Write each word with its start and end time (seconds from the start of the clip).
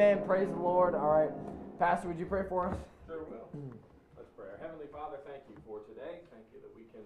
Amen. 0.00 0.24
Praise 0.24 0.48
the 0.48 0.56
Lord. 0.56 0.96
All 0.96 1.12
right. 1.12 1.28
Pastor, 1.76 2.08
would 2.08 2.16
you 2.16 2.24
pray 2.24 2.48
for 2.48 2.72
us? 2.72 2.76
Sure 3.04 3.20
will. 3.28 3.52
Let's 4.16 4.32
pray. 4.32 4.48
Our 4.48 4.56
Heavenly 4.56 4.88
Father, 4.88 5.20
thank 5.28 5.44
you 5.44 5.52
for 5.68 5.84
today. 5.84 6.24
Thank 6.32 6.48
you 6.56 6.64
that 6.64 6.72
we 6.72 6.88
can 6.88 7.04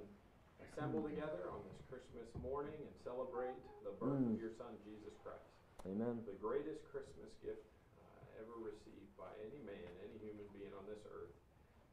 assemble 0.62 1.02
together 1.02 1.50
on 1.50 1.58
this 1.66 1.74
Christmas 1.90 2.30
morning 2.38 2.78
and 2.78 2.94
celebrate 3.02 3.58
the 3.82 3.90
birth 3.98 4.22
Mm. 4.22 4.38
of 4.38 4.38
your 4.38 4.54
Son, 4.54 4.78
Jesus 4.86 5.10
Christ. 5.26 5.42
Amen. 5.90 6.22
The 6.22 6.38
greatest 6.38 6.86
Christmas 6.94 7.34
gift 7.42 7.66
uh, 7.98 8.38
ever 8.46 8.62
received 8.62 9.10
by 9.18 9.34
any 9.42 9.58
man, 9.66 9.90
any 10.06 10.14
human 10.22 10.46
being 10.54 10.70
on 10.78 10.86
this 10.86 11.02
earth, 11.10 11.34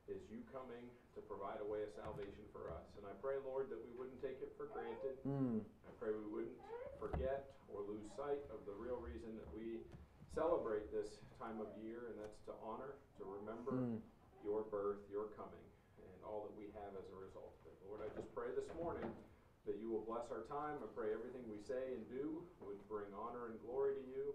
is 0.05 0.21
you 0.29 0.45
coming 0.53 0.85
to 1.17 1.19
provide 1.25 1.65
a 1.65 1.67
way 1.67 1.81
of 1.81 1.89
salvation 1.97 2.45
for 2.53 2.69
us. 2.77 2.85
And 3.01 3.09
I 3.09 3.17
pray, 3.25 3.41
Lord, 3.41 3.73
that 3.73 3.81
we 3.81 3.89
wouldn't 3.97 4.21
take 4.21 4.37
it 4.37 4.53
for 4.53 4.69
granted. 4.69 5.17
Mm. 5.25 5.65
I 5.65 5.91
pray 5.97 6.13
we 6.13 6.29
wouldn't 6.29 6.61
forget 7.01 7.57
or 7.73 7.81
lose 7.89 8.05
sight 8.13 8.45
of 8.53 8.61
the 8.69 8.77
real 8.77 9.01
reason 9.01 9.33
that 9.41 9.49
we 9.49 9.81
celebrate 10.33 10.91
this 10.91 11.19
time 11.39 11.59
of 11.59 11.67
year, 11.83 12.11
and 12.11 12.15
that's 12.19 12.39
to 12.47 12.53
honor, 12.63 12.95
to 13.17 13.23
remember 13.25 13.71
Mm. 13.73 13.99
your 14.43 14.63
birth, 14.63 15.01
your 15.11 15.27
coming, 15.37 15.65
and 15.99 16.23
all 16.23 16.43
that 16.47 16.55
we 16.55 16.71
have 16.71 16.95
as 16.95 17.05
a 17.11 17.17
result 17.19 17.53
of 17.61 17.71
it. 17.71 17.77
Lord, 17.87 18.01
I 18.01 18.09
just 18.15 18.33
pray 18.33 18.51
this 18.55 18.69
morning 18.75 19.09
that 19.65 19.77
you 19.77 19.89
will 19.89 20.01
bless 20.01 20.31
our 20.31 20.43
time. 20.49 20.79
I 20.83 20.87
pray 20.95 21.13
everything 21.13 21.43
we 21.49 21.59
say 21.61 21.93
and 21.93 22.07
do 22.09 22.41
would 22.61 22.79
bring 22.87 23.05
honor 23.13 23.47
and 23.47 23.59
glory 23.61 23.95
to 23.95 24.05
you. 24.09 24.33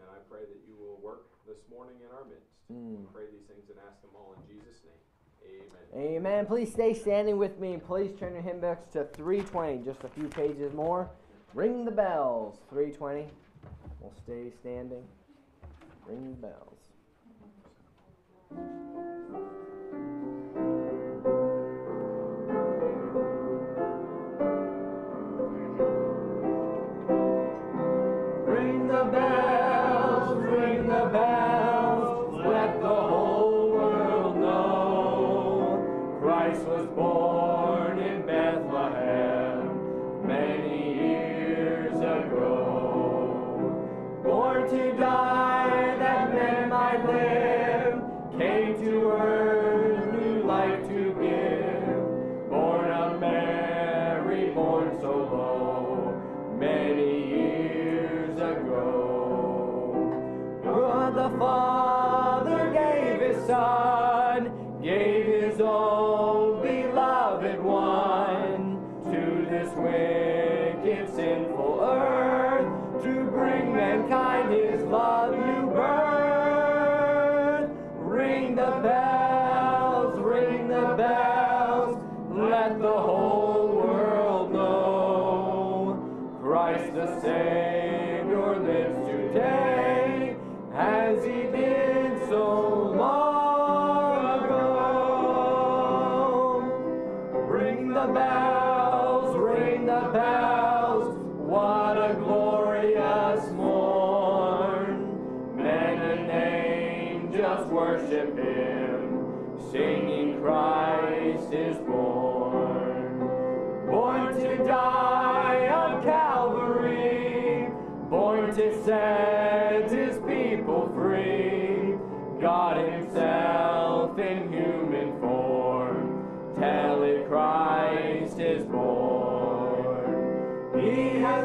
And 0.00 0.08
I 0.08 0.18
pray 0.30 0.40
that 0.46 0.60
you 0.66 0.76
will 0.76 0.96
work 1.02 1.26
this 1.46 1.58
morning 1.68 1.96
in 2.00 2.10
our 2.14 2.24
midst. 2.24 2.48
Mm. 2.72 3.12
Pray 3.12 3.26
these 3.30 3.44
things 3.46 3.68
and 3.68 3.78
ask 3.88 4.00
them 4.00 4.10
all 4.14 4.32
in 4.34 4.42
Jesus' 4.46 4.80
name. 4.84 5.02
Amen. 5.44 6.16
Amen. 6.16 6.46
Please 6.46 6.70
stay 6.72 6.94
standing 6.94 7.36
with 7.38 7.58
me. 7.58 7.76
Please 7.78 8.12
turn 8.18 8.32
your 8.34 8.42
hymn 8.42 8.60
books 8.60 8.86
to 8.92 9.04
320, 9.12 9.78
just 9.84 10.04
a 10.04 10.08
few 10.08 10.28
pages 10.28 10.72
more. 10.72 11.10
Ring 11.54 11.84
the 11.84 11.90
bells. 11.90 12.58
320. 12.70 13.26
We'll 14.00 14.12
stay 14.24 14.50
standing. 14.60 15.02
Ring 16.10 16.34
bells. 16.42 16.90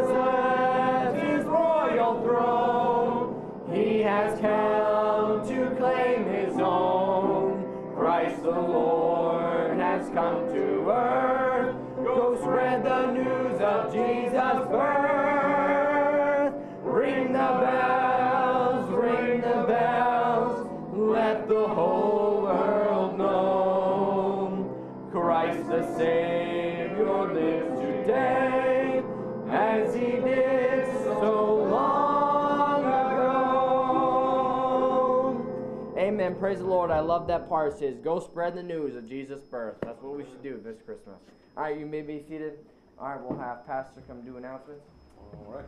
Left 0.07 1.23
his 1.23 1.45
royal 1.45 2.21
throne, 2.21 3.69
he 3.73 3.99
has 4.01 4.39
come 4.39 5.47
to 5.47 5.75
claim 5.75 6.25
his 6.25 6.55
own. 6.59 7.63
Christ 7.95 8.43
the 8.43 8.51
Lord 8.51 9.77
has 9.77 10.07
come 10.09 10.47
to 10.53 10.89
earth. 10.89 11.75
Go 12.03 12.37
spread 12.39 12.83
the 12.83 13.11
news 13.11 13.61
of 13.61 13.93
Jesus' 13.93 14.67
birth. 14.69 15.14
Amen. 36.25 36.39
Praise 36.39 36.57
the 36.57 36.65
Lord. 36.65 36.89
I 36.89 37.01
love 37.01 37.27
that 37.27 37.47
part. 37.47 37.73
It 37.73 37.77
says, 37.77 37.97
Go 37.99 38.19
spread 38.19 38.55
the 38.55 38.63
news 38.63 38.95
of 38.95 39.07
Jesus' 39.07 39.43
birth. 39.43 39.75
That's 39.83 40.01
what 40.01 40.17
we 40.17 40.23
should 40.23 40.41
do 40.41 40.59
this 40.63 40.81
Christmas. 40.83 41.19
All 41.55 41.61
right, 41.61 41.77
you 41.77 41.85
may 41.85 42.01
be 42.01 42.19
seated. 42.27 42.57
All 42.97 43.09
right, 43.09 43.21
we'll 43.21 43.37
have 43.37 43.63
Pastor 43.67 44.01
come 44.07 44.23
do 44.23 44.37
announcements. 44.37 44.81
All 45.19 45.53
right. 45.53 45.65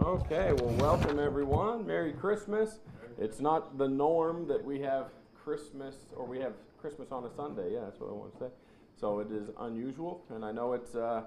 Okay, 0.00 0.52
well, 0.52 0.74
welcome 0.74 1.18
everyone. 1.18 1.84
Merry 1.84 2.12
Christmas. 2.12 2.78
It's 3.18 3.40
not 3.40 3.76
the 3.78 3.88
norm 3.88 4.46
that 4.46 4.64
we 4.64 4.78
have 4.82 5.06
Christmas 5.34 5.96
or 6.14 6.24
we 6.24 6.38
have 6.38 6.52
Christmas 6.80 7.10
on 7.10 7.24
a 7.24 7.34
Sunday. 7.34 7.72
Yeah, 7.72 7.80
that's 7.86 7.98
what 7.98 8.10
I 8.10 8.12
want 8.12 8.32
to 8.34 8.44
say. 8.44 8.50
So 8.94 9.18
it 9.18 9.32
is 9.32 9.50
unusual, 9.58 10.22
and 10.30 10.44
I 10.44 10.52
know 10.52 10.74
it's 10.74 10.94
uh, 10.94 11.22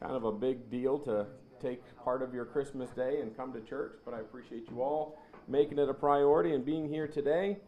kind 0.00 0.14
of 0.14 0.22
a 0.22 0.30
big 0.30 0.70
deal 0.70 1.00
to 1.00 1.26
take 1.60 1.82
part 1.96 2.22
of 2.22 2.32
your 2.32 2.44
Christmas 2.44 2.90
day 2.90 3.20
and 3.20 3.36
come 3.36 3.52
to 3.52 3.60
church, 3.60 3.94
but 4.04 4.14
I 4.14 4.20
appreciate 4.20 4.68
you 4.70 4.82
all 4.82 5.18
making 5.48 5.78
it 5.78 5.88
a 5.88 5.94
priority 5.94 6.54
and 6.54 6.64
being 6.64 6.88
here 6.88 7.06
today. 7.06 7.58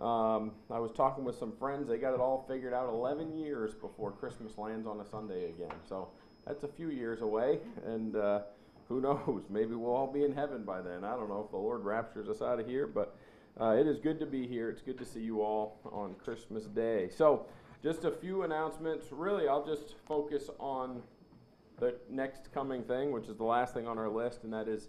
Um, 0.00 0.52
I 0.70 0.78
was 0.78 0.92
talking 0.92 1.24
with 1.24 1.36
some 1.36 1.52
friends. 1.52 1.88
They 1.88 1.98
got 1.98 2.14
it 2.14 2.20
all 2.20 2.44
figured 2.48 2.72
out 2.72 2.88
11 2.88 3.36
years 3.36 3.74
before 3.74 4.12
Christmas 4.12 4.56
lands 4.56 4.86
on 4.86 5.00
a 5.00 5.04
Sunday 5.04 5.48
again. 5.48 5.74
So 5.88 6.08
that's 6.46 6.62
a 6.62 6.68
few 6.68 6.90
years 6.90 7.20
away, 7.20 7.58
and 7.84 8.14
uh, 8.14 8.40
who 8.88 9.00
knows? 9.00 9.44
Maybe 9.50 9.74
we'll 9.74 9.94
all 9.94 10.12
be 10.12 10.24
in 10.24 10.32
heaven 10.32 10.62
by 10.62 10.80
then. 10.82 11.04
I 11.04 11.16
don't 11.16 11.28
know 11.28 11.42
if 11.44 11.50
the 11.50 11.56
Lord 11.56 11.84
raptures 11.84 12.28
us 12.28 12.42
out 12.42 12.60
of 12.60 12.66
here, 12.66 12.86
but 12.86 13.16
uh, 13.60 13.70
it 13.70 13.86
is 13.86 13.98
good 13.98 14.20
to 14.20 14.26
be 14.26 14.46
here. 14.46 14.70
It's 14.70 14.82
good 14.82 14.98
to 14.98 15.04
see 15.04 15.20
you 15.20 15.42
all 15.42 15.80
on 15.84 16.14
Christmas 16.14 16.64
Day. 16.64 17.08
So, 17.14 17.46
just 17.82 18.04
a 18.04 18.10
few 18.10 18.42
announcements. 18.42 19.06
Really, 19.10 19.48
I'll 19.48 19.66
just 19.66 19.94
focus 20.06 20.48
on 20.58 21.02
the 21.78 21.96
next 22.10 22.52
coming 22.52 22.82
thing, 22.82 23.12
which 23.12 23.26
is 23.26 23.36
the 23.36 23.44
last 23.44 23.74
thing 23.74 23.86
on 23.86 23.98
our 23.98 24.08
list, 24.08 24.44
and 24.44 24.52
that 24.52 24.68
is 24.68 24.88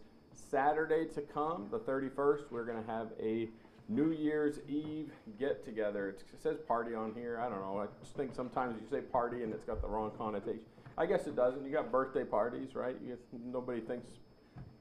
Saturday 0.49 1.05
to 1.13 1.21
come, 1.21 1.67
the 1.71 1.79
31st. 1.79 2.43
We're 2.51 2.65
going 2.65 2.83
to 2.83 2.89
have 2.89 3.09
a 3.19 3.49
New 3.87 4.11
Year's 4.11 4.59
Eve 4.67 5.11
get 5.39 5.65
together. 5.65 6.09
It 6.09 6.23
says 6.41 6.57
party 6.67 6.93
on 6.93 7.13
here. 7.13 7.39
I 7.39 7.49
don't 7.49 7.61
know. 7.61 7.79
I 7.79 7.87
just 8.03 8.15
think 8.15 8.35
sometimes 8.35 8.79
you 8.79 8.87
say 8.89 9.01
party 9.01 9.43
and 9.43 9.53
it's 9.53 9.63
got 9.63 9.81
the 9.81 9.87
wrong 9.87 10.11
connotation. 10.17 10.65
I 10.97 11.05
guess 11.05 11.27
it 11.27 11.35
doesn't. 11.35 11.65
You 11.65 11.71
got 11.71 11.91
birthday 11.91 12.23
parties, 12.23 12.75
right? 12.75 12.95
You, 13.05 13.17
nobody 13.45 13.81
thinks 13.81 14.07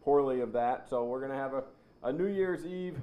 poorly 0.02 0.40
of 0.40 0.52
that. 0.52 0.88
So 0.88 1.04
we're 1.04 1.20
going 1.20 1.32
to 1.32 1.38
have 1.38 1.54
a, 1.54 1.64
a 2.02 2.12
New 2.12 2.26
Year's 2.26 2.66
Eve 2.66 2.98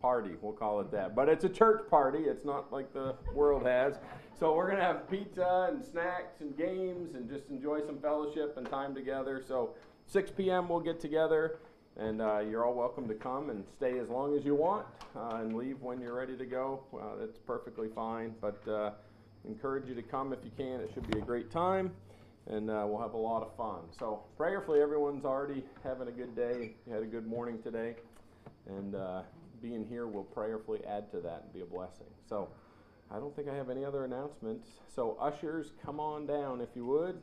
party. 0.00 0.30
We'll 0.40 0.52
call 0.52 0.80
it 0.80 0.90
that. 0.92 1.14
But 1.14 1.28
it's 1.28 1.44
a 1.44 1.48
church 1.48 1.88
party. 1.90 2.20
It's 2.20 2.44
not 2.44 2.72
like 2.72 2.92
the 2.92 3.14
world 3.34 3.66
has. 3.66 3.94
So 4.38 4.54
we're 4.54 4.70
gonna 4.70 4.82
have 4.82 5.08
pizza 5.10 5.68
and 5.70 5.84
snacks 5.84 6.40
and 6.40 6.56
games 6.56 7.14
and 7.14 7.28
just 7.28 7.48
enjoy 7.50 7.84
some 7.84 7.98
fellowship 7.98 8.56
and 8.56 8.68
time 8.70 8.94
together. 8.94 9.42
So 9.46 9.74
6 10.06 10.30
p.m. 10.30 10.68
we'll 10.68 10.80
get 10.80 10.98
together, 10.98 11.58
and 11.96 12.20
uh, 12.22 12.38
you're 12.38 12.64
all 12.64 12.74
welcome 12.74 13.08
to 13.08 13.14
come 13.14 13.50
and 13.50 13.64
stay 13.76 13.98
as 13.98 14.08
long 14.08 14.36
as 14.36 14.44
you 14.44 14.54
want 14.54 14.86
uh, 15.16 15.36
and 15.36 15.56
leave 15.56 15.80
when 15.80 16.00
you're 16.00 16.14
ready 16.14 16.36
to 16.36 16.46
go. 16.46 16.84
Uh, 16.94 17.16
that's 17.18 17.38
perfectly 17.38 17.88
fine. 17.94 18.34
But 18.40 18.66
uh, 18.68 18.92
encourage 19.46 19.88
you 19.88 19.94
to 19.94 20.02
come 20.02 20.32
if 20.32 20.40
you 20.44 20.50
can. 20.56 20.80
It 20.80 20.90
should 20.94 21.10
be 21.10 21.18
a 21.18 21.22
great 21.22 21.50
time 21.50 21.90
and 22.46 22.70
uh, 22.70 22.84
we'll 22.86 23.00
have 23.00 23.14
a 23.14 23.18
lot 23.18 23.42
of 23.42 23.54
fun. 23.56 23.82
So, 23.98 24.24
prayerfully, 24.36 24.80
everyone's 24.80 25.24
already 25.24 25.64
having 25.84 26.08
a 26.08 26.12
good 26.12 26.34
day. 26.34 26.74
You 26.86 26.92
had 26.92 27.02
a 27.02 27.06
good 27.06 27.26
morning 27.26 27.62
today, 27.62 27.94
and 28.66 28.94
uh, 28.94 29.22
being 29.62 29.86
here 29.86 30.06
will 30.06 30.24
prayerfully 30.24 30.80
add 30.86 31.10
to 31.12 31.20
that 31.20 31.42
and 31.44 31.52
be 31.52 31.60
a 31.60 31.66
blessing. 31.66 32.06
So, 32.28 32.48
I 33.10 33.18
don't 33.18 33.34
think 33.34 33.48
I 33.48 33.54
have 33.54 33.70
any 33.70 33.84
other 33.84 34.04
announcements. 34.04 34.68
So, 34.94 35.16
ushers, 35.20 35.72
come 35.84 36.00
on 36.00 36.26
down 36.26 36.60
if 36.60 36.70
you 36.74 36.86
would. 36.86 37.22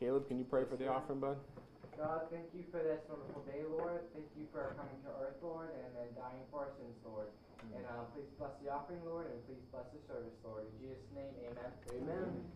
Caleb, 0.00 0.26
can 0.28 0.38
you 0.38 0.44
pray 0.44 0.64
for 0.68 0.76
the 0.76 0.88
offering, 0.88 1.20
bud? 1.20 1.36
God, 1.96 2.22
thank 2.32 2.48
you 2.56 2.64
for 2.72 2.80
this 2.80 3.00
wonderful 3.08 3.44
day, 3.44 3.62
Lord. 3.68 4.00
Thank 4.16 4.26
you 4.36 4.48
for 4.50 4.72
coming 4.80 4.96
to 5.04 5.10
earth, 5.20 5.36
Lord, 5.42 5.68
and 5.76 5.92
then 5.92 6.08
dying 6.16 6.40
for 6.50 6.64
our 6.64 6.72
sins, 6.80 6.96
Lord. 7.04 7.28
And 7.76 7.84
um, 7.86 8.06
please 8.16 8.26
bless 8.38 8.56
the 8.64 8.72
offering, 8.72 9.04
Lord, 9.04 9.28
and 9.30 9.38
please 9.46 9.62
bless 9.70 9.86
the 9.92 10.00
service, 10.08 10.34
Lord. 10.42 10.64
In 10.66 10.74
Jesus' 10.80 11.04
name, 11.14 11.30
amen. 11.46 11.70
Amen. 11.92 12.52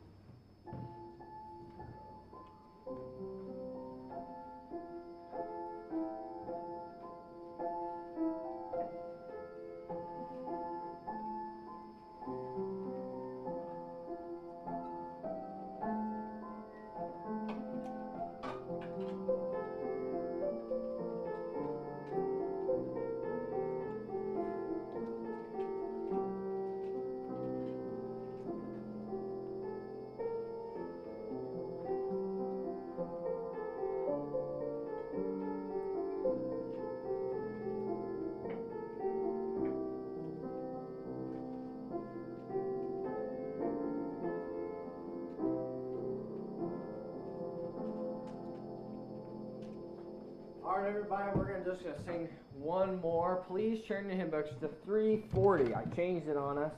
Just 51.67 51.83
gonna 51.83 51.97
sing 52.07 52.29
one 52.55 53.01
more. 53.01 53.45
Please 53.49 53.81
turn 53.87 54.07
your 54.07 54.17
hymn 54.17 54.31
books 54.31 54.51
to 54.61 54.69
340. 54.85 55.75
I 55.75 55.85
changed 55.97 56.29
it 56.29 56.37
on 56.37 56.59
us. 56.59 56.73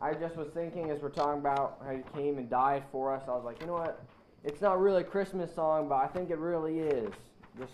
I 0.00 0.14
just 0.14 0.36
was 0.36 0.46
thinking 0.54 0.90
as 0.90 1.00
we're 1.00 1.08
talking 1.08 1.40
about 1.40 1.82
how 1.84 1.96
he 1.96 2.02
came 2.14 2.38
and 2.38 2.48
died 2.48 2.84
for 2.92 3.12
us. 3.12 3.24
I 3.26 3.32
was 3.32 3.44
like, 3.44 3.60
you 3.60 3.66
know 3.66 3.74
what? 3.74 4.04
It's 4.44 4.60
not 4.60 4.80
really 4.80 5.00
a 5.00 5.04
Christmas 5.04 5.52
song, 5.52 5.88
but 5.88 5.96
I 5.96 6.06
think 6.06 6.30
it 6.30 6.38
really 6.38 6.78
is. 6.78 7.12
Just 7.58 7.72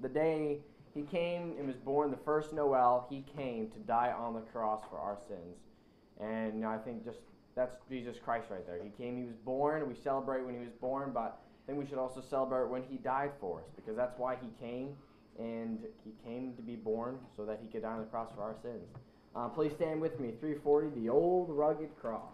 the 0.00 0.08
day 0.08 0.58
he 0.94 1.02
came 1.02 1.54
and 1.58 1.68
was 1.68 1.76
born, 1.76 2.10
the 2.10 2.16
first 2.16 2.52
Noel, 2.52 3.06
he 3.08 3.24
came 3.36 3.68
to 3.70 3.78
die 3.78 4.12
on 4.12 4.34
the 4.34 4.40
cross 4.40 4.82
for 4.90 4.98
our 4.98 5.16
sins. 5.28 5.58
And 6.20 6.66
I 6.66 6.76
think 6.76 7.04
just 7.04 7.18
that's 7.54 7.76
Jesus 7.88 8.16
Christ 8.22 8.46
right 8.50 8.66
there. 8.66 8.80
He 8.82 8.90
came, 9.00 9.16
he 9.16 9.24
was 9.24 9.36
born. 9.44 9.88
We 9.88 9.94
celebrate 9.94 10.44
when 10.44 10.54
he 10.54 10.60
was 10.60 10.74
born, 10.80 11.12
but 11.14 11.38
I 11.62 11.66
think 11.66 11.78
we 11.78 11.86
should 11.86 11.98
also 11.98 12.20
celebrate 12.20 12.68
when 12.68 12.82
he 12.82 12.96
died 12.96 13.30
for 13.40 13.60
us 13.60 13.66
because 13.76 13.96
that's 13.96 14.18
why 14.18 14.36
he 14.42 14.48
came 14.60 14.96
and 15.38 15.78
he 16.04 16.12
came 16.24 16.54
to 16.54 16.62
be 16.62 16.76
born 16.76 17.18
so 17.36 17.44
that 17.44 17.60
he 17.62 17.68
could 17.68 17.82
die 17.82 17.92
on 17.92 18.00
the 18.00 18.06
cross 18.06 18.28
for 18.34 18.42
our 18.42 18.56
sins. 18.62 18.84
Uh, 19.34 19.48
please 19.48 19.72
stand 19.76 20.00
with 20.00 20.18
me. 20.20 20.32
340, 20.40 21.00
the 21.00 21.08
old 21.08 21.50
rugged 21.50 21.90
cross. 22.00 22.30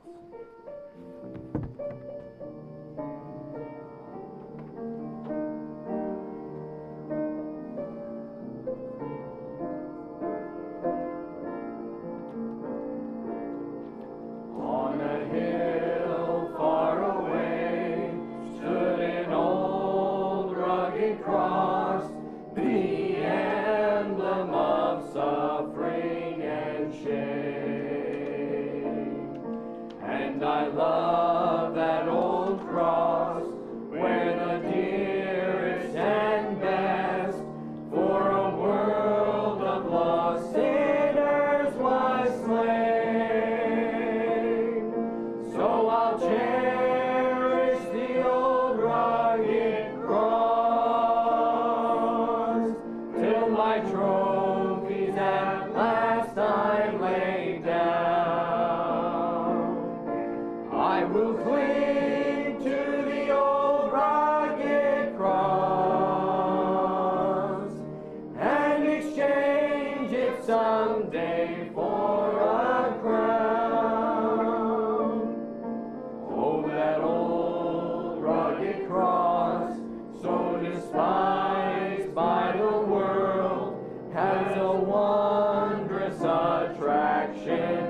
action. 87.20 87.89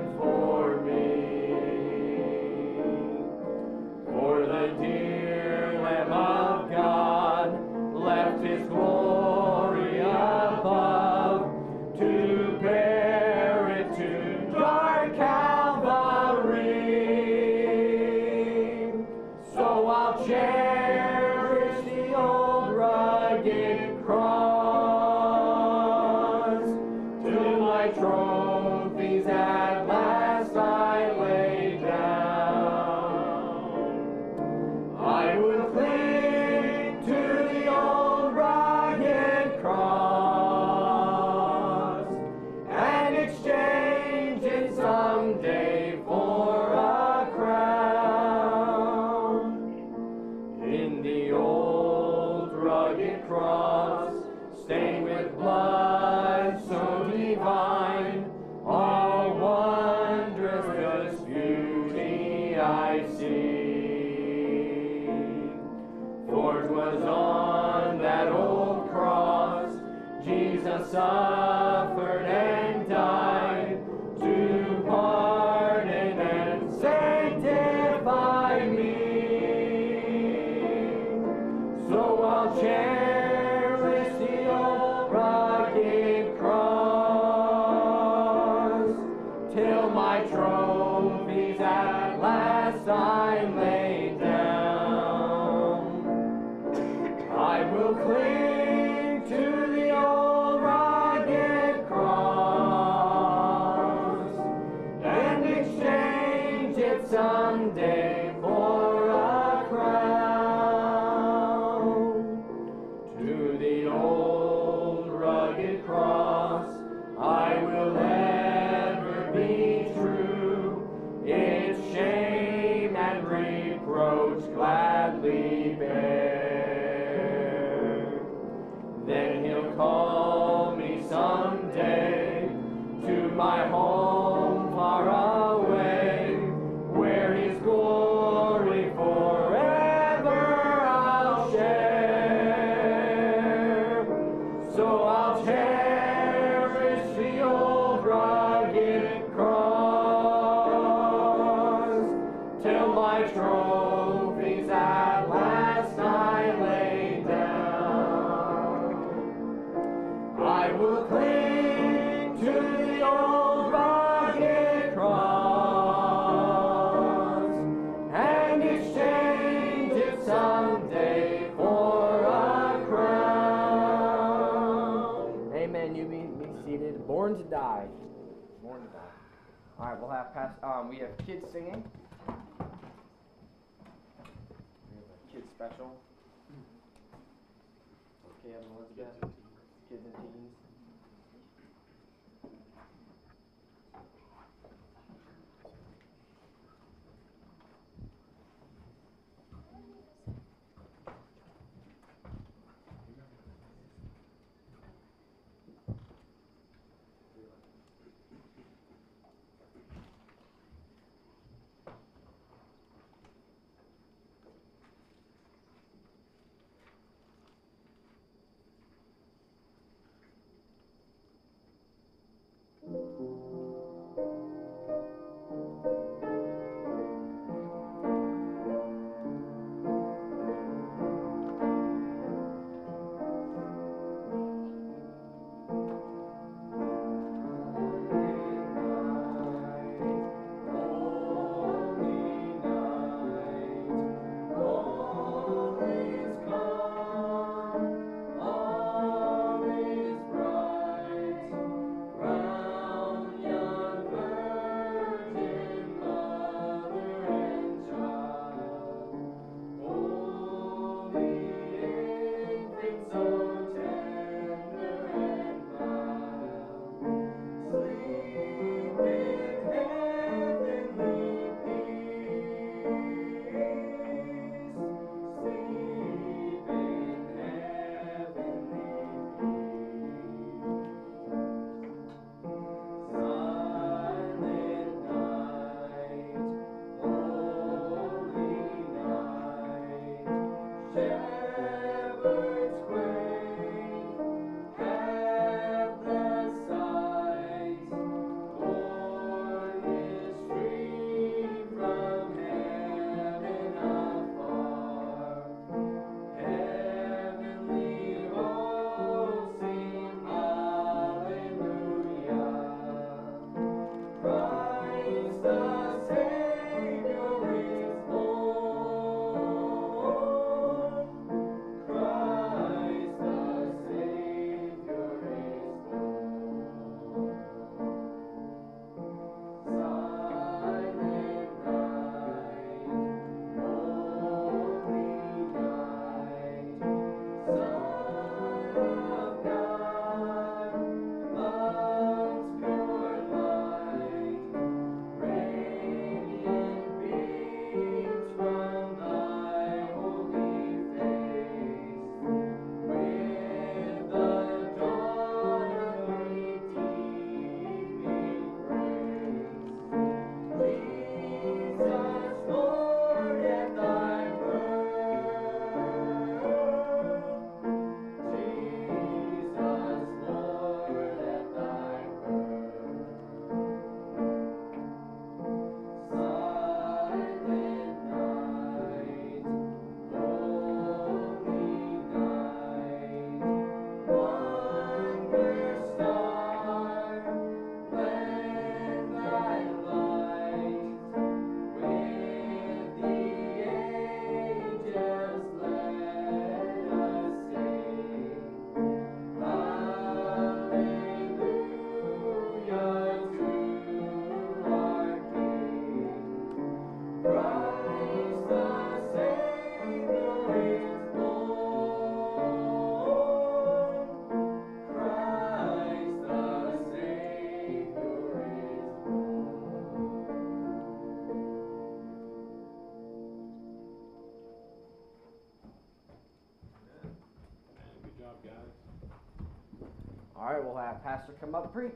All 430.61 430.67
right, 430.67 430.75
we'll 430.75 430.83
have 430.83 431.03
Pastor 431.03 431.33
come 431.39 431.55
up 431.55 431.63
and 431.65 431.73
preach. 431.73 431.91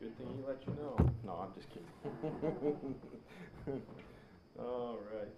Good 0.00 0.16
thing 0.16 0.28
he 0.34 0.48
let 0.48 0.66
you 0.66 0.72
know. 0.74 0.96
No, 1.26 1.32
I'm 1.42 1.52
just 1.54 1.68
kidding. 1.68 2.94
All 4.58 4.98
right. 5.14 5.28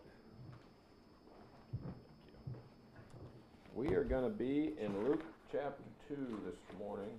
We 3.74 3.88
are 3.94 4.04
going 4.04 4.30
to 4.30 4.36
be 4.36 4.74
in 4.80 5.04
Luke 5.04 5.24
chapter 5.50 5.82
2 6.08 6.14
this 6.46 6.78
morning. 6.78 7.10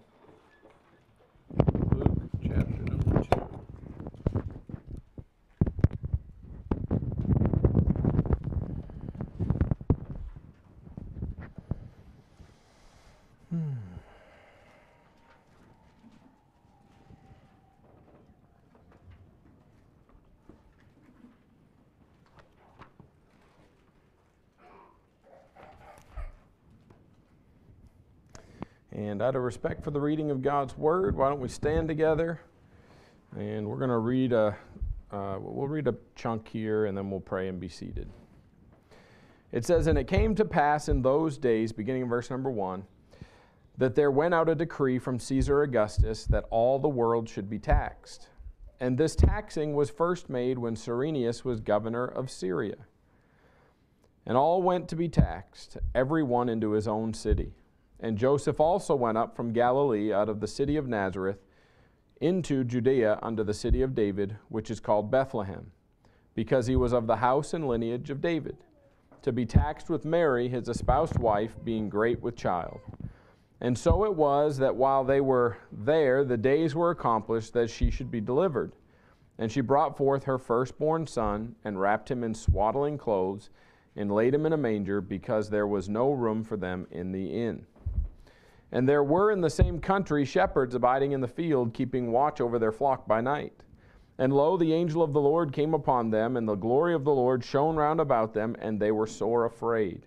Luke 1.96 2.18
chapter 2.42 2.84
number 2.84 3.24
2. 3.34 3.48
And 29.18 29.24
out 29.24 29.36
of 29.36 29.42
respect 29.42 29.84
for 29.84 29.90
the 29.90 30.00
reading 30.00 30.30
of 30.30 30.44
God's 30.44 30.78
Word, 30.78 31.18
why 31.18 31.30
don't 31.30 31.40
we 31.40 31.48
stand 31.48 31.88
together? 31.88 32.40
And 33.36 33.68
we're 33.68 33.80
going 33.80 33.90
to 33.90 33.98
read 33.98 34.32
a, 34.32 34.56
uh, 35.12 35.38
we'll 35.40 35.68
read 35.68 35.88
a 35.88 35.96
chunk 36.16 36.48
here 36.48 36.86
and 36.86 36.96
then 36.96 37.10
we'll 37.10 37.20
pray 37.20 37.48
and 37.48 37.60
be 37.60 37.68
seated. 37.68 38.08
It 39.52 39.66
says, 39.66 39.88
And 39.88 39.98
it 39.98 40.08
came 40.08 40.36
to 40.36 40.46
pass 40.46 40.88
in 40.88 41.02
those 41.02 41.40
days, 41.40 41.72
beginning 41.72 42.04
in 42.04 42.10
verse 42.10 42.30
number 42.30 42.52
one, 42.52 42.84
that 43.80 43.96
there 43.96 44.12
went 44.12 44.36
out 44.36 44.50
a 44.50 44.54
decree 44.54 45.00
from 45.00 45.18
Caesar 45.18 45.64
Augustus 45.64 46.26
that 46.26 46.46
all 46.52 46.78
the 46.78 46.88
world 46.88 47.28
should 47.28 47.50
be 47.50 47.58
taxed. 47.58 48.28
And 48.80 49.00
this 49.00 49.16
taxing 49.16 49.74
was 49.74 49.90
first 49.90 50.30
made 50.30 50.60
when 50.60 50.76
Cyrenius 50.76 51.44
was 51.44 51.60
governor 51.60 52.06
of 52.06 52.30
Syria. 52.30 52.86
And 54.28 54.38
all 54.38 54.62
went 54.62 54.88
to 54.90 54.96
be 54.96 55.10
taxed, 55.10 55.78
every 55.96 56.22
one 56.22 56.50
into 56.50 56.74
his 56.74 56.88
own 56.88 57.16
city. 57.16 57.56
And 58.00 58.18
Joseph 58.18 58.60
also 58.60 58.96
went 58.96 59.18
up 59.18 59.36
from 59.36 59.54
Galilee 59.54 60.14
out 60.14 60.30
of 60.30 60.40
the 60.40 60.48
city 60.48 60.78
of 60.78 60.88
Nazareth 60.88 61.40
into 62.22 62.64
Judea 62.64 63.20
unto 63.22 63.44
the 63.44 63.54
city 63.54 63.82
of 63.82 63.96
David, 63.96 64.38
which 64.50 64.70
is 64.70 64.80
called 64.80 65.12
Bethlehem, 65.12 65.72
because 66.36 66.68
he 66.68 66.76
was 66.76 66.94
of 66.94 67.08
the 67.08 67.18
house 67.18 67.54
and 67.54 67.68
lineage 67.68 68.10
of 68.10 68.22
David, 68.22 68.58
to 69.24 69.32
be 69.32 69.46
taxed 69.46 69.90
with 69.90 70.06
Mary, 70.06 70.48
his 70.48 70.70
espoused 70.70 71.18
wife, 71.20 71.56
being 71.64 71.90
great 71.90 72.22
with 72.22 72.36
child. 72.36 72.80
And 73.60 73.78
so 73.78 74.06
it 74.06 74.14
was 74.14 74.58
that 74.60 74.76
while 74.76 75.04
they 75.04 75.22
were 75.22 75.58
there, 75.72 76.24
the 76.24 76.38
days 76.38 76.76
were 76.76 76.92
accomplished 76.92 77.54
that 77.54 77.72
she 77.72 77.90
should 77.90 78.12
be 78.12 78.22
delivered. 78.22 78.74
And 79.40 79.52
she 79.52 79.62
brought 79.62 79.98
forth 79.98 80.24
her 80.26 80.38
firstborn 80.38 81.08
son, 81.08 81.56
and 81.64 81.80
wrapped 81.80 82.10
him 82.10 82.24
in 82.24 82.36
swaddling 82.36 82.98
clothes, 83.00 83.50
and 83.96 84.12
laid 84.12 84.36
him 84.36 84.46
in 84.46 84.54
a 84.54 84.58
manger, 84.58 85.02
because 85.02 85.50
there 85.50 85.68
was 85.68 85.90
no 85.90 86.12
room 86.12 86.44
for 86.44 86.58
them 86.58 86.88
in 86.92 87.12
the 87.12 87.28
inn. 87.28 87.66
And 88.72 88.88
there 88.88 89.04
were 89.04 89.32
in 89.32 89.42
the 89.42 89.50
same 89.50 89.80
country 89.80 90.26
shepherds 90.26 90.76
abiding 90.76 91.14
in 91.14 91.22
the 91.22 91.28
field, 91.28 91.74
keeping 91.74 92.12
watch 92.12 92.42
over 92.42 92.60
their 92.60 92.72
flock 92.72 93.08
by 93.08 93.22
night. 93.22 93.54
And 94.18 94.34
lo, 94.34 94.58
the 94.58 94.74
angel 94.74 95.04
of 95.04 95.14
the 95.14 95.22
Lord 95.22 95.54
came 95.54 95.74
upon 95.74 96.10
them, 96.10 96.38
and 96.38 96.48
the 96.48 96.56
glory 96.56 96.94
of 96.94 97.04
the 97.04 97.14
Lord 97.14 97.44
shone 97.44 97.76
round 97.76 98.00
about 98.00 98.34
them, 98.34 98.56
and 98.60 98.80
they 98.80 98.92
were 98.92 99.08
sore 99.08 99.46
afraid. 99.46 100.06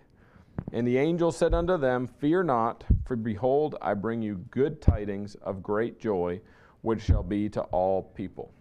And 0.73 0.85
the 0.85 0.97
angel 0.97 1.31
said 1.31 1.53
unto 1.53 1.77
them, 1.77 2.07
Fear 2.07 2.43
not, 2.43 2.83
for 3.05 3.15
behold, 3.15 3.75
I 3.81 3.93
bring 3.93 4.21
you 4.21 4.45
good 4.51 4.81
tidings 4.81 5.35
of 5.35 5.63
great 5.63 5.99
joy, 5.99 6.41
which 6.81 7.01
shall 7.01 7.23
be 7.23 7.49
to 7.49 7.61
all 7.63 8.03
people. 8.03 8.53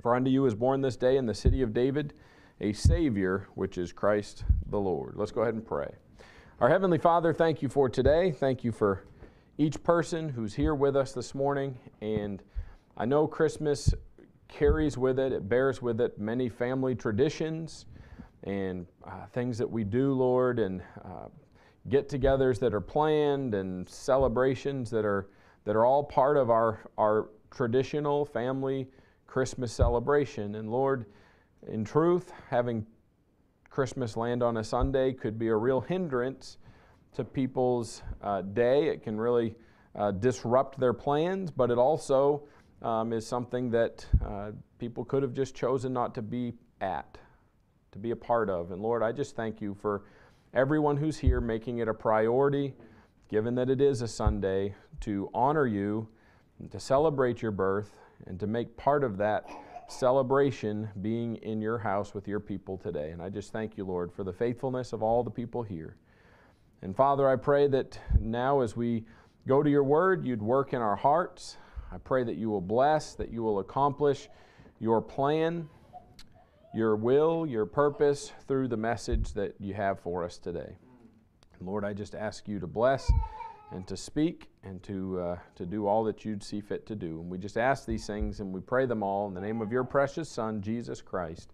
For 0.00 0.14
unto 0.14 0.30
you 0.30 0.46
is 0.46 0.54
born 0.54 0.80
this 0.80 0.96
day 0.96 1.16
in 1.16 1.26
the 1.26 1.34
city 1.34 1.60
of 1.60 1.74
David 1.74 2.14
a 2.60 2.72
Savior, 2.72 3.48
which 3.54 3.78
is 3.78 3.92
Christ 3.92 4.44
the 4.70 4.78
Lord. 4.78 5.14
Let's 5.16 5.32
go 5.32 5.42
ahead 5.42 5.54
and 5.54 5.66
pray. 5.66 5.90
Our 6.60 6.68
Heavenly 6.68 6.98
Father, 6.98 7.32
thank 7.32 7.62
you 7.62 7.68
for 7.68 7.88
today. 7.88 8.32
Thank 8.32 8.64
you 8.64 8.72
for 8.72 9.04
each 9.58 9.82
person 9.82 10.28
who's 10.28 10.54
here 10.54 10.74
with 10.76 10.96
us 10.96 11.12
this 11.12 11.34
morning. 11.34 11.76
And 12.00 12.40
I 12.96 13.04
know 13.04 13.26
Christmas 13.26 13.92
carries 14.46 14.96
with 14.96 15.18
it, 15.18 15.32
it 15.32 15.48
bears 15.48 15.82
with 15.82 16.00
it 16.00 16.18
many 16.18 16.48
family 16.48 16.94
traditions 16.94 17.86
and 18.44 18.86
uh, 19.04 19.26
things 19.32 19.58
that 19.58 19.68
we 19.68 19.82
do, 19.82 20.12
Lord, 20.12 20.60
and 20.60 20.80
uh, 21.04 21.26
get 21.88 22.08
togethers 22.08 22.60
that 22.60 22.72
are 22.72 22.80
planned 22.80 23.54
and 23.54 23.88
celebrations 23.88 24.90
that 24.90 25.04
are, 25.04 25.28
that 25.64 25.74
are 25.74 25.84
all 25.84 26.04
part 26.04 26.36
of 26.36 26.50
our, 26.50 26.88
our 26.96 27.30
traditional 27.50 28.24
family 28.24 28.86
Christmas 29.26 29.72
celebration. 29.72 30.54
And 30.54 30.70
Lord, 30.70 31.06
in 31.66 31.84
truth, 31.84 32.32
having 32.48 32.86
Christmas 33.70 34.16
land 34.16 34.42
on 34.42 34.58
a 34.58 34.64
Sunday 34.64 35.12
could 35.12 35.36
be 35.36 35.48
a 35.48 35.56
real 35.56 35.80
hindrance 35.80 36.58
to 37.18 37.24
people's 37.24 38.02
uh, 38.22 38.42
day. 38.42 38.88
It 38.88 39.02
can 39.02 39.18
really 39.18 39.56
uh, 39.96 40.12
disrupt 40.12 40.78
their 40.78 40.92
plans, 40.92 41.50
but 41.50 41.68
it 41.68 41.76
also 41.76 42.44
um, 42.80 43.12
is 43.12 43.26
something 43.26 43.70
that 43.72 44.06
uh, 44.24 44.52
people 44.78 45.04
could 45.04 45.24
have 45.24 45.34
just 45.34 45.52
chosen 45.52 45.92
not 45.92 46.14
to 46.14 46.22
be 46.22 46.54
at, 46.80 47.18
to 47.90 47.98
be 47.98 48.12
a 48.12 48.16
part 48.16 48.48
of. 48.48 48.70
And 48.70 48.80
Lord, 48.80 49.02
I 49.02 49.10
just 49.10 49.34
thank 49.34 49.60
you 49.60 49.74
for 49.74 50.04
everyone 50.54 50.96
who's 50.96 51.18
here 51.18 51.40
making 51.40 51.78
it 51.78 51.88
a 51.88 51.94
priority, 51.94 52.72
given 53.28 53.56
that 53.56 53.68
it 53.68 53.80
is 53.80 54.00
a 54.00 54.08
Sunday, 54.08 54.76
to 55.00 55.28
honor 55.34 55.66
you, 55.66 56.06
and 56.60 56.70
to 56.70 56.78
celebrate 56.78 57.42
your 57.42 57.50
birth, 57.50 57.96
and 58.26 58.38
to 58.38 58.46
make 58.46 58.76
part 58.76 59.02
of 59.02 59.16
that 59.16 59.50
celebration 59.88 60.88
being 61.02 61.34
in 61.36 61.60
your 61.60 61.78
house 61.78 62.14
with 62.14 62.28
your 62.28 62.38
people 62.38 62.78
today. 62.78 63.10
And 63.10 63.20
I 63.20 63.28
just 63.28 63.52
thank 63.52 63.76
you, 63.76 63.84
Lord, 63.84 64.12
for 64.12 64.22
the 64.22 64.32
faithfulness 64.32 64.92
of 64.92 65.02
all 65.02 65.24
the 65.24 65.30
people 65.32 65.64
here. 65.64 65.96
And 66.82 66.94
Father, 66.94 67.28
I 67.28 67.36
pray 67.36 67.66
that 67.68 67.98
now 68.20 68.60
as 68.60 68.76
we 68.76 69.04
go 69.46 69.62
to 69.62 69.70
your 69.70 69.84
word, 69.84 70.24
you'd 70.24 70.42
work 70.42 70.72
in 70.72 70.80
our 70.80 70.96
hearts. 70.96 71.56
I 71.90 71.98
pray 71.98 72.22
that 72.24 72.36
you 72.36 72.50
will 72.50 72.60
bless, 72.60 73.14
that 73.14 73.32
you 73.32 73.42
will 73.42 73.58
accomplish 73.58 74.28
your 74.78 75.02
plan, 75.02 75.68
your 76.74 76.94
will, 76.96 77.46
your 77.46 77.66
purpose 77.66 78.32
through 78.46 78.68
the 78.68 78.76
message 78.76 79.32
that 79.32 79.54
you 79.58 79.74
have 79.74 79.98
for 80.00 80.24
us 80.24 80.38
today. 80.38 80.76
Lord, 81.60 81.84
I 81.84 81.92
just 81.92 82.14
ask 82.14 82.46
you 82.46 82.60
to 82.60 82.68
bless 82.68 83.10
and 83.72 83.86
to 83.88 83.96
speak 83.96 84.48
and 84.62 84.82
to, 84.84 85.20
uh, 85.20 85.38
to 85.56 85.66
do 85.66 85.86
all 85.86 86.04
that 86.04 86.24
you'd 86.24 86.42
see 86.42 86.60
fit 86.60 86.86
to 86.86 86.94
do. 86.94 87.20
And 87.20 87.28
we 87.28 87.38
just 87.38 87.58
ask 87.58 87.84
these 87.84 88.06
things 88.06 88.38
and 88.40 88.52
we 88.52 88.60
pray 88.60 88.86
them 88.86 89.02
all 89.02 89.26
in 89.26 89.34
the 89.34 89.40
name 89.40 89.60
of 89.60 89.72
your 89.72 89.82
precious 89.82 90.28
Son, 90.28 90.62
Jesus 90.62 91.02
Christ. 91.02 91.52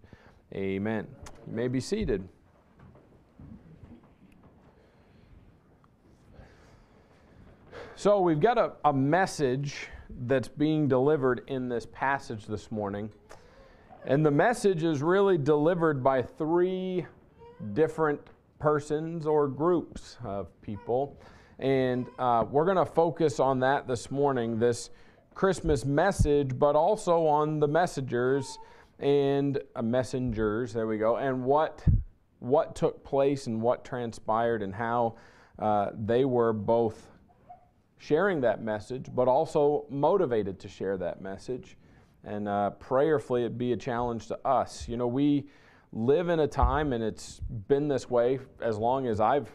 Amen. 0.53 1.07
You 1.47 1.53
may 1.53 1.67
be 1.67 1.79
seated. 1.79 2.27
So, 8.05 8.19
we've 8.19 8.39
got 8.39 8.59
a, 8.59 8.73
a 8.85 8.93
message 8.93 9.87
that's 10.27 10.47
being 10.47 10.87
delivered 10.87 11.41
in 11.47 11.67
this 11.67 11.87
passage 11.91 12.45
this 12.45 12.71
morning. 12.71 13.09
And 14.05 14.23
the 14.23 14.29
message 14.29 14.83
is 14.83 15.01
really 15.01 15.39
delivered 15.39 16.03
by 16.03 16.21
three 16.21 17.07
different 17.73 18.21
persons 18.59 19.25
or 19.25 19.47
groups 19.47 20.17
of 20.23 20.49
people. 20.61 21.19
And 21.57 22.05
uh, 22.19 22.45
we're 22.47 22.65
going 22.65 22.77
to 22.77 22.85
focus 22.85 23.39
on 23.39 23.59
that 23.61 23.87
this 23.87 24.11
morning, 24.11 24.59
this 24.59 24.91
Christmas 25.33 25.83
message, 25.83 26.59
but 26.59 26.75
also 26.75 27.25
on 27.25 27.59
the 27.59 27.67
messengers 27.67 28.59
and 28.99 29.59
uh, 29.75 29.81
messengers, 29.81 30.73
there 30.73 30.85
we 30.85 30.99
go, 30.99 31.15
and 31.15 31.43
what, 31.43 31.83
what 32.37 32.75
took 32.75 33.03
place 33.03 33.47
and 33.47 33.59
what 33.59 33.83
transpired 33.83 34.61
and 34.61 34.75
how 34.75 35.15
uh, 35.57 35.89
they 35.97 36.23
were 36.23 36.53
both 36.53 37.07
sharing 37.97 38.41
that 38.41 38.61
message, 38.61 39.07
but 39.13 39.27
also 39.27 39.85
motivated 39.89 40.59
to 40.59 40.67
share 40.67 40.97
that 40.97 41.21
message. 41.21 41.77
And 42.23 42.47
uh, 42.47 42.71
prayerfully, 42.71 43.41
it'd 43.41 43.57
be 43.57 43.73
a 43.73 43.77
challenge 43.77 44.27
to 44.27 44.47
us. 44.47 44.87
You 44.87 44.97
know, 44.97 45.07
we 45.07 45.45
live 45.93 46.29
in 46.29 46.39
a 46.41 46.47
time, 46.47 46.93
and 46.93 47.03
it's 47.03 47.39
been 47.67 47.87
this 47.87 48.09
way 48.09 48.39
as 48.61 48.77
long 48.77 49.07
as 49.07 49.19
I've 49.19 49.49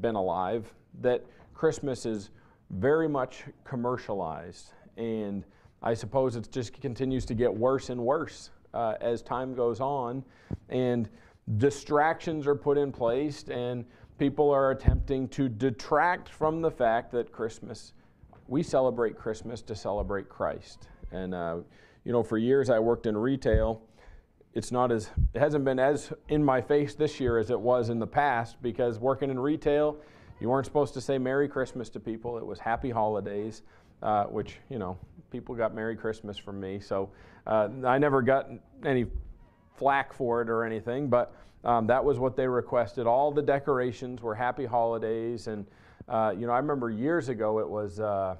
been 0.00 0.14
alive, 0.14 0.72
that 1.00 1.24
Christmas 1.54 2.06
is 2.06 2.30
very 2.70 3.08
much 3.08 3.44
commercialized. 3.64 4.72
And 4.96 5.44
I 5.82 5.94
suppose 5.94 6.36
it 6.36 6.50
just 6.50 6.80
continues 6.80 7.24
to 7.26 7.34
get 7.34 7.52
worse 7.52 7.90
and 7.90 8.00
worse 8.00 8.50
uh, 8.72 8.94
as 9.00 9.22
time 9.22 9.54
goes 9.54 9.80
on. 9.80 10.24
And 10.68 11.08
distractions 11.58 12.46
are 12.46 12.54
put 12.54 12.78
in 12.78 12.92
place, 12.92 13.44
and 13.48 13.84
people 14.18 14.50
are 14.50 14.70
attempting 14.70 15.28
to 15.28 15.48
detract 15.48 16.28
from 16.28 16.60
the 16.60 16.70
fact 16.70 17.10
that 17.12 17.32
Christmas, 17.32 17.92
we 18.48 18.62
celebrate 18.62 19.18
Christmas 19.18 19.62
to 19.62 19.74
celebrate 19.74 20.28
Christ. 20.28 20.88
And, 21.10 21.34
uh, 21.34 21.58
you 22.04 22.12
know, 22.12 22.22
for 22.22 22.38
years 22.38 22.70
I 22.70 22.78
worked 22.78 23.06
in 23.06 23.16
retail, 23.16 23.82
it's 24.54 24.70
not 24.70 24.92
as 24.92 25.10
it 25.34 25.40
hasn't 25.40 25.64
been 25.64 25.80
as 25.80 26.12
in 26.28 26.44
my 26.44 26.60
face 26.60 26.94
this 26.94 27.18
year 27.18 27.38
as 27.38 27.50
it 27.50 27.58
was 27.58 27.88
in 27.88 27.98
the 27.98 28.06
past 28.06 28.62
because 28.62 29.00
working 29.00 29.30
in 29.30 29.38
retail, 29.38 29.96
you 30.40 30.48
weren't 30.48 30.64
supposed 30.64 30.94
to 30.94 31.00
say 31.00 31.18
Merry 31.18 31.48
Christmas 31.48 31.88
to 31.90 32.00
people. 32.00 32.38
It 32.38 32.46
was 32.46 32.60
Happy 32.60 32.90
Holidays, 32.90 33.62
uh, 34.02 34.24
which 34.24 34.58
you 34.70 34.78
know 34.78 34.96
people 35.32 35.56
got 35.56 35.74
Merry 35.74 35.96
Christmas 35.96 36.36
from 36.36 36.60
me. 36.60 36.78
So 36.78 37.10
uh, 37.48 37.68
I 37.84 37.98
never 37.98 38.22
got 38.22 38.48
any 38.84 39.06
flack 39.76 40.12
for 40.12 40.42
it 40.42 40.48
or 40.48 40.64
anything, 40.64 41.08
but 41.08 41.34
um, 41.64 41.86
that 41.86 42.04
was 42.04 42.18
what 42.18 42.36
they 42.36 42.46
requested. 42.46 43.06
All 43.06 43.32
the 43.32 43.42
decorations 43.42 44.22
were 44.22 44.34
Happy 44.34 44.66
Holidays, 44.66 45.46
and 45.46 45.66
uh, 46.08 46.34
you 46.36 46.46
know 46.46 46.52
I 46.52 46.58
remember 46.58 46.90
years 46.90 47.28
ago 47.28 47.58
it 47.58 47.68
was 47.68 48.00
uh, 48.00 48.36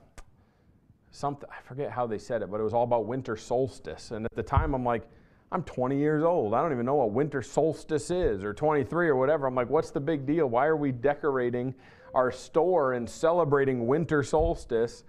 something 1.11 1.49
I 1.51 1.62
forget 1.62 1.90
how 1.90 2.07
they 2.07 2.18
said 2.18 2.42
it, 2.42 2.51
but 2.51 2.61
it 2.61 2.64
was 2.64 2.75
all 2.75 2.85
about 2.85 3.07
winter 3.07 3.37
solstice. 3.37 4.11
And 4.11 4.27
at 4.27 4.35
the 4.35 4.42
time, 4.42 4.75
I'm 4.75 4.85
like 4.85 5.09
I'm 5.55 5.62
20 5.62 5.97
years 5.97 6.25
old. 6.25 6.53
I 6.53 6.61
don't 6.61 6.73
even 6.73 6.85
know 6.85 6.97
what 6.97 7.12
winter 7.12 7.40
solstice 7.40 8.11
is, 8.11 8.42
or 8.42 8.53
23 8.53 9.09
or 9.09 9.14
whatever. 9.14 9.47
I'm 9.47 9.55
like, 9.55 9.70
what's 9.70 9.90
the 9.90 10.01
big 10.01 10.27
deal? 10.27 10.49
Why 10.49 10.66
are 10.66 10.77
we 10.77 10.90
decorating 10.90 11.75
our 12.12 12.33
store 12.33 12.94
and 12.94 13.09
celebrating 13.09 13.87
winter 13.87 14.25
solstice 14.25 15.05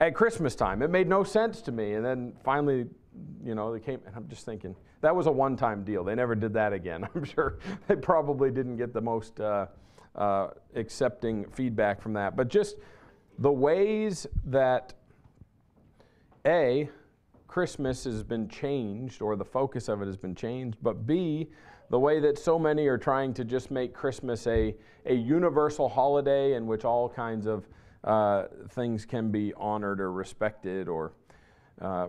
at 0.00 0.14
Christmas 0.14 0.54
time? 0.54 0.80
It 0.80 0.88
made 0.88 1.06
no 1.06 1.22
sense 1.22 1.60
to 1.62 1.72
me. 1.72 1.94
And 1.94 2.04
then 2.04 2.32
finally, 2.42 2.86
you 3.44 3.54
know, 3.54 3.72
they 3.72 3.80
came, 3.80 4.00
and 4.06 4.14
I'm 4.14 4.28
just 4.28 4.44
thinking, 4.44 4.74
that 5.00 5.14
was 5.14 5.26
a 5.26 5.32
one 5.32 5.56
time 5.56 5.84
deal. 5.84 6.04
They 6.04 6.14
never 6.14 6.34
did 6.34 6.52
that 6.54 6.72
again. 6.72 7.08
I'm 7.14 7.24
sure 7.24 7.58
they 7.86 7.96
probably 7.96 8.50
didn't 8.50 8.76
get 8.76 8.92
the 8.92 9.00
most 9.00 9.40
uh, 9.40 9.66
uh, 10.14 10.48
accepting 10.74 11.46
feedback 11.50 12.00
from 12.00 12.12
that. 12.14 12.36
But 12.36 12.48
just 12.48 12.76
the 13.38 13.52
ways 13.52 14.26
that, 14.46 14.94
A, 16.46 16.88
Christmas 17.46 18.04
has 18.04 18.22
been 18.22 18.48
changed 18.48 19.22
or 19.22 19.36
the 19.36 19.44
focus 19.44 19.88
of 19.88 20.02
it 20.02 20.06
has 20.06 20.16
been 20.16 20.34
changed, 20.34 20.78
but 20.82 21.06
B, 21.06 21.48
the 21.90 21.98
way 21.98 22.20
that 22.20 22.38
so 22.38 22.58
many 22.58 22.86
are 22.86 22.98
trying 22.98 23.32
to 23.34 23.44
just 23.44 23.70
make 23.70 23.94
Christmas 23.94 24.46
a, 24.46 24.74
a 25.06 25.14
universal 25.14 25.88
holiday 25.88 26.54
in 26.54 26.66
which 26.66 26.84
all 26.84 27.08
kinds 27.08 27.46
of 27.46 27.66
uh, 28.04 28.44
things 28.70 29.04
can 29.06 29.30
be 29.30 29.52
honored 29.56 30.00
or 30.00 30.12
respected 30.12 30.88
or 30.88 31.12
uh, 31.80 32.08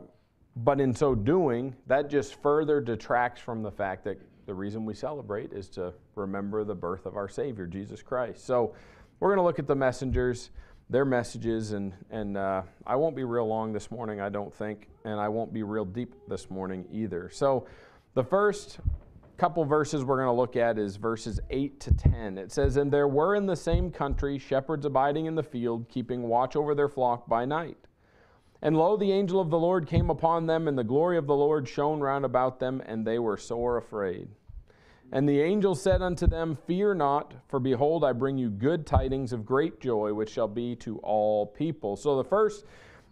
but 0.64 0.80
in 0.80 0.94
so 0.94 1.14
doing 1.14 1.76
that 1.88 2.10
just 2.10 2.42
further 2.42 2.82
detracts 2.82 3.42
from 3.42 3.62
the 3.62 3.72
fact 3.72 4.04
that 4.04 4.20
the 4.46 4.54
reason 4.54 4.86
we 4.86 4.94
celebrate 4.94 5.54
is 5.54 5.70
to 5.70 5.94
remember 6.16 6.64
the 6.64 6.76
birth 6.76 7.06
of 7.06 7.16
our 7.16 7.28
savior 7.30 7.68
jesus 7.68 8.02
christ 8.02 8.46
so 8.46 8.74
we're 9.20 9.30
going 9.30 9.38
to 9.38 9.44
look 9.44 9.60
at 9.60 9.68
the 9.68 9.76
messengers 9.76 10.52
their 10.90 11.06
messages, 11.06 11.74
and, 11.74 11.94
and 12.10 12.36
uh, 12.36 12.64
I 12.86 12.96
won't 12.96 13.16
be 13.16 13.24
real 13.24 13.48
long 13.48 13.72
this 13.74 13.92
morning, 13.92 14.20
I 14.20 14.30
don't 14.30 14.54
think, 14.54 14.88
and 15.06 15.20
I 15.20 15.30
won't 15.30 15.54
be 15.54 15.62
real 15.62 15.86
deep 15.86 16.16
this 16.28 16.50
morning 16.50 16.86
either. 16.92 17.30
So, 17.32 17.68
the 18.16 18.24
first 18.24 18.80
couple 19.38 19.64
verses 19.64 20.04
we're 20.04 20.18
going 20.18 20.28
to 20.28 20.34
look 20.34 20.56
at 20.56 20.80
is 20.80 20.96
verses 20.96 21.40
8 21.52 21.80
to 21.82 21.94
10. 21.94 22.38
It 22.40 22.52
says, 22.52 22.76
And 22.76 22.92
there 22.92 23.08
were 23.08 23.36
in 23.36 23.46
the 23.46 23.56
same 23.56 23.92
country 23.92 24.40
shepherds 24.40 24.86
abiding 24.86 25.28
in 25.28 25.36
the 25.36 25.44
field, 25.44 25.88
keeping 25.90 26.24
watch 26.24 26.56
over 26.56 26.74
their 26.74 26.90
flock 26.90 27.30
by 27.30 27.46
night. 27.46 27.78
And 28.62 28.78
lo, 28.78 28.98
the 28.98 29.12
angel 29.12 29.40
of 29.40 29.50
the 29.50 29.60
Lord 29.60 29.88
came 29.88 30.10
upon 30.10 30.46
them, 30.46 30.68
and 30.68 30.78
the 30.78 30.84
glory 30.84 31.18
of 31.18 31.28
the 31.28 31.36
Lord 31.36 31.68
shone 31.68 32.02
round 32.02 32.26
about 32.26 32.60
them, 32.60 32.82
and 32.86 33.06
they 33.06 33.20
were 33.20 33.38
sore 33.38 33.78
afraid. 33.78 34.28
And 35.12 35.28
the 35.28 35.42
angel 35.42 35.76
said 35.76 36.02
unto 36.02 36.28
them, 36.28 36.58
Fear 36.68 36.96
not, 36.96 37.34
for 37.48 37.60
behold, 37.60 38.04
I 38.04 38.12
bring 38.12 38.38
you 38.38 38.50
good 38.50 38.86
tidings 38.86 39.34
of 39.34 39.46
great 39.46 39.80
joy, 39.80 40.14
which 40.14 40.30
shall 40.30 40.48
be 40.48 40.76
to 40.78 41.00
all 41.00 41.48
people. 41.48 41.96
So 41.96 42.18
the 42.18 42.24
first, 42.24 42.66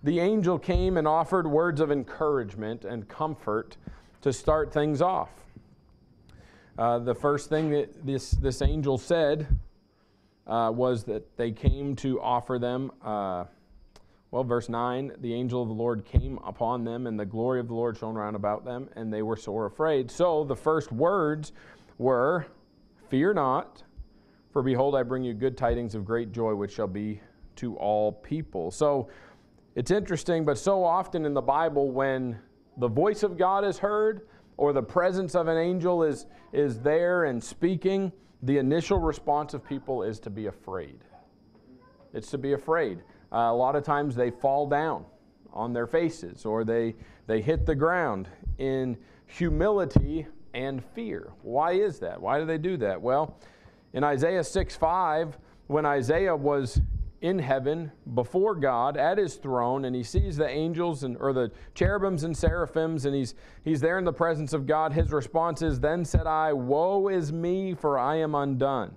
the 0.03 0.19
angel 0.19 0.59
came 0.59 0.97
and 0.97 1.07
offered 1.07 1.47
words 1.47 1.81
of 1.81 1.91
encouragement 1.91 2.85
and 2.85 3.07
comfort 3.07 3.77
to 4.21 4.31
start 4.31 4.71
things 4.71 5.01
off. 5.01 5.31
Uh, 6.77 6.99
the 6.99 7.15
first 7.15 7.49
thing 7.49 7.71
that 7.71 8.05
this, 8.05 8.31
this 8.31 8.61
angel 8.61 8.99
said 8.99 9.47
uh, 10.45 10.71
was 10.73 11.03
that 11.05 11.35
they 11.37 11.51
came 11.51 11.95
to 11.95 12.21
offer 12.21 12.59
them. 12.59 12.91
Uh, 13.03 13.45
well, 14.31 14.43
verse 14.43 14.69
9 14.69 15.13
the 15.21 15.33
angel 15.33 15.61
of 15.61 15.67
the 15.69 15.73
Lord 15.73 16.05
came 16.05 16.39
upon 16.45 16.83
them, 16.83 17.07
and 17.07 17.19
the 17.19 17.25
glory 17.25 17.59
of 17.59 17.67
the 17.67 17.73
Lord 17.73 17.97
shone 17.97 18.15
round 18.15 18.35
about 18.35 18.65
them, 18.65 18.89
and 18.95 19.13
they 19.13 19.21
were 19.21 19.37
sore 19.37 19.65
afraid. 19.65 20.11
So 20.11 20.43
the 20.43 20.55
first 20.55 20.91
words 20.91 21.53
were, 21.97 22.45
Fear 23.09 23.35
not, 23.35 23.83
for 24.51 24.61
behold, 24.61 24.95
I 24.95 25.03
bring 25.03 25.23
you 25.23 25.33
good 25.33 25.57
tidings 25.57 25.95
of 25.95 26.03
great 26.03 26.31
joy, 26.31 26.55
which 26.55 26.73
shall 26.73 26.87
be 26.87 27.21
to 27.57 27.75
all 27.77 28.11
people. 28.11 28.71
So 28.71 29.09
it's 29.75 29.91
interesting, 29.91 30.43
but 30.43 30.57
so 30.57 30.83
often 30.83 31.25
in 31.25 31.33
the 31.33 31.41
Bible, 31.41 31.91
when 31.91 32.39
the 32.77 32.87
voice 32.87 33.23
of 33.23 33.37
God 33.37 33.63
is 33.63 33.77
heard 33.77 34.27
or 34.57 34.73
the 34.73 34.81
presence 34.81 35.35
of 35.35 35.47
an 35.47 35.57
angel 35.57 36.03
is, 36.03 36.25
is 36.51 36.79
there 36.79 37.25
and 37.25 37.43
speaking, 37.43 38.11
the 38.43 38.57
initial 38.57 38.99
response 38.99 39.53
of 39.53 39.63
people 39.63 40.03
is 40.03 40.19
to 40.21 40.29
be 40.29 40.47
afraid. 40.47 40.99
It's 42.13 42.31
to 42.31 42.37
be 42.37 42.53
afraid. 42.53 43.03
Uh, 43.31 43.37
a 43.37 43.55
lot 43.55 43.75
of 43.75 43.83
times 43.83 44.15
they 44.15 44.31
fall 44.31 44.67
down 44.67 45.05
on 45.53 45.73
their 45.73 45.87
faces 45.87 46.45
or 46.45 46.63
they, 46.63 46.95
they 47.25 47.41
hit 47.41 47.65
the 47.65 47.75
ground 47.75 48.29
in 48.57 48.97
humility 49.25 50.25
and 50.53 50.83
fear. 50.83 51.31
Why 51.41 51.73
is 51.73 51.99
that? 51.99 52.21
Why 52.21 52.39
do 52.39 52.45
they 52.45 52.57
do 52.57 52.77
that? 52.77 53.01
Well, 53.01 53.37
in 53.93 54.03
Isaiah 54.03 54.43
6 54.43 54.75
5, 54.75 55.37
when 55.67 55.85
Isaiah 55.85 56.35
was 56.35 56.81
in 57.21 57.39
heaven 57.39 57.91
before 58.13 58.55
God 58.55 58.95
at 58.95 59.17
his 59.17 59.35
throne 59.35 59.85
and 59.85 59.95
he 59.95 60.03
sees 60.03 60.37
the 60.37 60.47
angels 60.47 61.03
and 61.03 61.17
or 61.17 61.33
the 61.33 61.51
cherubims 61.73 62.23
and 62.23 62.37
seraphims 62.37 63.05
and 63.05 63.15
he's 63.15 63.33
he's 63.63 63.81
there 63.81 63.97
in 63.97 64.05
the 64.05 64.13
presence 64.13 64.53
of 64.53 64.67
God 64.67 64.93
his 64.93 65.11
response 65.11 65.63
is 65.63 65.79
then 65.79 66.05
said 66.05 66.27
I 66.27 66.53
woe 66.53 67.07
is 67.07 67.33
me 67.33 67.73
for 67.73 67.97
I 67.97 68.17
am 68.17 68.35
undone 68.35 68.95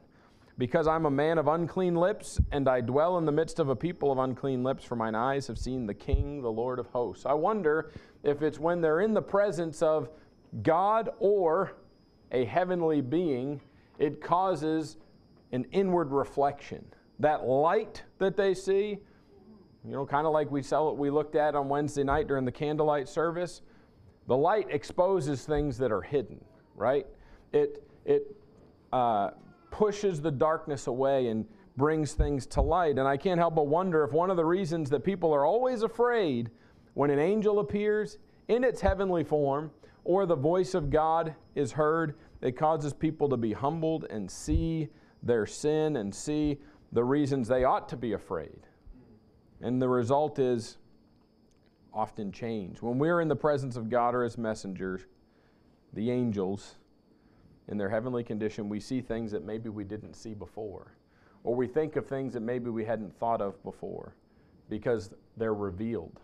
because 0.60 0.86
I'm 0.86 1.06
a 1.06 1.10
man 1.10 1.38
of 1.38 1.48
unclean 1.48 1.96
lips 1.96 2.38
and 2.52 2.68
I 2.68 2.80
dwell 2.80 3.18
in 3.18 3.24
the 3.24 3.32
midst 3.32 3.58
of 3.58 3.68
a 3.68 3.74
people 3.76 4.12
of 4.12 4.18
unclean 4.18 4.62
lips 4.62 4.84
for 4.84 4.94
mine 4.94 5.14
eyes 5.14 5.48
have 5.48 5.58
seen 5.58 5.86
the 5.86 5.94
king 5.94 6.42
the 6.42 6.52
lord 6.52 6.78
of 6.78 6.86
hosts 6.88 7.26
I 7.26 7.32
wonder 7.32 7.90
if 8.22 8.42
it's 8.42 8.58
when 8.58 8.80
they're 8.80 9.00
in 9.00 9.14
the 9.14 9.22
presence 9.22 9.82
of 9.82 10.10
God 10.62 11.10
or 11.18 11.76
a 12.32 12.44
heavenly 12.44 13.00
being, 13.00 13.60
it 13.98 14.20
causes 14.20 14.96
an 15.52 15.66
inward 15.72 16.10
reflection. 16.10 16.84
That 17.18 17.44
light 17.44 18.02
that 18.18 18.36
they 18.36 18.54
see, 18.54 18.98
you 19.84 19.92
know, 19.92 20.06
kind 20.06 20.26
of 20.26 20.32
like 20.32 20.50
we 20.50 20.62
saw 20.62 20.92
we 20.92 21.10
looked 21.10 21.36
at 21.36 21.54
on 21.54 21.68
Wednesday 21.68 22.04
night 22.04 22.28
during 22.28 22.44
the 22.44 22.52
candlelight 22.52 23.08
service, 23.08 23.62
the 24.26 24.36
light 24.36 24.66
exposes 24.70 25.44
things 25.44 25.76
that 25.78 25.90
are 25.90 26.02
hidden, 26.02 26.42
right? 26.76 27.06
It, 27.52 27.82
it 28.04 28.36
uh, 28.92 29.30
pushes 29.70 30.20
the 30.20 30.30
darkness 30.30 30.86
away 30.86 31.28
and 31.28 31.46
brings 31.76 32.12
things 32.12 32.46
to 32.46 32.60
light. 32.60 32.98
And 32.98 33.06
I 33.06 33.16
can't 33.16 33.38
help 33.38 33.54
but 33.54 33.66
wonder 33.66 34.04
if 34.04 34.12
one 34.12 34.30
of 34.30 34.36
the 34.36 34.44
reasons 34.44 34.90
that 34.90 35.04
people 35.04 35.32
are 35.32 35.44
always 35.44 35.82
afraid 35.82 36.50
when 36.94 37.10
an 37.10 37.18
angel 37.18 37.60
appears 37.60 38.18
in 38.48 38.64
its 38.64 38.80
heavenly 38.80 39.24
form 39.24 39.70
or 40.04 40.26
the 40.26 40.36
voice 40.36 40.74
of 40.74 40.90
God 40.90 41.34
is 41.54 41.72
heard, 41.72 42.16
it 42.42 42.56
causes 42.56 42.92
people 42.92 43.28
to 43.28 43.36
be 43.36 43.52
humbled 43.52 44.06
and 44.10 44.30
see 44.30 44.88
their 45.22 45.46
sin 45.46 45.96
and 45.96 46.14
see 46.14 46.58
the 46.92 47.04
reasons 47.04 47.48
they 47.48 47.64
ought 47.64 47.88
to 47.88 47.96
be 47.96 48.12
afraid. 48.12 48.66
And 49.60 49.80
the 49.80 49.88
result 49.88 50.38
is 50.38 50.78
often 51.92 52.32
change. 52.32 52.80
When 52.82 52.98
we're 52.98 53.20
in 53.20 53.28
the 53.28 53.36
presence 53.36 53.76
of 53.76 53.90
God 53.90 54.14
or 54.14 54.24
His 54.24 54.38
messengers, 54.38 55.02
the 55.92 56.10
angels, 56.10 56.76
in 57.70 57.78
their 57.78 57.88
heavenly 57.88 58.24
condition, 58.24 58.68
we 58.68 58.80
see 58.80 59.00
things 59.00 59.30
that 59.32 59.44
maybe 59.44 59.68
we 59.68 59.84
didn't 59.84 60.14
see 60.14 60.34
before. 60.34 60.92
Or 61.44 61.54
we 61.54 61.66
think 61.66 61.96
of 61.96 62.06
things 62.06 62.34
that 62.34 62.40
maybe 62.40 62.68
we 62.68 62.84
hadn't 62.84 63.16
thought 63.18 63.40
of 63.40 63.62
before 63.62 64.14
because 64.68 65.10
they're 65.36 65.54
revealed. 65.54 66.20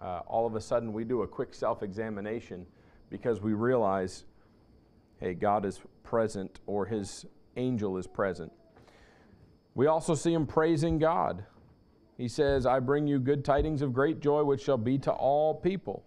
Uh, 0.00 0.20
all 0.26 0.46
of 0.46 0.54
a 0.54 0.60
sudden, 0.60 0.92
we 0.92 1.04
do 1.04 1.22
a 1.22 1.26
quick 1.26 1.54
self 1.54 1.82
examination 1.82 2.66
because 3.08 3.40
we 3.40 3.54
realize, 3.54 4.24
hey, 5.18 5.34
God 5.34 5.64
is 5.64 5.80
present 6.04 6.60
or 6.66 6.86
his 6.86 7.26
angel 7.56 7.96
is 7.96 8.06
present. 8.06 8.52
We 9.74 9.86
also 9.86 10.14
see 10.14 10.32
him 10.32 10.46
praising 10.46 10.98
God. 10.98 11.44
He 12.16 12.28
says, 12.28 12.66
I 12.66 12.80
bring 12.80 13.06
you 13.06 13.18
good 13.18 13.44
tidings 13.44 13.82
of 13.82 13.92
great 13.92 14.20
joy, 14.20 14.44
which 14.44 14.62
shall 14.62 14.76
be 14.76 14.98
to 14.98 15.10
all 15.10 15.54
people. 15.54 16.04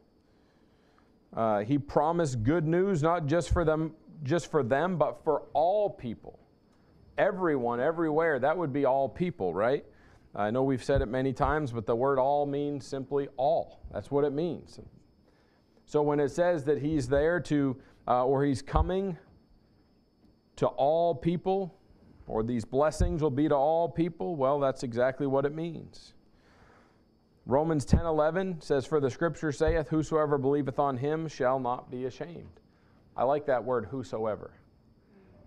Uh, 1.36 1.62
he 1.62 1.79
promised 1.79 2.43
good 2.43 2.67
news 2.67 3.01
not 3.01 3.25
just 3.25 3.49
for 3.49 3.65
them, 3.65 3.93
just 4.24 4.50
for 4.50 4.64
them, 4.64 4.98
but 4.98 5.24
for 5.24 5.44
all 5.54 5.90
people. 5.90 6.40
Everyone, 7.18 7.80
everywhere. 7.80 8.40
That 8.40 8.58
would 8.58 8.74
be 8.74 8.86
all 8.86 9.08
people, 9.08 9.54
right? 9.54 9.86
I 10.36 10.50
know 10.50 10.64
we've 10.64 10.84
said 10.84 11.02
it 11.02 11.08
many 11.08 11.32
times, 11.32 11.72
but 11.72 11.86
the 11.86 11.96
word 11.96 12.18
all 12.18 12.46
means 12.46 12.88
simply 12.88 13.28
all. 13.38 13.82
That's 13.92 14.10
what 14.10 14.24
it 14.24 14.34
means. 14.34 14.80
So 15.86 16.02
when 16.02 16.20
it 16.20 16.30
says 16.30 16.64
that 16.64 16.82
he's 16.82 17.08
there 17.08 17.40
to, 17.42 17.78
uh, 18.08 18.26
or 18.26 18.44
he's 18.44 18.62
coming 18.62 19.18
to 20.56 20.68
all 20.68 21.14
people, 21.14 21.76
or 22.26 22.42
these 22.42 22.66
blessings 22.66 23.22
will 23.22 23.30
be 23.30 23.48
to 23.48 23.56
all 23.56 23.90
people, 23.90 24.36
well, 24.36 24.60
that's 24.60 24.82
exactly 24.82 25.28
what 25.28 25.46
it 25.46 25.54
means. 25.54 26.14
Romans 27.46 27.86
10:11 27.86 28.62
says, 28.62 28.86
"For 28.86 29.00
the 29.00 29.10
Scripture 29.10 29.52
saith, 29.52 29.90
Whosoever 29.90 30.38
believeth 30.38 30.80
on 30.80 30.98
him 30.98 31.28
shall 31.28 31.60
not 31.60 31.92
be 31.92 32.06
ashamed." 32.06 32.62
I 33.15 33.23
like 33.23 33.45
that 33.45 33.63
word 33.63 33.86
whosoever 33.86 34.52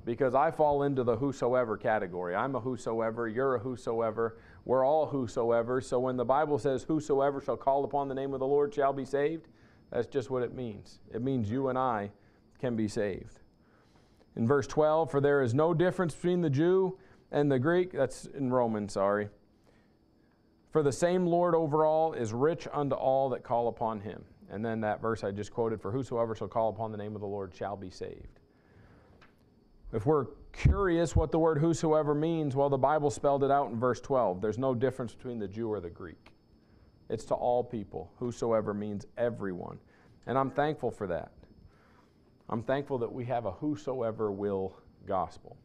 because 0.07 0.37
I 0.37 0.53
fall 0.53 0.85
into 0.85 1.03
the 1.03 1.17
whosoever 1.17 1.77
category. 1.77 2.35
I'm 2.35 2.55
a 2.55 2.61
whosoever, 2.61 3.29
you're 3.29 3.57
a 3.57 3.59
whosoever, 3.59 4.39
we're 4.65 4.87
all 4.87 5.07
whosoever. 5.07 5.81
So 5.81 5.99
when 5.99 6.17
the 6.17 6.25
Bible 6.25 6.59
says, 6.59 6.85
Whosoever 6.85 7.41
shall 7.41 7.57
call 7.57 7.85
upon 7.85 8.09
the 8.09 8.15
name 8.15 8.33
of 8.33 8.41
the 8.41 8.47
Lord 8.47 8.73
shall 8.73 8.93
be 8.93 9.05
saved, 9.05 9.49
that's 9.91 10.07
just 10.07 10.31
what 10.31 10.43
it 10.43 10.55
means. 10.55 11.01
It 11.13 11.23
means 11.23 11.51
you 11.51 11.69
and 11.69 11.77
I 11.77 12.11
can 12.61 12.77
be 12.77 12.89
saved. 12.89 13.41
In 14.37 14.47
verse 14.47 14.67
12, 14.67 15.11
for 15.11 15.21
there 15.21 15.43
is 15.43 15.55
no 15.55 15.75
difference 15.75 16.15
between 16.15 16.41
the 16.41 16.51
Jew 16.51 16.99
and 17.33 17.51
the 17.51 17.59
Greek, 17.59 17.93
that's 17.93 18.27
in 18.27 18.53
Romans, 18.53 18.93
sorry. 18.93 19.29
For 20.71 20.83
the 20.83 20.93
same 20.93 21.27
Lord 21.27 21.55
over 21.55 21.85
all 21.85 22.13
is 22.13 22.33
rich 22.33 22.69
unto 22.73 22.95
all 22.95 23.31
that 23.31 23.43
call 23.43 23.67
upon 23.67 24.01
him. 24.01 24.25
And 24.51 24.65
then 24.65 24.81
that 24.83 25.01
verse 25.01 25.25
I 25.25 25.31
just 25.31 25.53
quoted, 25.53 25.81
for 25.81 25.91
whosoever 25.91 26.35
shall 26.35 26.49
call 26.49 26.69
upon 26.71 26.93
the 26.93 26.99
name 26.99 27.15
of 27.15 27.21
the 27.21 27.27
Lord 27.27 27.55
shall 27.55 27.77
be 27.77 27.91
saved. 27.91 28.41
If 29.93 30.07
we're 30.07 30.27
curious 30.53 31.15
what 31.15 31.31
the 31.31 31.39
word 31.39 31.59
whosoever 31.59 32.15
means, 32.15 32.57
well, 32.57 32.69
the 32.69 32.77
Bible 32.77 33.11
spelled 33.11 33.45
it 33.45 33.51
out 33.51 33.71
in 33.71 33.79
verse 33.79 34.01
12. 34.01 34.41
There's 34.41 34.59
no 34.59 34.75
difference 34.75 35.15
between 35.15 35.39
the 35.39 35.49
Jew 35.49 35.69
or 35.71 35.81
the 35.81 35.91
Greek. 35.91 36.33
It's 37.09 37.25
to 37.27 37.35
all 37.35 37.63
people. 37.63 38.11
Whosoever 38.19 38.75
means 38.75 39.07
everyone. 39.17 39.79
And 40.27 40.37
I'm 40.37 40.51
thankful 40.51 40.91
for 40.91 41.07
that. 41.07 41.33
I'm 42.49 42.63
thankful 42.63 42.99
that 42.99 43.13
we 43.13 43.25
have 43.27 43.47
a 43.47 43.53
whosoever 43.53 44.31
will 44.31 44.77
gospel 45.07 45.57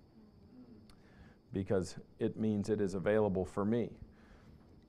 because 1.54 1.96
it 2.20 2.38
means 2.38 2.70
it 2.70 2.80
is 2.80 2.94
available 2.94 3.46
for 3.46 3.66
me. 3.66 3.90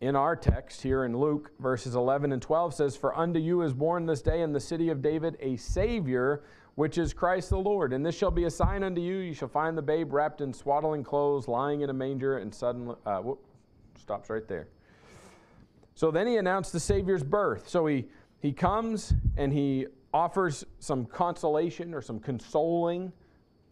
In 0.03 0.17
our 0.17 0.35
text 0.35 0.83
here 0.83 1.05
in 1.05 1.17
Luke, 1.17 1.53
verses 1.61 1.95
11 1.95 2.33
and 2.33 2.43
12 2.43 2.75
says, 2.75 2.97
For 2.97 3.17
unto 3.17 3.38
you 3.38 3.62
is 3.62 3.73
born 3.73 4.05
this 4.05 4.21
day 4.21 4.43
in 4.43 4.53
the 4.53 4.59
city 4.59 4.88
of 4.88 5.01
David 5.01 5.37
a 5.38 5.55
Savior 5.57 6.43
which 6.75 6.99
is 6.99 7.15
Christ 7.15 7.51
the 7.51 7.59
Lord. 7.59 7.93
And 7.93 8.05
this 8.05 8.17
shall 8.17 8.33
be 8.33 8.43
a 8.43 8.51
sign 8.51 8.83
unto 8.83 9.01
you: 9.01 9.19
you 9.19 9.33
shall 9.33 9.47
find 9.47 9.79
the 9.79 9.83
babe 9.83 10.12
wrapped 10.12 10.41
in 10.41 10.53
swaddling 10.53 11.05
clothes, 11.05 11.47
lying 11.47 11.83
in 11.83 11.91
a 11.91 11.93
manger. 11.93 12.38
And 12.38 12.53
suddenly, 12.53 12.97
uh, 13.07 13.19
whoop, 13.19 13.45
stops 13.97 14.29
right 14.29 14.49
there. 14.49 14.67
So 15.95 16.11
then 16.11 16.27
he 16.27 16.37
announced 16.37 16.73
the 16.73 16.81
Savior's 16.81 17.23
birth. 17.23 17.69
So 17.69 17.87
he 17.87 18.07
he 18.41 18.53
comes 18.53 19.15
and 19.37 19.53
he 19.53 19.87
offers 20.12 20.65
some 20.81 21.07
consolation 21.07 21.95
or 21.95 22.03
some 22.03 22.19
consoling. 22.19 23.12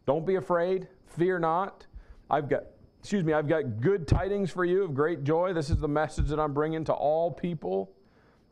Don't 0.06 0.24
be 0.24 0.36
afraid. 0.36 0.86
Fear 1.06 1.40
not. 1.40 1.86
I've 2.30 2.48
got 2.48 2.66
excuse 3.00 3.24
me, 3.24 3.32
I've 3.32 3.48
got 3.48 3.80
good 3.80 4.06
tidings 4.06 4.50
for 4.50 4.64
you 4.64 4.84
of 4.84 4.94
great 4.94 5.24
joy. 5.24 5.54
This 5.54 5.70
is 5.70 5.78
the 5.78 5.88
message 5.88 6.28
that 6.28 6.38
I'm 6.38 6.52
bringing 6.52 6.84
to 6.84 6.92
all 6.92 7.30
people. 7.30 7.90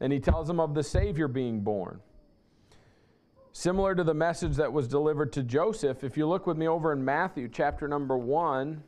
And 0.01 0.13
he 0.13 0.21
tells 0.21 0.47
them 0.47 0.59
of 0.59 0.75
the 0.75 0.83
Savior 0.83 1.29
being 1.29 1.61
born. 1.61 2.01
Similar 3.53 3.95
to 3.95 4.05
the 4.05 4.15
message 4.15 4.57
that 4.57 4.73
was 4.73 4.89
delivered 4.89 5.33
to 5.35 5.43
Joseph, 5.43 6.03
if 6.03 6.17
you 6.17 6.27
look 6.27 6.47
with 6.47 6.57
me 6.57 6.67
over 6.67 6.93
in 6.93 7.05
Matthew 7.05 7.49
chapter 7.49 7.89
number 7.89 8.17
1, 8.17 8.83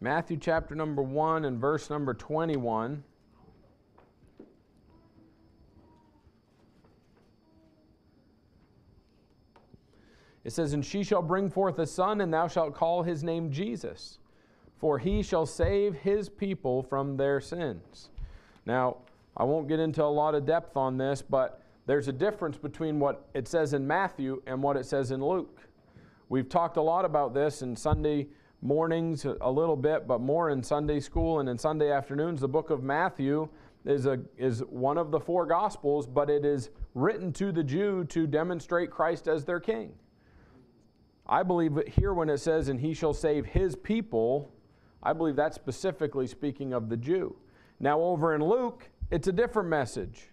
Matthew 0.00 0.36
chapter 0.36 0.74
number 0.74 1.02
1 1.02 1.44
and 1.44 1.60
verse 1.60 1.90
number 1.90 2.14
21. 2.14 3.02
It 10.44 10.52
says, 10.52 10.72
And 10.72 10.84
she 10.84 11.02
shall 11.02 11.22
bring 11.22 11.50
forth 11.50 11.78
a 11.78 11.86
son, 11.86 12.20
and 12.20 12.32
thou 12.32 12.48
shalt 12.48 12.74
call 12.74 13.02
his 13.02 13.24
name 13.24 13.50
Jesus, 13.50 14.18
for 14.78 14.98
he 14.98 15.22
shall 15.22 15.46
save 15.46 15.94
his 15.94 16.28
people 16.28 16.82
from 16.82 17.16
their 17.16 17.40
sins. 17.40 18.10
Now, 18.66 18.98
I 19.36 19.44
won't 19.44 19.68
get 19.68 19.80
into 19.80 20.04
a 20.04 20.06
lot 20.06 20.34
of 20.34 20.46
depth 20.46 20.76
on 20.76 20.96
this, 20.96 21.22
but 21.22 21.60
there's 21.86 22.08
a 22.08 22.12
difference 22.12 22.56
between 22.56 23.00
what 23.00 23.26
it 23.34 23.48
says 23.48 23.72
in 23.72 23.86
Matthew 23.86 24.42
and 24.46 24.62
what 24.62 24.76
it 24.76 24.86
says 24.86 25.10
in 25.10 25.24
Luke. 25.24 25.60
We've 26.28 26.48
talked 26.48 26.76
a 26.76 26.82
lot 26.82 27.04
about 27.04 27.34
this 27.34 27.62
in 27.62 27.76
Sunday 27.76 28.28
mornings, 28.62 29.26
a 29.40 29.50
little 29.50 29.76
bit, 29.76 30.06
but 30.06 30.20
more 30.20 30.50
in 30.50 30.62
Sunday 30.62 31.00
school 31.00 31.40
and 31.40 31.48
in 31.48 31.58
Sunday 31.58 31.90
afternoons. 31.90 32.40
The 32.40 32.48
book 32.48 32.70
of 32.70 32.82
Matthew 32.82 33.48
is, 33.84 34.06
a, 34.06 34.20
is 34.38 34.60
one 34.64 34.96
of 34.96 35.10
the 35.10 35.20
four 35.20 35.44
Gospels, 35.44 36.06
but 36.06 36.30
it 36.30 36.44
is 36.44 36.70
written 36.94 37.32
to 37.34 37.52
the 37.52 37.62
Jew 37.62 38.04
to 38.04 38.26
demonstrate 38.26 38.90
Christ 38.90 39.28
as 39.28 39.44
their 39.44 39.60
king. 39.60 39.92
I 41.26 41.42
believe 41.42 41.78
here 41.86 42.12
when 42.12 42.28
it 42.28 42.38
says, 42.38 42.68
and 42.68 42.80
he 42.80 42.94
shall 42.94 43.14
save 43.14 43.46
his 43.46 43.76
people, 43.76 44.52
I 45.02 45.12
believe 45.12 45.36
that's 45.36 45.54
specifically 45.54 46.26
speaking 46.26 46.72
of 46.72 46.88
the 46.88 46.96
Jew. 46.96 47.36
Now, 47.80 48.00
over 48.00 48.34
in 48.34 48.42
Luke, 48.42 48.88
it's 49.10 49.28
a 49.28 49.32
different 49.32 49.68
message 49.68 50.28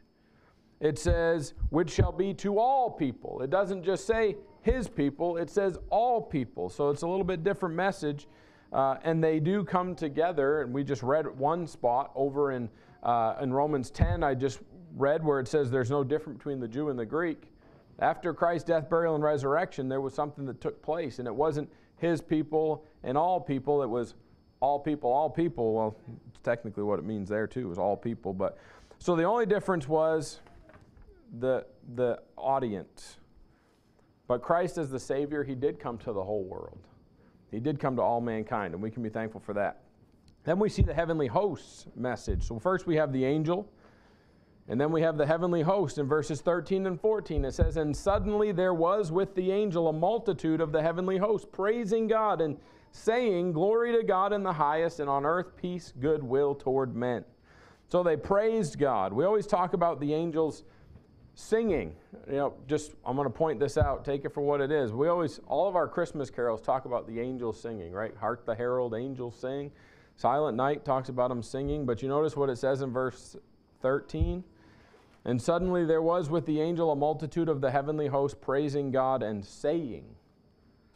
it 0.81 0.97
says, 0.97 1.53
which 1.69 1.91
shall 1.91 2.11
be 2.11 2.33
to 2.33 2.57
all 2.57 2.89
people. 2.89 3.41
It 3.43 3.51
doesn't 3.51 3.83
just 3.83 4.07
say 4.07 4.35
his 4.63 4.89
people, 4.89 5.37
it 5.37 5.49
says 5.49 5.77
all 5.91 6.21
people. 6.21 6.69
So 6.69 6.89
it's 6.89 7.03
a 7.03 7.07
little 7.07 7.23
bit 7.23 7.43
different 7.43 7.75
message. 7.75 8.27
Uh, 8.73 8.95
and 9.03 9.23
they 9.23 9.39
do 9.39 9.63
come 9.63 9.95
together. 9.95 10.63
And 10.63 10.73
we 10.73 10.83
just 10.83 11.03
read 11.03 11.27
one 11.37 11.67
spot 11.67 12.11
over 12.15 12.51
in, 12.53 12.67
uh, 13.03 13.35
in 13.41 13.53
Romans 13.53 13.91
10. 13.91 14.23
I 14.23 14.33
just 14.33 14.59
read 14.97 15.23
where 15.23 15.39
it 15.39 15.47
says 15.47 15.69
there's 15.69 15.91
no 15.91 16.03
difference 16.03 16.37
between 16.39 16.59
the 16.59 16.67
Jew 16.67 16.89
and 16.89 16.97
the 16.97 17.05
Greek. 17.05 17.50
After 18.01 18.33
Christ's 18.33 18.67
death, 18.67 18.89
burial, 18.89 19.13
and 19.13 19.23
resurrection, 19.23 19.87
there 19.87 20.01
was 20.01 20.13
something 20.13 20.45
that 20.47 20.59
took 20.59 20.81
place. 20.81 21.19
And 21.19 21.27
it 21.27 21.35
wasn't 21.35 21.71
his 21.97 22.19
people 22.19 22.83
and 23.03 23.17
all 23.17 23.39
people, 23.39 23.83
it 23.83 23.89
was 23.89 24.15
all 24.59 24.79
people, 24.79 25.11
all 25.11 25.29
people. 25.29 25.73
Well, 25.73 25.95
technically 26.43 26.83
what 26.83 26.99
it 26.99 27.05
means 27.05 27.29
there, 27.29 27.47
too, 27.47 27.71
is 27.71 27.77
all 27.77 27.95
people. 27.95 28.33
But 28.33 28.57
so 28.97 29.15
the 29.15 29.23
only 29.23 29.45
difference 29.45 29.87
was 29.87 30.39
the, 31.39 31.65
the 31.95 32.19
audience. 32.37 33.17
But 34.27 34.41
Christ, 34.41 34.77
as 34.77 34.89
the 34.89 34.99
Savior, 34.99 35.43
He 35.43 35.55
did 35.55 35.79
come 35.79 35.97
to 35.99 36.13
the 36.13 36.23
whole 36.23 36.43
world. 36.43 36.79
He 37.51 37.59
did 37.59 37.79
come 37.79 37.95
to 37.97 38.01
all 38.01 38.21
mankind, 38.21 38.73
and 38.73 38.81
we 38.81 38.89
can 38.89 39.03
be 39.03 39.09
thankful 39.09 39.41
for 39.41 39.53
that. 39.53 39.81
Then 40.43 40.57
we 40.57 40.69
see 40.69 40.81
the 40.81 40.93
heavenly 40.93 41.27
hosts 41.27 41.85
message. 41.95 42.43
So, 42.43 42.57
first 42.57 42.87
we 42.87 42.95
have 42.95 43.11
the 43.11 43.25
angel, 43.25 43.69
and 44.67 44.79
then 44.79 44.91
we 44.91 45.01
have 45.01 45.17
the 45.17 45.25
heavenly 45.25 45.61
host 45.61 45.97
in 45.97 46.07
verses 46.07 46.41
13 46.41 46.85
and 46.85 46.99
14. 46.99 47.45
It 47.45 47.53
says, 47.53 47.77
And 47.77 47.95
suddenly 47.95 48.51
there 48.51 48.73
was 48.73 49.11
with 49.11 49.35
the 49.35 49.51
angel 49.51 49.87
a 49.87 49.93
multitude 49.93 50.61
of 50.61 50.71
the 50.71 50.81
heavenly 50.81 51.17
host, 51.17 51.51
praising 51.51 52.07
God 52.07 52.41
and 52.41 52.57
saying, 52.91 53.53
Glory 53.53 53.91
to 53.91 54.03
God 54.03 54.33
in 54.33 54.43
the 54.43 54.53
highest, 54.53 54.99
and 54.99 55.09
on 55.09 55.25
earth 55.25 55.55
peace, 55.55 55.93
goodwill 55.99 56.55
toward 56.55 56.95
men. 56.95 57.25
So 57.89 58.03
they 58.03 58.15
praised 58.15 58.79
God. 58.79 59.11
We 59.11 59.25
always 59.25 59.47
talk 59.47 59.73
about 59.73 59.99
the 59.99 60.13
angels 60.13 60.63
Singing, 61.33 61.95
you 62.27 62.35
know, 62.35 62.53
just 62.67 62.91
I'm 63.05 63.15
going 63.15 63.25
to 63.25 63.33
point 63.33 63.59
this 63.59 63.77
out, 63.77 64.03
take 64.03 64.25
it 64.25 64.33
for 64.33 64.41
what 64.41 64.59
it 64.59 64.69
is. 64.69 64.91
We 64.91 65.07
always, 65.07 65.39
all 65.47 65.67
of 65.67 65.77
our 65.77 65.87
Christmas 65.87 66.29
carols 66.29 66.61
talk 66.61 66.83
about 66.83 67.07
the 67.07 67.21
angels 67.21 67.59
singing, 67.59 67.93
right? 67.93 68.13
Hark 68.19 68.45
the 68.45 68.53
herald 68.53 68.93
angels 68.93 69.35
sing. 69.39 69.71
Silent 70.17 70.57
Night 70.57 70.83
talks 70.83 71.07
about 71.07 71.29
them 71.29 71.41
singing, 71.41 71.85
but 71.85 72.01
you 72.01 72.09
notice 72.09 72.35
what 72.35 72.49
it 72.49 72.57
says 72.57 72.81
in 72.81 72.91
verse 72.91 73.37
13? 73.81 74.43
And 75.25 75.41
suddenly 75.41 75.85
there 75.85 76.01
was 76.01 76.29
with 76.29 76.45
the 76.45 76.59
angel 76.61 76.91
a 76.91 76.95
multitude 76.95 77.49
of 77.49 77.61
the 77.61 77.69
heavenly 77.69 78.07
host 78.07 78.41
praising 78.41 78.91
God 78.91 79.21
and 79.21 79.45
saying. 79.45 80.05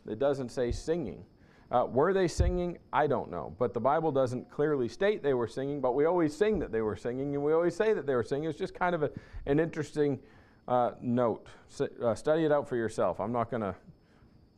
It 0.07 0.19
doesn't 0.19 0.49
say 0.49 0.71
singing. 0.71 1.25
Uh, 1.71 1.85
were 1.85 2.13
they 2.13 2.27
singing? 2.27 2.77
I 2.93 3.07
don't 3.07 3.31
know. 3.31 3.55
But 3.57 3.73
the 3.73 3.79
Bible 3.79 4.11
doesn't 4.11 4.49
clearly 4.51 4.87
state 4.87 5.23
they 5.23 5.33
were 5.33 5.47
singing, 5.47 5.81
but 5.81 5.95
we 5.95 6.05
always 6.05 6.35
sing 6.35 6.59
that 6.59 6.71
they 6.71 6.81
were 6.81 6.95
singing, 6.95 7.33
and 7.33 7.43
we 7.43 7.53
always 7.53 7.75
say 7.75 7.93
that 7.93 8.05
they 8.05 8.15
were 8.15 8.23
singing. 8.23 8.49
It's 8.49 8.57
just 8.57 8.75
kind 8.75 8.93
of 8.93 9.03
a, 9.03 9.11
an 9.47 9.59
interesting 9.59 10.19
uh, 10.67 10.91
note. 11.01 11.47
S- 11.71 11.89
uh, 12.03 12.13
study 12.13 12.45
it 12.45 12.51
out 12.51 12.69
for 12.69 12.75
yourself. 12.75 13.19
I'm 13.19 13.31
not 13.31 13.49
going 13.49 13.63
to 13.63 13.75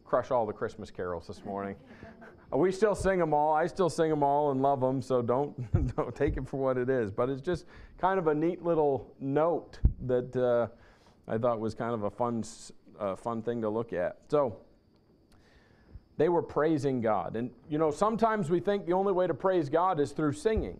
crush 0.03 0.31
all 0.31 0.45
the 0.45 0.53
Christmas 0.53 0.91
carols 0.91 1.27
this 1.27 1.43
morning. 1.45 1.75
We 2.51 2.71
still 2.71 2.95
sing 2.95 3.19
them 3.19 3.33
all. 3.33 3.53
I 3.53 3.67
still 3.67 3.89
sing 3.89 4.09
them 4.09 4.23
all 4.23 4.51
and 4.51 4.61
love 4.61 4.79
them, 4.79 5.01
so 5.01 5.21
don't, 5.21 5.95
don't 5.95 6.15
take 6.15 6.37
it 6.37 6.47
for 6.47 6.57
what 6.57 6.77
it 6.77 6.89
is. 6.89 7.11
But 7.11 7.29
it's 7.29 7.41
just 7.41 7.65
kind 7.97 8.19
of 8.19 8.27
a 8.27 8.33
neat 8.33 8.63
little 8.63 9.13
note 9.19 9.79
that 10.05 10.35
uh, 10.35 10.67
I 11.27 11.37
thought 11.37 11.59
was 11.59 11.73
kind 11.73 11.93
of 11.93 12.03
a 12.03 12.09
fun, 12.09 12.43
uh, 12.99 13.15
fun 13.15 13.41
thing 13.41 13.61
to 13.61 13.69
look 13.69 13.91
at. 13.91 14.17
So, 14.29 14.57
they 16.17 16.29
were 16.29 16.41
praising 16.41 16.99
God. 16.99 17.35
And 17.35 17.51
you 17.69 17.77
know, 17.77 17.91
sometimes 17.91 18.49
we 18.49 18.59
think 18.59 18.85
the 18.85 18.93
only 18.93 19.13
way 19.13 19.27
to 19.27 19.33
praise 19.33 19.69
God 19.69 19.99
is 19.99 20.11
through 20.11 20.33
singing. 20.33 20.79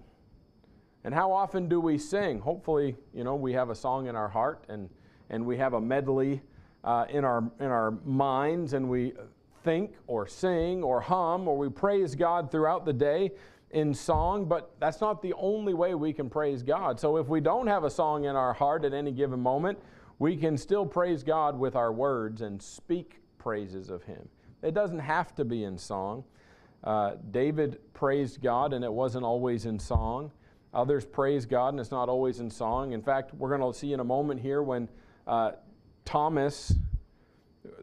And 1.04 1.14
how 1.14 1.32
often 1.32 1.70
do 1.70 1.80
we 1.80 1.98
sing? 1.98 2.40
Hopefully, 2.40 2.96
you 3.14 3.24
know, 3.24 3.36
we 3.36 3.54
have 3.54 3.70
a 3.70 3.76
song 3.76 4.08
in 4.08 4.16
our 4.16 4.28
heart 4.28 4.66
and, 4.68 4.90
and 5.30 5.46
we 5.46 5.58
have 5.58 5.74
a 5.74 5.80
medley 5.80 6.42
uh, 6.84 7.06
in, 7.10 7.24
our, 7.24 7.50
in 7.60 7.68
our 7.68 7.92
minds 8.04 8.74
and 8.74 8.90
we 8.90 9.14
think 9.68 9.92
or 10.08 10.26
sing 10.26 10.82
or 10.82 11.02
hum 11.02 11.46
or 11.46 11.58
we 11.58 11.68
praise 11.68 12.16
God 12.16 12.50
throughout 12.50 12.86
the 12.86 12.94
day 12.94 13.32
in 13.72 13.94
song, 13.94 14.46
but 14.46 14.72
that's 14.80 15.02
not 15.02 15.22
the 15.22 15.34
only 15.34 15.74
way 15.74 15.94
we 15.94 16.14
can 16.14 16.30
praise 16.30 16.64
God. 16.64 16.98
So 16.98 17.18
if 17.18 17.28
we 17.28 17.42
don't 17.42 17.68
have 17.68 17.84
a 17.84 17.90
song 17.90 18.24
in 18.24 18.38
our 18.38 18.54
heart 18.54 18.86
at 18.86 18.94
any 18.94 19.12
given 19.12 19.42
moment, 19.42 19.78
we 20.20 20.38
can 20.38 20.58
still 20.58 20.86
praise 20.86 21.22
God 21.22 21.60
with 21.60 21.76
our 21.76 21.92
words 21.92 22.42
and 22.42 22.62
speak 22.62 23.20
praises 23.38 23.90
of 23.90 24.04
Him. 24.04 24.30
It 24.64 24.74
doesn't 24.74 25.00
have 25.00 25.36
to 25.36 25.44
be 25.44 25.66
in 25.66 25.78
song. 25.78 26.24
Uh, 26.82 27.16
David 27.32 27.80
praised 27.94 28.42
God, 28.42 28.72
and 28.72 28.86
it 28.86 28.94
wasn't 28.94 29.26
always 29.26 29.66
in 29.66 29.80
song. 29.80 30.32
Others 30.74 31.06
praise 31.06 31.46
God, 31.46 31.74
and 31.74 31.80
it's 31.82 31.92
not 31.92 32.08
always 32.08 32.40
in 32.40 32.50
song. 32.50 32.94
In 32.94 33.02
fact, 33.02 33.34
we're 33.34 33.56
going 33.56 33.74
to 33.74 33.78
see 33.78 33.92
in 33.92 34.00
a 34.00 34.06
moment 34.06 34.40
here 34.40 34.64
when 34.64 34.88
uh, 35.28 35.52
Thomas, 36.06 36.74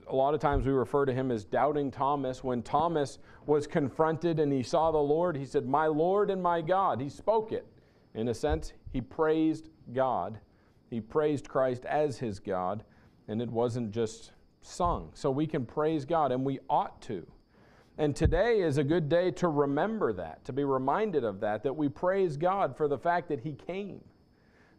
a 0.08 0.14
lot 0.14 0.34
of 0.34 0.40
times 0.40 0.66
we 0.66 0.72
refer 0.72 1.04
to 1.04 1.12
him 1.12 1.30
as 1.30 1.44
doubting 1.44 1.90
Thomas. 1.90 2.44
When 2.44 2.62
Thomas 2.62 3.18
was 3.46 3.66
confronted 3.66 4.40
and 4.40 4.52
he 4.52 4.62
saw 4.62 4.90
the 4.90 4.98
Lord, 4.98 5.36
he 5.36 5.46
said, 5.46 5.66
My 5.66 5.86
Lord 5.86 6.30
and 6.30 6.42
my 6.42 6.60
God. 6.60 7.00
He 7.00 7.08
spoke 7.08 7.52
it. 7.52 7.66
In 8.14 8.28
a 8.28 8.34
sense, 8.34 8.72
he 8.92 9.00
praised 9.00 9.70
God. 9.92 10.38
He 10.90 11.00
praised 11.00 11.48
Christ 11.48 11.84
as 11.84 12.18
his 12.18 12.38
God, 12.38 12.84
and 13.26 13.42
it 13.42 13.50
wasn't 13.50 13.90
just 13.90 14.32
sung. 14.62 15.10
So 15.14 15.30
we 15.30 15.46
can 15.46 15.66
praise 15.66 16.04
God, 16.04 16.30
and 16.30 16.44
we 16.44 16.60
ought 16.68 17.00
to. 17.02 17.26
And 17.98 18.14
today 18.14 18.60
is 18.60 18.78
a 18.78 18.84
good 18.84 19.08
day 19.08 19.30
to 19.32 19.48
remember 19.48 20.12
that, 20.12 20.44
to 20.44 20.52
be 20.52 20.64
reminded 20.64 21.24
of 21.24 21.40
that, 21.40 21.62
that 21.62 21.76
we 21.76 21.88
praise 21.88 22.36
God 22.36 22.76
for 22.76 22.88
the 22.88 22.98
fact 22.98 23.28
that 23.28 23.40
He 23.40 23.52
came. 23.52 24.00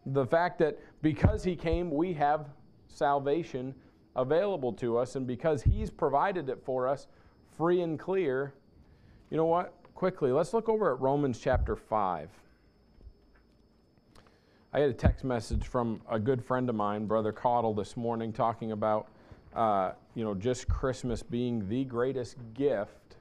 The 0.06 0.26
fact 0.26 0.60
that 0.60 0.80
because 1.02 1.44
He 1.44 1.56
came, 1.56 1.92
we 1.92 2.14
have 2.14 2.50
salvation 2.88 3.74
available 4.16 4.74
to 4.74 4.98
us, 4.98 5.16
and 5.16 5.28
because 5.28 5.64
He's 5.64 5.90
provided 5.90 6.50
it 6.50 6.62
for 6.64 6.88
us 6.88 7.08
free 7.58 7.82
and 7.82 8.00
clear. 8.00 8.54
You 9.30 9.38
know 9.38 9.46
what? 9.46 9.74
Quickly, 9.96 10.32
let's 10.32 10.54
look 10.54 10.68
over 10.68 10.94
at 10.94 11.00
Romans 11.00 11.40
chapter 11.40 11.76
5. 11.76 12.30
I 14.74 14.80
had 14.80 14.90
a 14.90 14.94
text 14.94 15.24
message 15.24 15.66
from 15.66 16.02
a 16.10 16.20
good 16.20 16.44
friend 16.44 16.68
of 16.68 16.76
mine, 16.76 17.06
Brother 17.06 17.32
Caudle, 17.32 17.74
this 17.74 17.96
morning, 17.96 18.34
talking 18.34 18.74
about 18.74 19.08
uh, 19.56 19.94
you 20.16 20.24
know 20.26 20.34
just 20.34 20.68
Christmas 20.68 21.24
being 21.24 21.70
the 21.70 21.86
greatest 21.86 22.36
gift, 22.54 23.16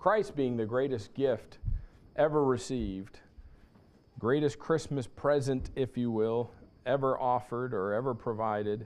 Christ 0.00 0.34
being 0.34 0.56
the 0.56 0.66
greatest 0.66 1.14
gift 1.14 1.58
ever 2.16 2.44
received, 2.44 3.20
greatest 4.18 4.58
Christmas 4.58 5.06
present, 5.06 5.70
if 5.76 5.96
you 5.96 6.10
will, 6.10 6.50
ever 6.86 7.16
offered 7.20 7.72
or 7.72 7.92
ever 7.92 8.12
provided. 8.12 8.84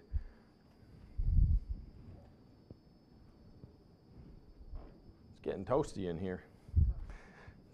Getting 5.49 5.65
toasty 5.65 6.11
in 6.11 6.19
here. 6.19 6.43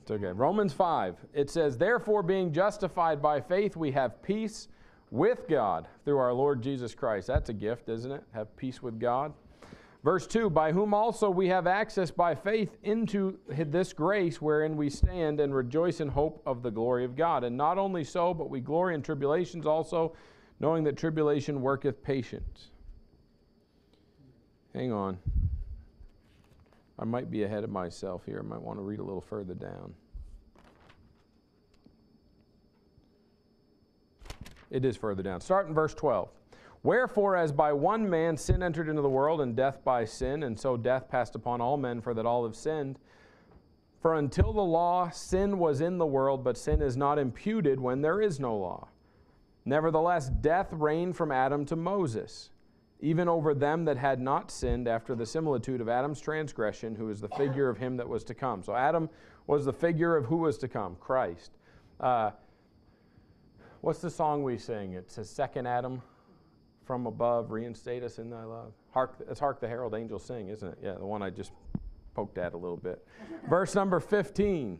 It's 0.03 0.11
okay. 0.11 0.27
Romans 0.27 0.73
5, 0.73 1.17
it 1.33 1.51
says, 1.51 1.77
Therefore, 1.77 2.23
being 2.23 2.53
justified 2.53 3.21
by 3.21 3.41
faith, 3.41 3.75
we 3.75 3.91
have 3.93 4.23
peace 4.23 4.69
with 5.11 5.49
God 5.49 5.89
through 6.05 6.19
our 6.19 6.33
Lord 6.33 6.63
Jesus 6.63 6.95
Christ. 6.95 7.27
That's 7.27 7.49
a 7.49 7.53
gift, 7.53 7.89
isn't 7.89 8.13
it? 8.13 8.23
Have 8.33 8.55
peace 8.57 8.81
with 8.81 9.01
God. 9.01 9.33
Verse 10.05 10.27
2 10.29 10.51
By 10.51 10.71
whom 10.71 10.95
also 10.95 11.31
we 11.31 11.49
have 11.49 11.67
access 11.67 12.13
by 12.13 12.35
faith 12.35 12.77
into 12.85 13.39
this 13.49 13.93
grace 13.93 14.41
wherein 14.41 14.77
we 14.77 14.89
stand 14.89 15.41
and 15.41 15.53
rejoice 15.53 16.01
in 16.01 16.09
hope 16.09 16.43
of 16.47 16.63
the 16.63 16.71
glory 16.71 17.05
of 17.05 17.17
God. 17.17 17.43
And 17.43 17.57
not 17.57 17.79
only 17.79 18.05
so, 18.05 18.35
but 18.35 18.51
we 18.51 18.61
glory 18.61 18.95
in 18.95 19.03
tribulations 19.03 19.67
also, 19.67 20.15
knowing 20.61 20.85
that 20.85 20.97
tribulation 20.97 21.61
worketh 21.61 22.05
patience. 22.05 22.71
Hang 24.75 24.93
on. 24.93 25.19
I 26.99 27.05
might 27.05 27.31
be 27.31 27.43
ahead 27.43 27.65
of 27.65 27.71
myself 27.71 28.25
here. 28.25 28.41
I 28.41 28.43
might 28.43 28.63
want 28.63 28.79
to 28.79 28.83
read 28.83 29.01
a 29.01 29.05
little 29.05 29.21
further 29.21 29.55
down. 29.55 29.95
It 34.71 34.85
is 34.85 34.97
further 34.97 35.23
down. 35.23 35.41
Start 35.41 35.69
in 35.69 35.75
verse 35.75 35.95
12. 35.95 36.29
Wherefore, 36.83 37.37
as 37.37 37.51
by 37.53 37.73
one 37.73 38.09
man 38.09 38.37
sin 38.37 38.63
entered 38.63 38.89
into 38.89 39.03
the 39.03 39.09
world, 39.09 39.41
and 39.41 39.57
death 39.57 39.83
by 39.85 40.05
sin, 40.05 40.43
and 40.43 40.59
so 40.59 40.77
death 40.77 41.09
passed 41.09 41.35
upon 41.35 41.61
all 41.61 41.77
men, 41.77 42.01
for 42.01 42.13
that 42.15 42.27
all 42.27 42.45
have 42.45 42.57
sinned. 42.57 42.99
For 44.01 44.15
until 44.15 44.53
the 44.53 44.61
law, 44.61 45.09
sin 45.11 45.59
was 45.59 45.81
in 45.81 45.97
the 45.99 46.07
world, 46.07 46.45
but 46.45 46.59
sin 46.59 46.83
is 46.83 46.97
not 46.97 47.19
imputed 47.19 47.81
when 47.81 48.03
there 48.03 48.21
is 48.21 48.39
no 48.39 48.57
law. 48.57 48.89
Nevertheless, 49.65 50.29
death 50.29 50.73
reigned 50.73 51.17
from 51.17 51.33
Adam 51.33 51.65
to 51.67 51.77
Moses 51.77 52.51
even 53.01 53.29
over 53.29 53.55
them 53.55 53.85
that 53.85 53.97
had 53.97 54.21
not 54.21 54.51
sinned 54.51 54.89
after 54.89 55.15
the 55.15 55.27
similitude 55.27 55.81
of 55.81 55.89
Adam's 55.89 56.21
transgression, 56.21 56.95
who 56.95 57.11
is 57.11 57.21
the 57.21 57.29
figure 57.29 57.69
of 57.69 57.79
him 57.79 57.97
that 57.97 58.09
was 58.09 58.25
to 58.25 58.35
come. 58.35 58.63
So 58.63 58.75
Adam 58.75 59.11
was 59.47 59.65
the 59.65 59.73
figure 59.73 60.17
of 60.17 60.25
who 60.25 60.39
was 60.39 60.57
to 60.59 60.69
come, 60.69 60.97
Christ. 61.01 61.53
Uh, 62.01 62.31
what's 63.81 64.01
the 64.01 64.11
song 64.11 64.43
we 64.43 64.57
sing? 64.57 64.95
It 64.95 65.11
says, 65.11 65.29
Second 65.29 65.67
Adam 65.67 66.03
from 66.85 67.07
above, 67.07 67.51
reinstate 67.51 68.03
us 68.03 68.19
in 68.19 68.31
thy 68.31 68.45
love. 68.45 68.73
Hark, 68.91 69.17
it's 69.29 69.41
Hark 69.41 69.61
the 69.61 69.69
Herald 69.69 69.95
Angels 69.95 70.25
Sing, 70.25 70.49
isn't 70.49 70.69
it? 70.69 70.79
Yeah, 70.83 70.95
the 70.95 71.07
one 71.07 71.23
I 71.23 71.31
just 71.31 71.53
poked 72.15 72.39
at 72.39 72.55
a 72.55 72.57
little 72.57 72.77
bit. 72.77 73.07
Verse 73.49 73.75
number 73.75 74.01
15. 74.01 74.79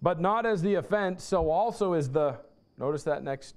But 0.00 0.20
not 0.20 0.46
as 0.46 0.62
the 0.62 0.74
offense, 0.74 1.24
so 1.24 1.50
also 1.50 1.94
is 1.94 2.10
the, 2.10 2.36
notice 2.78 3.02
that 3.04 3.22
next 3.22 3.56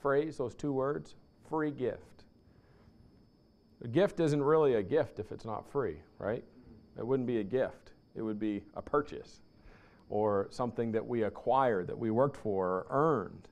phrase, 0.00 0.36
those 0.36 0.54
two 0.54 0.72
words, 0.72 1.14
free 1.48 1.70
gift. 1.70 2.11
A 3.84 3.88
gift 3.88 4.20
isn't 4.20 4.42
really 4.42 4.74
a 4.74 4.82
gift 4.82 5.18
if 5.18 5.32
it's 5.32 5.44
not 5.44 5.70
free, 5.70 5.96
right? 6.18 6.44
It 6.98 7.06
wouldn't 7.06 7.26
be 7.26 7.38
a 7.38 7.44
gift. 7.44 7.92
It 8.14 8.22
would 8.22 8.38
be 8.38 8.62
a 8.74 8.82
purchase 8.82 9.40
or 10.08 10.46
something 10.50 10.92
that 10.92 11.06
we 11.06 11.22
acquired, 11.22 11.86
that 11.86 11.98
we 11.98 12.10
worked 12.10 12.36
for 12.36 12.68
or 12.68 12.86
earned. 12.90 13.48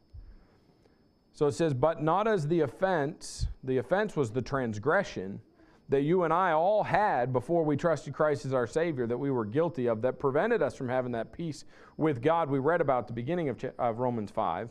So 1.32 1.46
it 1.46 1.52
says, 1.52 1.72
but 1.72 2.02
not 2.02 2.28
as 2.28 2.46
the 2.46 2.60
offense. 2.60 3.46
The 3.64 3.78
offense 3.78 4.14
was 4.14 4.30
the 4.30 4.42
transgression 4.42 5.40
that 5.88 6.02
you 6.02 6.22
and 6.22 6.32
I 6.32 6.52
all 6.52 6.84
had 6.84 7.32
before 7.32 7.64
we 7.64 7.76
trusted 7.76 8.14
Christ 8.14 8.44
as 8.44 8.52
our 8.52 8.66
Savior, 8.66 9.06
that 9.06 9.18
we 9.18 9.30
were 9.30 9.44
guilty 9.44 9.86
of, 9.86 10.02
that 10.02 10.18
prevented 10.18 10.62
us 10.62 10.76
from 10.76 10.88
having 10.88 11.12
that 11.12 11.32
peace 11.32 11.64
with 11.96 12.22
God 12.22 12.48
we 12.48 12.60
read 12.60 12.80
about 12.80 13.08
the 13.08 13.12
beginning 13.12 13.48
of, 13.48 13.64
of 13.78 13.98
Romans 13.98 14.30
5. 14.30 14.68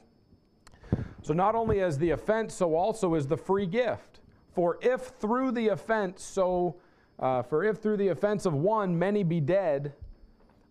So 1.24 1.34
not 1.34 1.56
only 1.56 1.82
as 1.82 1.98
the 1.98 2.12
offense, 2.12 2.54
so 2.54 2.76
also 2.76 3.16
is 3.16 3.28
the 3.28 3.36
free 3.36 3.66
gift. 3.66 4.19
For 4.54 4.78
if 4.82 5.02
through 5.20 5.52
the 5.52 5.70
offense, 5.70 6.24
so, 6.24 6.76
uh, 7.20 7.44
for 7.44 7.64
if 7.64 7.78
through 7.78 7.98
the 7.98 8.10
offense 8.10 8.46
of 8.46 8.54
one 8.54 8.98
many 8.98 9.24
be 9.24 9.40
dead, 9.40 9.94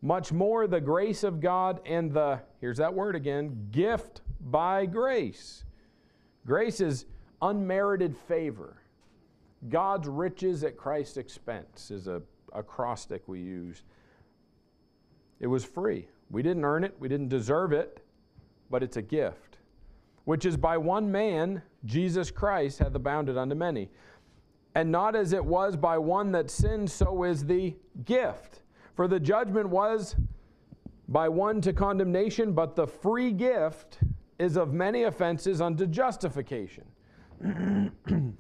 much 0.03 0.33
more 0.33 0.67
the 0.67 0.81
grace 0.81 1.25
of 1.25 1.41
God 1.41 1.81
and 1.87 2.13
the, 2.13 2.41
here's 2.61 2.79
that 2.79 2.93
word 2.93 3.17
again, 3.17 3.69
gift 3.71 4.21
by 4.41 4.87
grace. 4.87 5.65
Grace 6.47 6.81
is 6.81 7.07
unmerited 7.43 8.17
favor. 8.17 8.77
God's 9.69 10.07
riches 10.07 10.63
at 10.63 10.77
Christ's 10.77 11.17
expense 11.17 11.91
is 11.91 12.07
a 12.07 12.23
acrostic 12.55 13.23
we 13.27 13.41
use. 13.41 13.83
It 15.41 15.47
was 15.47 15.65
free. 15.65 16.09
We 16.31 16.43
didn't 16.43 16.65
earn 16.65 16.85
it, 16.85 16.95
we 16.99 17.09
didn't 17.09 17.29
deserve 17.29 17.73
it, 17.73 18.05
but 18.71 18.83
it's 18.83 18.97
a 18.97 19.03
gift, 19.03 19.59
which 20.25 20.45
is 20.45 20.57
by 20.57 20.77
one 20.77 21.11
man, 21.11 21.63
Jesus 21.85 22.31
Christ 22.31 22.79
hath 22.81 22.95
abounded 22.95 23.37
unto 23.37 23.55
many. 23.55 23.91
And 24.75 24.93
not 24.93 25.17
as 25.17 25.33
it 25.33 25.45
was 25.45 25.77
by 25.77 25.99
one 25.99 26.33
that 26.33 26.51
sinned, 26.51 26.91
so 26.91 27.25
is 27.25 27.45
the 27.45 27.75
gift. 28.05 28.63
For 28.95 29.09
the 29.09 29.21
judgment 29.21 29.69
was 29.69 30.17
by 31.09 31.29
one 31.29 31.61
to 31.63 31.73
condemnation, 31.73 32.53
but 32.53 32.77
the 32.77 32.87
free 32.87 33.33
gift 33.33 33.99
is 34.39 34.57
of 34.57 34.73
many 34.73 35.05
offenses 35.05 35.61
unto 35.61 35.87
justification. 35.87 36.85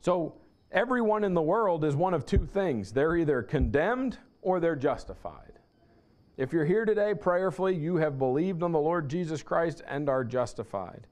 so 0.00 0.34
everyone 0.72 1.24
in 1.24 1.34
the 1.34 1.42
world 1.42 1.84
is 1.84 1.94
one 1.94 2.14
of 2.14 2.26
two 2.26 2.44
things 2.46 2.92
they're 2.92 3.16
either 3.16 3.42
condemned 3.42 4.18
or 4.42 4.60
they're 4.60 4.76
justified. 4.76 5.52
If 6.36 6.52
you're 6.52 6.64
here 6.64 6.84
today 6.84 7.14
prayerfully, 7.14 7.74
you 7.74 7.96
have 7.96 8.18
believed 8.18 8.62
on 8.62 8.72
the 8.72 8.78
Lord 8.78 9.08
Jesus 9.08 9.42
Christ 9.42 9.82
and 9.88 10.08
are 10.08 10.24
justified. 10.24 11.06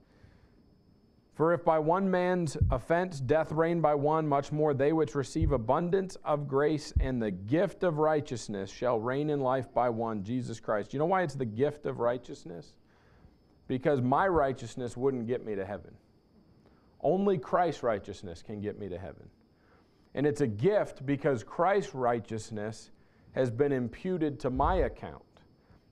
For 1.37 1.53
if 1.53 1.62
by 1.62 1.78
one 1.78 2.11
man's 2.11 2.57
offense 2.70 3.20
death 3.20 3.53
reigned 3.53 3.82
by 3.82 3.95
one, 3.95 4.26
much 4.26 4.53
more 4.53 4.72
they 4.72 4.95
which 4.95 5.14
receive 5.14 5.53
abundance 5.53 6.16
of 6.24 6.49
grace 6.49 6.95
and 6.99 7.20
the 7.20 7.30
gift 7.30 7.82
of 7.82 7.99
righteousness 7.99 8.70
shall 8.70 8.99
reign 8.99 9.28
in 9.28 9.41
life 9.41 9.72
by 9.74 9.91
one, 9.91 10.24
Jesus 10.24 10.61
Christ. 10.61 10.95
You 10.95 10.99
know 10.99 11.05
why 11.05 11.22
it's 11.22 11.34
the 11.34 11.45
gift 11.45 11.84
of 11.84 12.01
righteousness? 12.01 12.72
Because 13.68 14.01
my 14.01 14.26
righteousness 14.26 14.97
wouldn't 14.97 15.26
get 15.26 15.45
me 15.45 15.55
to 15.55 15.66
heaven. 15.66 15.95
Only 17.03 17.37
Christ's 17.37 17.82
righteousness 17.82 18.43
can 18.43 18.62
get 18.62 18.78
me 18.78 18.89
to 18.89 18.99
heaven. 18.99 19.28
And 20.14 20.26
it's 20.26 20.41
a 20.41 20.47
gift 20.47 21.05
because 21.05 21.45
Christ's 21.45 21.95
righteousness 21.95 22.93
has 23.32 23.51
been 23.51 23.72
imputed 23.72 24.41
to 24.41 24.49
my 24.49 24.76
account. 24.76 25.22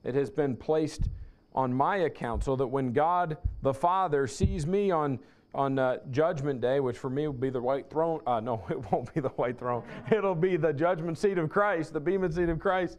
It 0.03 0.15
has 0.15 0.31
been 0.31 0.55
placed 0.55 1.07
on 1.53 1.71
my 1.71 1.97
account 1.97 2.43
so 2.43 2.55
that 2.55 2.65
when 2.65 2.93
God 2.93 3.37
the 3.61 3.75
Father 3.75 4.25
sees 4.25 4.65
me 4.65 4.89
on 4.89 5.19
on 5.55 5.79
uh, 5.79 5.97
Judgment 6.11 6.59
Day, 6.59 6.81
which 6.81 6.97
for 6.97 7.09
me 7.09 7.25
will 7.25 7.33
be 7.33 7.49
the 7.49 7.61
white 7.61 7.89
throne. 7.89 8.19
Uh, 8.27 8.41
no, 8.41 8.63
it 8.69 8.91
won't 8.91 9.11
be 9.13 9.21
the 9.21 9.29
white 9.29 9.57
throne. 9.57 9.83
It'll 10.11 10.35
be 10.35 10.57
the 10.57 10.73
judgment 10.73 11.17
seat 11.17 11.37
of 11.37 11.49
Christ, 11.49 11.93
the 11.93 11.99
bema 11.99 12.31
seat 12.31 12.49
of 12.49 12.59
Christ. 12.59 12.97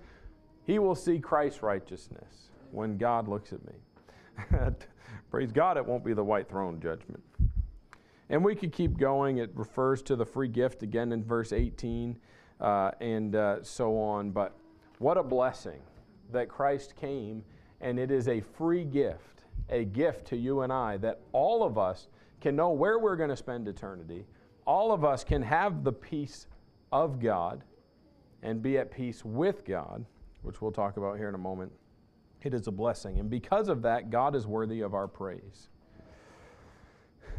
He 0.65 0.79
will 0.79 0.95
see 0.95 1.21
Christ's 1.21 1.63
righteousness 1.63 2.51
when 2.73 2.97
God 2.97 3.29
looks 3.29 3.53
at 3.53 3.61
me. 3.65 3.75
Praise 5.31 5.53
God, 5.53 5.77
it 5.77 5.85
won't 5.85 6.05
be 6.05 6.15
the 6.15 6.25
white 6.25 6.49
throne 6.49 6.81
judgment. 6.81 7.23
And 8.29 8.45
we 8.45 8.57
could 8.57 8.73
keep 8.73 8.99
going. 8.99 9.39
It 9.39 9.51
refers 9.55 10.03
to 10.03 10.17
the 10.17 10.27
free 10.27 10.49
gift 10.49 10.83
again 10.83 11.13
in 11.13 11.23
verse 11.23 11.53
18 11.53 12.19
uh, 12.61 12.91
and 13.01 13.37
uh, 13.37 13.63
so 13.63 13.99
on. 13.99 14.31
But 14.31 14.57
what 14.99 15.17
a 15.17 15.23
blessing 15.23 15.81
that 16.33 16.49
Christ 16.49 16.97
came, 16.97 17.45
and 17.81 17.99
it 17.99 18.11
is 18.11 18.27
a 18.27 18.41
free 18.41 18.85
gift, 18.85 19.45
a 19.69 19.85
gift 19.85 20.27
to 20.29 20.37
you 20.37 20.63
and 20.63 20.73
I 20.73 20.97
that 20.99 21.21
all 21.33 21.63
of 21.63 21.79
us 21.79 22.09
can 22.41 22.57
know 22.57 22.71
where 22.71 22.99
we're 22.99 23.17
going 23.17 23.31
to 23.31 23.37
spend 23.37 23.69
eternity. 23.69 24.27
All 24.67 24.93
of 24.93 25.05
us 25.05 25.25
can 25.25 25.43
have 25.43 25.85
the 25.85 25.93
peace 25.93 26.47
of 26.93 27.21
God 27.21 27.63
and 28.43 28.63
be 28.63 28.79
at 28.79 28.91
peace 28.91 29.25
with 29.25 29.65
God, 29.65 30.05
which 30.43 30.61
we'll 30.61 30.73
talk 30.73 30.97
about 30.97 31.19
here 31.19 31.29
in 31.29 31.35
a 31.35 31.39
moment. 31.39 31.73
It 32.43 32.55
is 32.55 32.67
a 32.67 32.71
blessing. 32.71 33.19
And 33.19 33.29
because 33.29 33.69
of 33.69 33.83
that, 33.83 34.11
God 34.11 34.37
is 34.37 34.47
worthy 34.47 34.81
of 34.83 34.95
our 34.95 35.09
praise. 35.09 35.69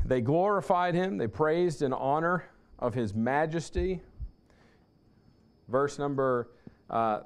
They 0.06 0.22
glorified 0.22 0.96
him, 0.96 1.18
they 1.18 1.28
praised 1.28 1.82
in 1.82 1.94
honor 1.94 2.46
of 2.80 2.94
his 2.94 3.14
majesty. 3.14 4.02
Verse 5.68 6.00
number 6.00 6.50
uh, 6.90 7.22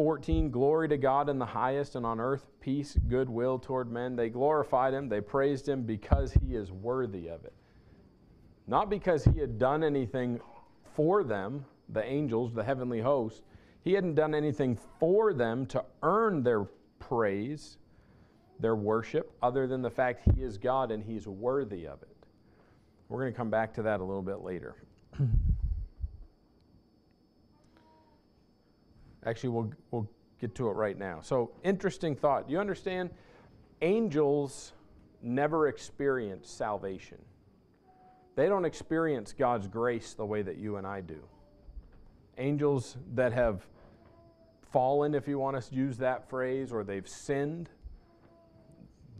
14 0.00 0.50
Glory 0.50 0.88
to 0.88 0.96
God 0.96 1.28
in 1.28 1.38
the 1.38 1.44
highest, 1.44 1.94
and 1.94 2.06
on 2.06 2.20
earth 2.20 2.46
peace, 2.62 2.96
goodwill 3.08 3.58
toward 3.58 3.92
men. 3.92 4.16
They 4.16 4.30
glorified 4.30 4.94
him, 4.94 5.10
they 5.10 5.20
praised 5.20 5.68
him 5.68 5.82
because 5.82 6.32
he 6.32 6.54
is 6.54 6.72
worthy 6.72 7.28
of 7.28 7.44
it. 7.44 7.52
Not 8.66 8.88
because 8.88 9.26
he 9.26 9.38
had 9.38 9.58
done 9.58 9.84
anything 9.84 10.40
for 10.94 11.22
them, 11.22 11.66
the 11.90 12.02
angels, 12.02 12.54
the 12.54 12.64
heavenly 12.64 13.02
host. 13.02 13.42
He 13.84 13.92
hadn't 13.92 14.14
done 14.14 14.34
anything 14.34 14.78
for 14.98 15.34
them 15.34 15.66
to 15.66 15.84
earn 16.02 16.42
their 16.42 16.64
praise, 16.98 17.76
their 18.58 18.76
worship, 18.76 19.30
other 19.42 19.66
than 19.66 19.82
the 19.82 19.90
fact 19.90 20.22
he 20.34 20.42
is 20.42 20.56
God 20.56 20.92
and 20.92 21.04
he's 21.04 21.26
worthy 21.26 21.86
of 21.86 22.00
it. 22.00 22.16
We're 23.10 23.20
going 23.20 23.34
to 23.34 23.36
come 23.36 23.50
back 23.50 23.74
to 23.74 23.82
that 23.82 24.00
a 24.00 24.04
little 24.04 24.22
bit 24.22 24.40
later. 24.40 24.76
Actually, 29.26 29.50
we'll, 29.50 29.70
we'll 29.90 30.08
get 30.40 30.54
to 30.54 30.68
it 30.68 30.72
right 30.72 30.98
now. 30.98 31.20
So, 31.20 31.50
interesting 31.62 32.16
thought. 32.16 32.48
You 32.48 32.58
understand? 32.58 33.10
Angels 33.82 34.72
never 35.22 35.68
experience 35.68 36.50
salvation, 36.50 37.18
they 38.36 38.46
don't 38.46 38.64
experience 38.64 39.32
God's 39.32 39.68
grace 39.68 40.14
the 40.14 40.24
way 40.24 40.42
that 40.42 40.56
you 40.56 40.76
and 40.76 40.86
I 40.86 41.00
do. 41.00 41.20
Angels 42.38 42.96
that 43.14 43.32
have 43.32 43.66
fallen, 44.70 45.14
if 45.14 45.28
you 45.28 45.38
want 45.38 45.60
to 45.60 45.74
use 45.74 45.98
that 45.98 46.30
phrase, 46.30 46.72
or 46.72 46.84
they've 46.84 47.08
sinned, 47.08 47.68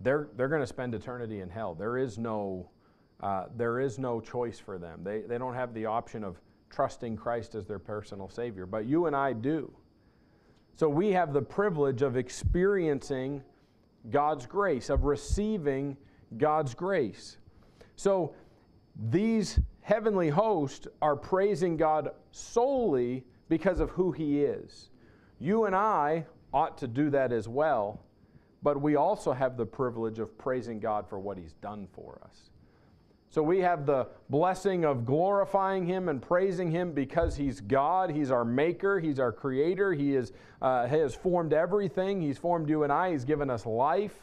they're, 0.03 0.29
they're 0.37 0.49
going 0.49 0.63
to 0.63 0.67
spend 0.67 0.95
eternity 0.95 1.41
in 1.41 1.51
hell. 1.51 1.75
There 1.75 1.99
is 1.99 2.17
no, 2.17 2.71
uh, 3.21 3.47
there 3.57 3.81
is 3.81 3.99
no 3.99 4.21
choice 4.21 4.59
for 4.59 4.79
them. 4.79 5.01
They, 5.05 5.21
they 5.23 5.37
don't 5.37 5.55
have 5.55 5.75
the 5.75 5.87
option 5.87 6.25
of 6.25 6.41
trusting 6.71 7.17
Christ 7.17 7.55
as 7.55 7.67
their 7.67 7.79
personal 7.79 8.29
Savior, 8.29 8.65
but 8.65 8.87
you 8.87 9.07
and 9.07 9.15
I 9.15 9.33
do. 9.33 9.71
So 10.81 10.89
we 10.89 11.11
have 11.11 11.35
the 11.35 11.43
privilege 11.43 12.01
of 12.01 12.17
experiencing 12.17 13.43
God's 14.09 14.47
grace, 14.47 14.89
of 14.89 15.05
receiving 15.05 15.95
God's 16.39 16.73
grace. 16.73 17.37
So 17.97 18.35
these 19.11 19.61
heavenly 19.83 20.31
hosts 20.31 20.89
are 21.03 21.17
praising 21.17 21.77
God 21.77 22.13
solely 22.31 23.27
because 23.51 23.81
of 23.81 23.91
who 23.91 24.11
He 24.11 24.43
is. 24.43 24.89
You 25.39 25.67
and 25.67 25.77
I 25.77 26.25
ought 26.55 26.79
to 26.79 26.89
do 26.89 27.11
that 27.11 27.31
as 27.31 27.47
well, 27.47 28.01
but 28.63 28.81
we 28.81 28.97
also 28.97 29.35
have 29.35 29.59
the 29.59 29.67
privilege 29.67 30.19
of 30.19 30.39
praising 30.39 30.81
God 30.81 31.07
for 31.07 31.19
what 31.19 31.37
He's 31.37 31.53
done 31.61 31.89
for 31.93 32.23
us. 32.25 32.50
So 33.31 33.45
we 33.45 33.61
have 33.61 33.87
the 33.87 34.09
blessing 34.29 34.85
of 34.85 35.07
glorifying 35.07 35.87
Him 35.87 36.09
and 36.09 36.21
praising 36.21 36.69
Him 36.69 36.91
because 36.91 37.37
He's 37.37 37.61
God. 37.61 38.11
He's 38.11 38.33
our 38.33 38.45
Maker. 38.45 38.99
He's 38.99 39.21
our 39.21 39.31
Creator. 39.31 39.93
He 39.93 40.17
is, 40.17 40.33
uh, 40.61 40.89
has 40.89 41.15
formed 41.15 41.53
everything. 41.53 42.21
He's 42.21 42.39
formed 42.39 42.69
you 42.69 42.83
and 42.83 42.93
I. 42.93 43.13
He's 43.13 43.25
given 43.25 43.49
us 43.49 43.65
life. 43.65 44.17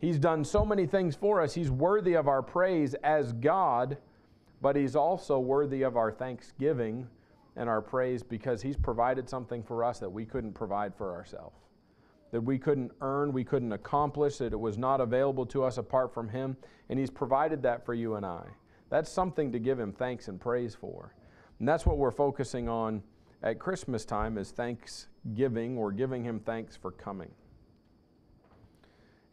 He's 0.00 0.18
done 0.18 0.44
so 0.44 0.66
many 0.66 0.86
things 0.86 1.16
for 1.16 1.40
us. 1.40 1.54
He's 1.54 1.70
worthy 1.70 2.12
of 2.12 2.28
our 2.28 2.42
praise 2.42 2.92
as 3.02 3.32
God, 3.32 3.96
but 4.60 4.76
He's 4.76 4.96
also 4.96 5.38
worthy 5.38 5.80
of 5.80 5.96
our 5.96 6.12
thanksgiving 6.12 7.08
and 7.56 7.70
our 7.70 7.80
praise 7.80 8.22
because 8.22 8.60
He's 8.60 8.76
provided 8.76 9.30
something 9.30 9.62
for 9.62 9.82
us 9.82 9.98
that 10.00 10.10
we 10.10 10.26
couldn't 10.26 10.52
provide 10.52 10.94
for 10.94 11.14
ourselves 11.14 11.63
that 12.34 12.40
we 12.40 12.58
couldn't 12.58 12.90
earn, 13.00 13.32
we 13.32 13.44
couldn't 13.44 13.70
accomplish, 13.70 14.38
that 14.38 14.52
it 14.52 14.58
was 14.58 14.76
not 14.76 15.00
available 15.00 15.46
to 15.46 15.62
us 15.62 15.78
apart 15.78 16.12
from 16.12 16.28
Him, 16.28 16.56
and 16.88 16.98
He's 16.98 17.08
provided 17.08 17.62
that 17.62 17.86
for 17.86 17.94
you 17.94 18.16
and 18.16 18.26
I. 18.26 18.42
That's 18.90 19.08
something 19.08 19.52
to 19.52 19.60
give 19.60 19.78
Him 19.78 19.92
thanks 19.92 20.26
and 20.26 20.40
praise 20.40 20.74
for. 20.74 21.14
And 21.60 21.68
that's 21.68 21.86
what 21.86 21.96
we're 21.96 22.10
focusing 22.10 22.68
on 22.68 23.04
at 23.44 23.60
Christmas 23.60 24.04
time 24.04 24.36
is 24.36 24.50
thanksgiving 24.50 25.78
or 25.78 25.92
giving 25.92 26.24
Him 26.24 26.40
thanks 26.40 26.74
for 26.74 26.90
coming. 26.90 27.30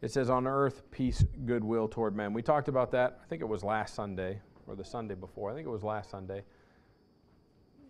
It 0.00 0.12
says, 0.12 0.30
On 0.30 0.46
earth, 0.46 0.88
peace, 0.92 1.24
goodwill 1.44 1.88
toward 1.88 2.14
men. 2.14 2.32
We 2.32 2.40
talked 2.40 2.68
about 2.68 2.92
that, 2.92 3.18
I 3.20 3.26
think 3.26 3.42
it 3.42 3.48
was 3.48 3.64
last 3.64 3.96
Sunday 3.96 4.38
or 4.68 4.76
the 4.76 4.84
Sunday 4.84 5.16
before. 5.16 5.50
I 5.50 5.54
think 5.54 5.66
it 5.66 5.70
was 5.70 5.82
last 5.82 6.08
Sunday. 6.08 6.44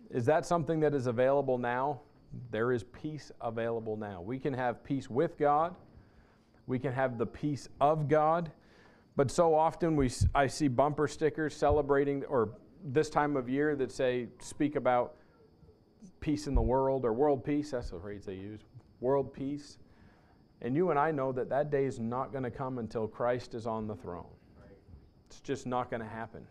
Is 0.09 0.25
that 0.25 0.47
something 0.47 0.79
that 0.79 0.95
is 0.95 1.05
available 1.05 1.59
now? 1.59 2.01
There 2.51 2.71
is 2.71 2.83
peace 2.83 3.31
available 3.41 3.97
now. 3.97 4.21
We 4.21 4.39
can 4.39 4.53
have 4.53 4.83
peace 4.83 5.09
with 5.09 5.37
God. 5.37 5.75
We 6.67 6.79
can 6.79 6.93
have 6.93 7.17
the 7.17 7.25
peace 7.25 7.69
of 7.81 8.07
God. 8.07 8.51
But 9.15 9.29
so 9.29 9.53
often 9.53 9.95
we, 9.95 10.09
I 10.33 10.47
see 10.47 10.67
bumper 10.67 11.07
stickers 11.07 11.55
celebrating, 11.55 12.23
or 12.25 12.49
this 12.83 13.09
time 13.09 13.35
of 13.35 13.49
year 13.49 13.75
that 13.75 13.91
say, 13.91 14.27
speak 14.39 14.75
about 14.75 15.15
peace 16.19 16.47
in 16.47 16.55
the 16.55 16.61
world 16.61 17.05
or 17.05 17.13
world 17.13 17.43
peace. 17.43 17.71
That's 17.71 17.91
the 17.91 17.99
phrase 17.99 18.25
they 18.25 18.35
use 18.35 18.61
world 18.99 19.33
peace. 19.33 19.77
And 20.61 20.75
you 20.75 20.89
and 20.89 20.97
I 20.97 21.11
know 21.11 21.31
that 21.33 21.49
that 21.49 21.69
day 21.69 21.85
is 21.85 21.99
not 21.99 22.31
going 22.31 22.45
to 22.45 22.51
come 22.51 22.79
until 22.79 23.07
Christ 23.07 23.53
is 23.53 23.67
on 23.67 23.85
the 23.85 23.95
throne. 23.95 24.25
It's 25.27 25.41
just 25.41 25.67
not 25.67 25.89
going 25.89 26.01
to 26.01 26.07
happen. 26.07 26.47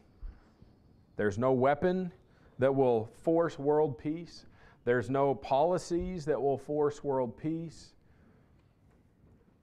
There's 1.16 1.38
no 1.38 1.52
weapon 1.52 2.12
that 2.58 2.74
will 2.74 3.08
force 3.22 3.58
world 3.58 3.98
peace. 3.98 4.44
There's 4.84 5.08
no 5.08 5.34
policies 5.34 6.24
that 6.24 6.40
will 6.40 6.58
force 6.58 7.04
world 7.04 7.36
peace. 7.36 7.94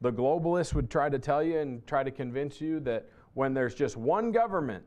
The 0.02 0.12
globalists 0.12 0.74
would 0.74 0.90
try 0.90 1.10
to 1.10 1.20
tell 1.20 1.44
you 1.44 1.60
and 1.60 1.86
try 1.86 2.04
to 2.04 2.12
convince 2.12 2.62
you 2.62 2.80
that 2.82 3.10
when 3.34 3.54
there's 3.54 3.76
just 3.76 3.98
one 3.98 4.32
government 4.32 4.86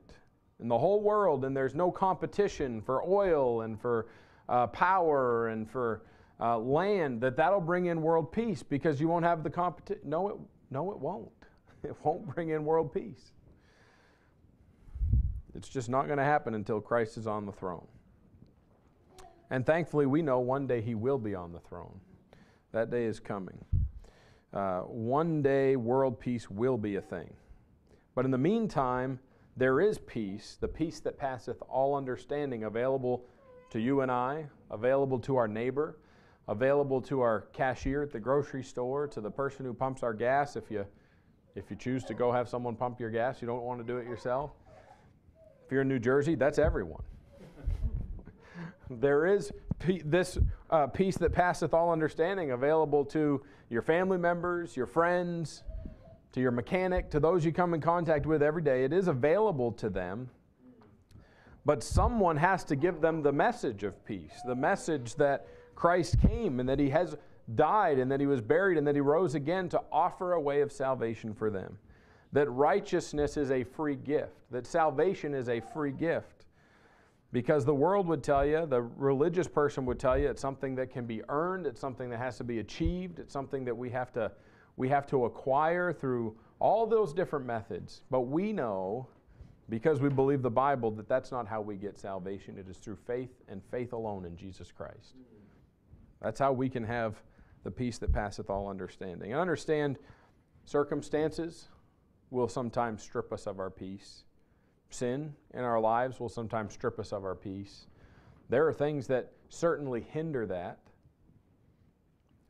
in 0.59 0.69
the 0.69 0.79
whole 0.79 1.03
world 1.03 1.45
and 1.45 1.55
there's 1.55 1.75
no 1.75 1.91
competition 1.91 2.81
for 2.81 3.03
oil 3.05 3.63
and 3.63 3.79
for 3.79 4.07
uh, 4.49 4.67
power 4.69 5.49
and 5.49 5.71
for 5.71 6.03
uh, 6.41 6.59
land, 6.59 7.21
that 7.21 7.37
that'll 7.37 7.61
bring 7.61 7.87
in 7.87 8.01
world 8.01 8.33
peace 8.33 8.63
because 8.63 9.01
you 9.01 9.09
won't 9.09 9.25
have 9.25 9.43
the 9.43 9.51
competition. 9.51 10.01
No, 10.09 10.29
it, 10.29 10.37
no, 10.71 10.91
it 10.93 10.99
won't. 10.99 11.31
It 11.85 11.97
won't 12.05 12.25
bring 12.33 12.51
in 12.51 12.65
world 12.65 12.95
peace. 12.95 13.33
It's 15.53 15.69
just 15.69 15.89
not 15.89 16.07
going 16.07 16.19
to 16.19 16.25
happen 16.25 16.55
until 16.55 16.81
Christ 16.81 17.17
is 17.17 17.27
on 17.27 17.45
the 17.45 17.51
throne. 17.51 17.87
And 19.53 19.67
thankfully, 19.67 20.07
we 20.07 20.23
know 20.23 20.41
one 20.41 20.67
day 20.67 20.81
he 20.81 20.95
will 20.95 21.19
be 21.19 21.35
on 21.35 21.53
the 21.53 21.61
throne. 21.61 22.01
That 22.73 22.91
day 22.91 23.05
is 23.05 23.21
coming. 23.21 23.63
Uh, 24.51 24.81
one 24.81 25.43
day, 25.43 25.77
world 25.77 26.19
peace 26.19 26.51
will 26.51 26.79
be 26.79 26.97
a 26.97 27.03
thing. 27.03 27.35
But 28.15 28.25
in 28.25 28.31
the 28.31 28.39
meantime, 28.39 29.21
there 29.59 29.83
is 29.83 29.99
peace, 29.99 30.57
the 30.59 30.69
peace 30.69 31.01
that 31.01 31.19
passeth 31.19 31.63
all 31.69 31.95
understanding, 31.95 32.65
available 32.65 33.27
to 33.69 33.79
you 33.79 34.01
and 34.01 34.11
I, 34.11 34.47
available 34.71 35.19
to 35.19 35.37
our 35.37 35.49
neighbor, 35.49 35.99
available 36.49 37.03
to 37.03 37.21
our 37.21 37.43
cashier 37.53 38.03
at 38.03 38.11
the 38.11 38.21
grocery 38.21 38.63
store, 38.63 39.07
to 39.09 39.21
the 39.21 39.31
person 39.31 39.67
who 39.67 39.75
pumps 39.75 40.03
our 40.03 40.15
gas. 40.15 40.57
If 40.57 40.71
you, 40.71 40.87
if 41.57 41.69
you 41.69 41.77
choose 41.77 42.05
to 42.05 42.15
go 42.15 42.33
have 42.33 42.49
someone 42.49 42.75
pump 42.75 42.99
your 42.99 43.11
gas, 43.11 43.43
you 43.43 43.49
don't 43.49 43.65
want 43.65 43.81
to 43.81 43.87
do 43.87 43.99
it 43.99 44.07
yourself. 44.07 44.53
If 45.67 45.71
you're 45.71 45.83
in 45.83 45.89
New 45.89 45.99
Jersey, 45.99 46.37
that's 46.37 46.59
everyone. 46.59 47.03
There 48.91 49.27
is 49.27 49.53
this 50.05 50.39
uh, 50.71 50.87
peace 50.87 51.17
that 51.19 51.33
passeth 51.33 51.75
all 51.75 51.91
understanding 51.91 52.53
available 52.53 53.05
to 53.07 53.43
your 53.71 53.83
family 53.83 54.19
members, 54.19 54.77
your 54.77 54.87
friends, 54.87 55.63
to 56.33 56.41
your 56.41 56.51
mechanic, 56.51 57.11
to 57.11 57.21
those 57.21 57.45
you 57.45 57.53
come 57.53 57.75
in 57.75 57.81
contact 57.81 58.27
with 58.27 58.43
every 58.43 58.63
day. 58.63 58.85
It 58.85 58.93
is 58.93 59.09
available 59.09 59.73
to 59.73 59.91
them. 59.91 60.31
But 61.65 61.83
someone 61.83 62.37
has 62.37 62.65
to 62.65 62.77
give 62.77 63.01
them 63.01 63.23
the 63.23 63.33
message 63.33 63.85
of 63.85 64.05
peace, 64.05 64.33
the 64.47 64.55
message 64.55 65.15
that 65.17 65.47
Christ 65.75 66.21
came 66.21 66.59
and 66.59 66.69
that 66.69 66.79
he 66.79 66.91
has 66.91 67.17
died 67.55 67.99
and 67.99 68.11
that 68.11 68.21
he 68.21 68.27
was 68.27 68.41
buried 68.41 68.79
and 68.79 68.87
that 68.87 68.95
he 68.95 69.01
rose 69.01 69.35
again 69.35 69.69
to 69.69 69.81
offer 69.93 70.33
a 70.33 70.41
way 70.41 70.61
of 70.61 70.73
salvation 70.73 71.35
for 71.35 71.51
them. 71.51 71.79
That 72.33 72.51
righteousness 72.51 73.37
is 73.37 73.51
a 73.51 73.63
free 73.63 73.97
gift, 73.97 74.51
that 74.51 74.67
salvation 74.67 75.35
is 75.35 75.49
a 75.49 75.61
free 75.61 75.93
gift. 75.93 76.42
Because 77.33 77.65
the 77.65 77.75
world 77.75 78.07
would 78.09 78.23
tell 78.23 78.45
you, 78.45 78.67
the 78.67 78.83
religious 78.83 79.49
person 79.49 79.87
would 79.87 79.99
tell 79.99 80.19
you, 80.19 80.29
it's 80.29 80.43
something 80.43 80.75
that 80.75 80.91
can 80.91 81.07
be 81.07 81.23
earned, 81.29 81.67
it's 81.67 81.81
something 81.81 82.11
that 82.11 82.19
has 82.19 82.37
to 82.39 82.45
be 82.45 82.59
achieved, 82.59 83.19
it's 83.19 83.33
something 83.33 83.65
that 83.65 83.77
we 83.77 83.89
have 83.91 84.13
to, 84.13 84.31
we 84.77 84.89
have 84.89 85.07
to 85.07 85.25
acquire 85.25 85.93
through 85.93 86.37
all 86.59 86.87
those 86.87 87.15
different 87.15 87.47
methods. 87.47 88.03
But 88.11 88.23
we 88.23 88.53
know, 88.53 89.09
because 89.71 90.01
we 90.01 90.11
believe 90.11 90.43
the 90.43 90.51
Bible, 90.51 90.91
that 90.93 91.09
that's 91.09 91.33
not 91.33 91.49
how 91.49 91.63
we 91.63 91.77
get 91.77 91.99
salvation. 91.99 92.59
It 92.59 92.69
is 92.69 92.77
through 92.77 92.99
faith 93.07 93.31
and 93.49 93.63
faith 93.71 93.95
alone 93.95 94.27
in 94.27 94.37
Jesus 94.37 94.71
Christ. 94.71 95.15
That's 96.21 96.39
how 96.39 96.53
we 96.53 96.69
can 96.69 96.85
have 96.85 97.23
the 97.65 97.71
peace 97.71 97.97
that 97.99 98.13
passeth 98.13 98.51
all 98.51 98.69
understanding. 98.69 99.33
And 99.33 99.41
understand 99.41 99.99
circumstances, 100.65 101.69
will 102.33 102.49
sometimes 102.49 103.03
strip 103.03 103.33
us 103.33 103.47
of 103.47 103.61
our 103.61 103.71
peace. 103.71 104.25
Sin 104.93 105.35
in 105.55 105.61
our 105.61 105.81
lives 105.81 106.21
will 106.21 106.29
sometimes 106.29 106.75
strip 106.75 106.99
us 106.99 107.13
of 107.13 107.25
our 107.25 107.35
peace. 107.35 107.87
There 108.49 108.67
are 108.69 108.73
things 108.73 109.07
that 109.07 109.33
certainly 109.49 110.03
hinder 110.03 110.47
that. 110.47 110.79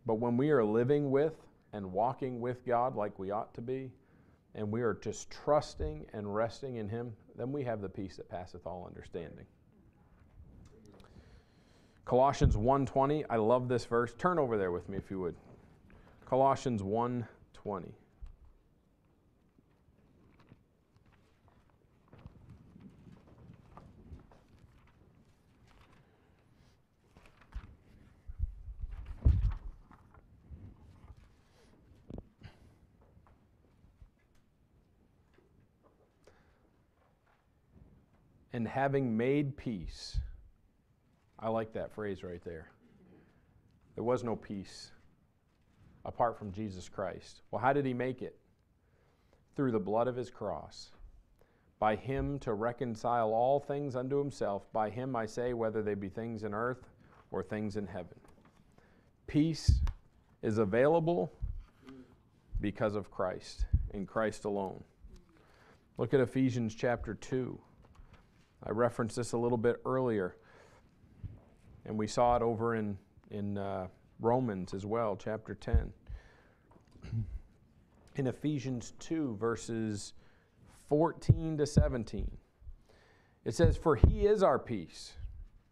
But 0.04 0.14
when 0.14 0.36
we 0.36 0.50
are 0.50 0.64
living 0.64 1.10
with 1.12 1.34
and 1.72 1.92
walking 1.92 2.40
with 2.40 2.66
God 2.66 2.96
like 2.96 3.18
we 3.18 3.30
ought 3.30 3.54
to 3.54 3.60
be, 3.60 3.92
and 4.54 4.70
we 4.70 4.82
are 4.82 4.94
just 4.94 5.30
trusting 5.30 6.06
and 6.12 6.34
resting 6.34 6.76
in 6.76 6.88
Him, 6.88 7.14
then 7.36 7.52
we 7.52 7.62
have 7.62 7.80
the 7.80 7.88
peace 7.88 8.16
that 8.16 8.28
passeth 8.28 8.66
all 8.66 8.86
understanding. 8.86 9.46
Colossians 12.04 12.56
1:20, 12.56 13.24
I 13.30 13.36
love 13.36 13.68
this 13.68 13.84
verse. 13.84 14.12
Turn 14.14 14.38
over 14.38 14.58
there 14.58 14.72
with 14.72 14.88
me 14.88 14.98
if 14.98 15.10
you 15.10 15.20
would. 15.20 15.36
Colossians 16.26 16.82
1:20. 16.82 17.92
And 38.52 38.66
having 38.66 39.16
made 39.16 39.56
peace. 39.56 40.18
I 41.38 41.48
like 41.48 41.72
that 41.72 41.92
phrase 41.92 42.22
right 42.22 42.42
there. 42.44 42.70
There 43.94 44.04
was 44.04 44.22
no 44.22 44.36
peace 44.36 44.90
apart 46.04 46.38
from 46.38 46.52
Jesus 46.52 46.88
Christ. 46.88 47.42
Well, 47.50 47.60
how 47.60 47.72
did 47.72 47.86
he 47.86 47.94
make 47.94 48.22
it? 48.22 48.38
Through 49.56 49.72
the 49.72 49.78
blood 49.78 50.08
of 50.08 50.16
his 50.16 50.30
cross. 50.30 50.90
By 51.78 51.96
him 51.96 52.38
to 52.40 52.54
reconcile 52.54 53.32
all 53.32 53.58
things 53.58 53.96
unto 53.96 54.18
himself. 54.18 54.72
By 54.72 54.88
him, 54.88 55.16
I 55.16 55.26
say, 55.26 55.52
whether 55.52 55.82
they 55.82 55.94
be 55.94 56.08
things 56.08 56.44
in 56.44 56.54
earth 56.54 56.88
or 57.30 57.42
things 57.42 57.76
in 57.76 57.86
heaven. 57.86 58.18
Peace 59.26 59.80
is 60.42 60.58
available 60.58 61.32
because 62.60 62.94
of 62.94 63.10
Christ, 63.10 63.66
in 63.92 64.06
Christ 64.06 64.44
alone. 64.44 64.82
Look 65.98 66.14
at 66.14 66.20
Ephesians 66.20 66.74
chapter 66.74 67.14
2. 67.14 67.58
I 68.64 68.70
referenced 68.70 69.16
this 69.16 69.32
a 69.32 69.38
little 69.38 69.58
bit 69.58 69.80
earlier, 69.84 70.36
and 71.84 71.98
we 71.98 72.06
saw 72.06 72.36
it 72.36 72.42
over 72.42 72.74
in, 72.76 72.96
in 73.30 73.58
uh, 73.58 73.88
Romans 74.20 74.72
as 74.72 74.86
well, 74.86 75.16
chapter 75.16 75.54
10. 75.54 75.92
In 78.14 78.26
Ephesians 78.26 78.92
2, 78.98 79.36
verses 79.36 80.12
14 80.90 81.56
to 81.56 81.66
17, 81.66 82.30
it 83.46 83.54
says, 83.54 83.78
For 83.78 83.96
he 83.96 84.26
is 84.26 84.42
our 84.42 84.58
peace. 84.58 85.14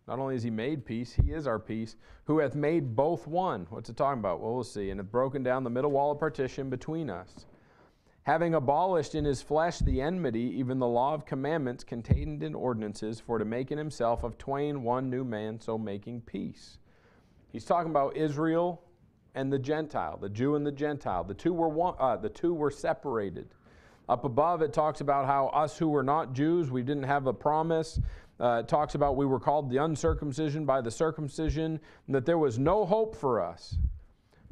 Not 0.09 0.19
only 0.19 0.35
has 0.35 0.43
he 0.43 0.51
made 0.51 0.87
peace, 0.87 1.13
he 1.13 1.33
is 1.33 1.47
our 1.47 1.59
peace, 1.59 1.97
who 2.25 2.39
hath 2.39 2.55
made 2.55 2.97
both 2.97 3.27
one. 3.27 3.67
What's 3.69 3.91
it 3.91 3.97
talking 3.99 4.21
about? 4.21 4.41
Well, 4.41 4.55
we'll 4.55 4.65
see. 4.65 4.89
And 4.89 4.99
hath 4.99 5.13
broken 5.13 5.43
down 5.43 5.63
the 5.63 5.71
middle 5.71 5.91
wall 5.91 6.13
of 6.13 6.19
partition 6.19 6.71
between 6.71 7.11
us 7.11 7.45
having 8.25 8.55
abolished 8.55 9.15
in 9.15 9.25
his 9.25 9.41
flesh 9.41 9.79
the 9.79 10.01
enmity, 10.01 10.55
even 10.59 10.79
the 10.79 10.87
law 10.87 11.15
of 11.15 11.25
commandments 11.25 11.85
contained 11.85 12.43
in 12.43 12.55
ordinances, 12.55 13.19
for 13.21 13.39
to 13.39 13.45
make 13.45 13.73
in 13.73 13.79
himself 13.79 14.23
of 14.23 14.37
twain 14.37 14.83
one 14.83 15.09
new 15.09 15.25
man, 15.25 15.59
so 15.59 15.79
making 15.79 16.21
peace. 16.21 16.79
He's 17.53 17.65
talking 17.65 17.91
about 17.91 18.17
Israel 18.17 18.83
and 19.35 19.53
the 19.53 19.59
Gentile, 19.59 20.19
the 20.21 20.29
Jew 20.29 20.55
and 20.55 20.67
the 20.67 20.73
Gentile. 20.73 21.25
The 21.25 21.35
two 21.35 21.53
were 21.53 21.69
one, 21.69 21.95
uh, 21.99 22.17
the 22.17 22.29
two 22.29 22.53
were 22.53 22.71
separated. 22.71 23.49
Up 24.09 24.25
above, 24.25 24.61
it 24.61 24.73
talks 24.73 25.01
about 25.01 25.27
how 25.27 25.47
us 25.49 25.79
who 25.79 25.89
were 25.89 26.03
not 26.03 26.33
Jews, 26.33 26.71
we 26.71 26.83
didn't 26.83 27.05
have 27.05 27.27
a 27.27 27.33
promise. 27.33 28.01
Uh, 28.41 28.61
it 28.65 28.69
talks 28.69 28.95
about 28.95 29.17
we 29.17 29.27
were 29.27 29.39
called 29.39 29.71
the 29.71 29.77
uncircumcision 29.77 30.65
by 30.65 30.81
the 30.81 30.91
circumcision, 30.91 31.79
that 32.09 32.27
there 32.27 32.39
was 32.39 32.59
no 32.59 32.85
hope 32.85 33.15
for 33.15 33.41
us. 33.41 33.77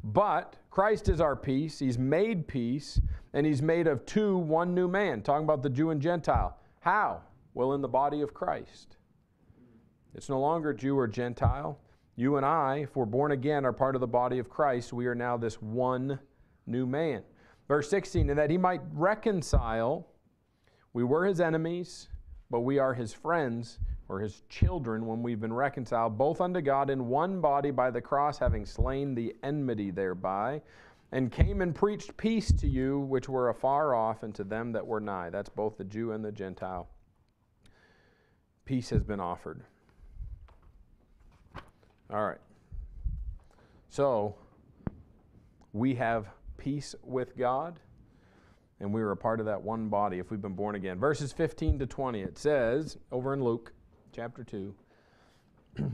But 0.03 0.55
Christ 0.69 1.09
is 1.09 1.19
our 1.19 1.35
peace. 1.35 1.79
He's 1.79 1.97
made 1.97 2.47
peace, 2.47 2.99
and 3.33 3.45
He's 3.45 3.61
made 3.61 3.87
of 3.87 4.05
two 4.05 4.37
one 4.37 4.73
new 4.73 4.87
man. 4.87 5.21
Talking 5.21 5.43
about 5.43 5.63
the 5.63 5.69
Jew 5.69 5.89
and 5.89 6.01
Gentile. 6.01 6.57
How? 6.79 7.21
Well, 7.53 7.73
in 7.73 7.81
the 7.81 7.87
body 7.87 8.21
of 8.21 8.33
Christ. 8.33 8.97
It's 10.15 10.29
no 10.29 10.39
longer 10.39 10.73
Jew 10.73 10.97
or 10.97 11.07
Gentile. 11.07 11.79
You 12.15 12.37
and 12.37 12.45
I, 12.45 12.79
if 12.79 12.95
we're 12.95 13.05
born 13.05 13.31
again, 13.31 13.65
are 13.65 13.73
part 13.73 13.95
of 13.95 14.01
the 14.01 14.07
body 14.07 14.39
of 14.39 14.49
Christ. 14.49 14.93
We 14.93 15.07
are 15.07 15.15
now 15.15 15.37
this 15.37 15.61
one 15.61 16.19
new 16.65 16.85
man. 16.85 17.23
Verse 17.67 17.89
16, 17.89 18.29
and 18.29 18.39
that 18.39 18.49
He 18.49 18.57
might 18.57 18.81
reconcile, 18.93 20.07
we 20.93 21.03
were 21.03 21.25
His 21.25 21.39
enemies, 21.39 22.09
but 22.49 22.61
we 22.61 22.79
are 22.79 22.93
His 22.93 23.13
friends 23.13 23.79
or 24.09 24.19
his 24.19 24.41
children 24.49 25.05
when 25.05 25.21
we've 25.21 25.39
been 25.39 25.53
reconciled 25.53 26.17
both 26.17 26.41
unto 26.41 26.61
God 26.61 26.89
in 26.89 27.07
one 27.07 27.39
body 27.39 27.69
by 27.69 27.91
the 27.91 28.01
cross, 28.01 28.39
having 28.39 28.65
slain 28.65 29.13
the 29.13 29.35
enmity 29.43 29.91
thereby, 29.91 30.61
and 31.11 31.31
came 31.31 31.61
and 31.61 31.73
preached 31.73 32.17
peace 32.17 32.51
to 32.51 32.67
you 32.67 32.99
which 32.99 33.29
were 33.29 33.49
afar 33.49 33.93
off, 33.93 34.23
and 34.23 34.33
to 34.35 34.43
them 34.43 34.71
that 34.71 34.85
were 34.85 34.99
nigh. 34.99 35.29
That's 35.29 35.49
both 35.49 35.77
the 35.77 35.83
Jew 35.83 36.11
and 36.11 36.25
the 36.25 36.31
Gentile. 36.31 36.89
Peace 38.65 38.89
has 38.89 39.03
been 39.03 39.19
offered. 39.19 39.63
All 42.11 42.25
right. 42.25 42.37
So, 43.89 44.35
we 45.73 45.95
have 45.95 46.27
peace 46.57 46.95
with 47.03 47.37
God, 47.37 47.79
and 48.79 48.93
we 48.93 49.01
are 49.01 49.11
a 49.11 49.17
part 49.17 49.39
of 49.39 49.45
that 49.45 49.61
one 49.61 49.89
body 49.89 50.17
if 50.17 50.31
we've 50.31 50.41
been 50.41 50.53
born 50.53 50.75
again. 50.75 50.99
Verses 50.99 51.31
15 51.31 51.79
to 51.79 51.87
20, 51.87 52.21
it 52.21 52.37
says 52.37 52.97
over 53.11 53.33
in 53.33 53.43
Luke, 53.43 53.73
chapter 54.11 54.43
2. 54.43 54.73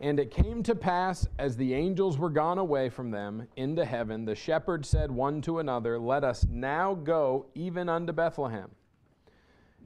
and 0.00 0.20
it 0.20 0.30
came 0.30 0.62
to 0.62 0.74
pass, 0.74 1.26
as 1.38 1.56
the 1.56 1.74
angels 1.74 2.18
were 2.18 2.30
gone 2.30 2.58
away 2.58 2.88
from 2.88 3.10
them 3.10 3.46
into 3.56 3.84
heaven, 3.84 4.24
the 4.24 4.34
shepherds 4.34 4.88
said 4.88 5.10
one 5.10 5.40
to 5.42 5.58
another, 5.58 5.98
Let 5.98 6.24
us 6.24 6.46
now 6.48 6.94
go 6.94 7.46
even 7.54 7.88
unto 7.88 8.12
Bethlehem, 8.12 8.70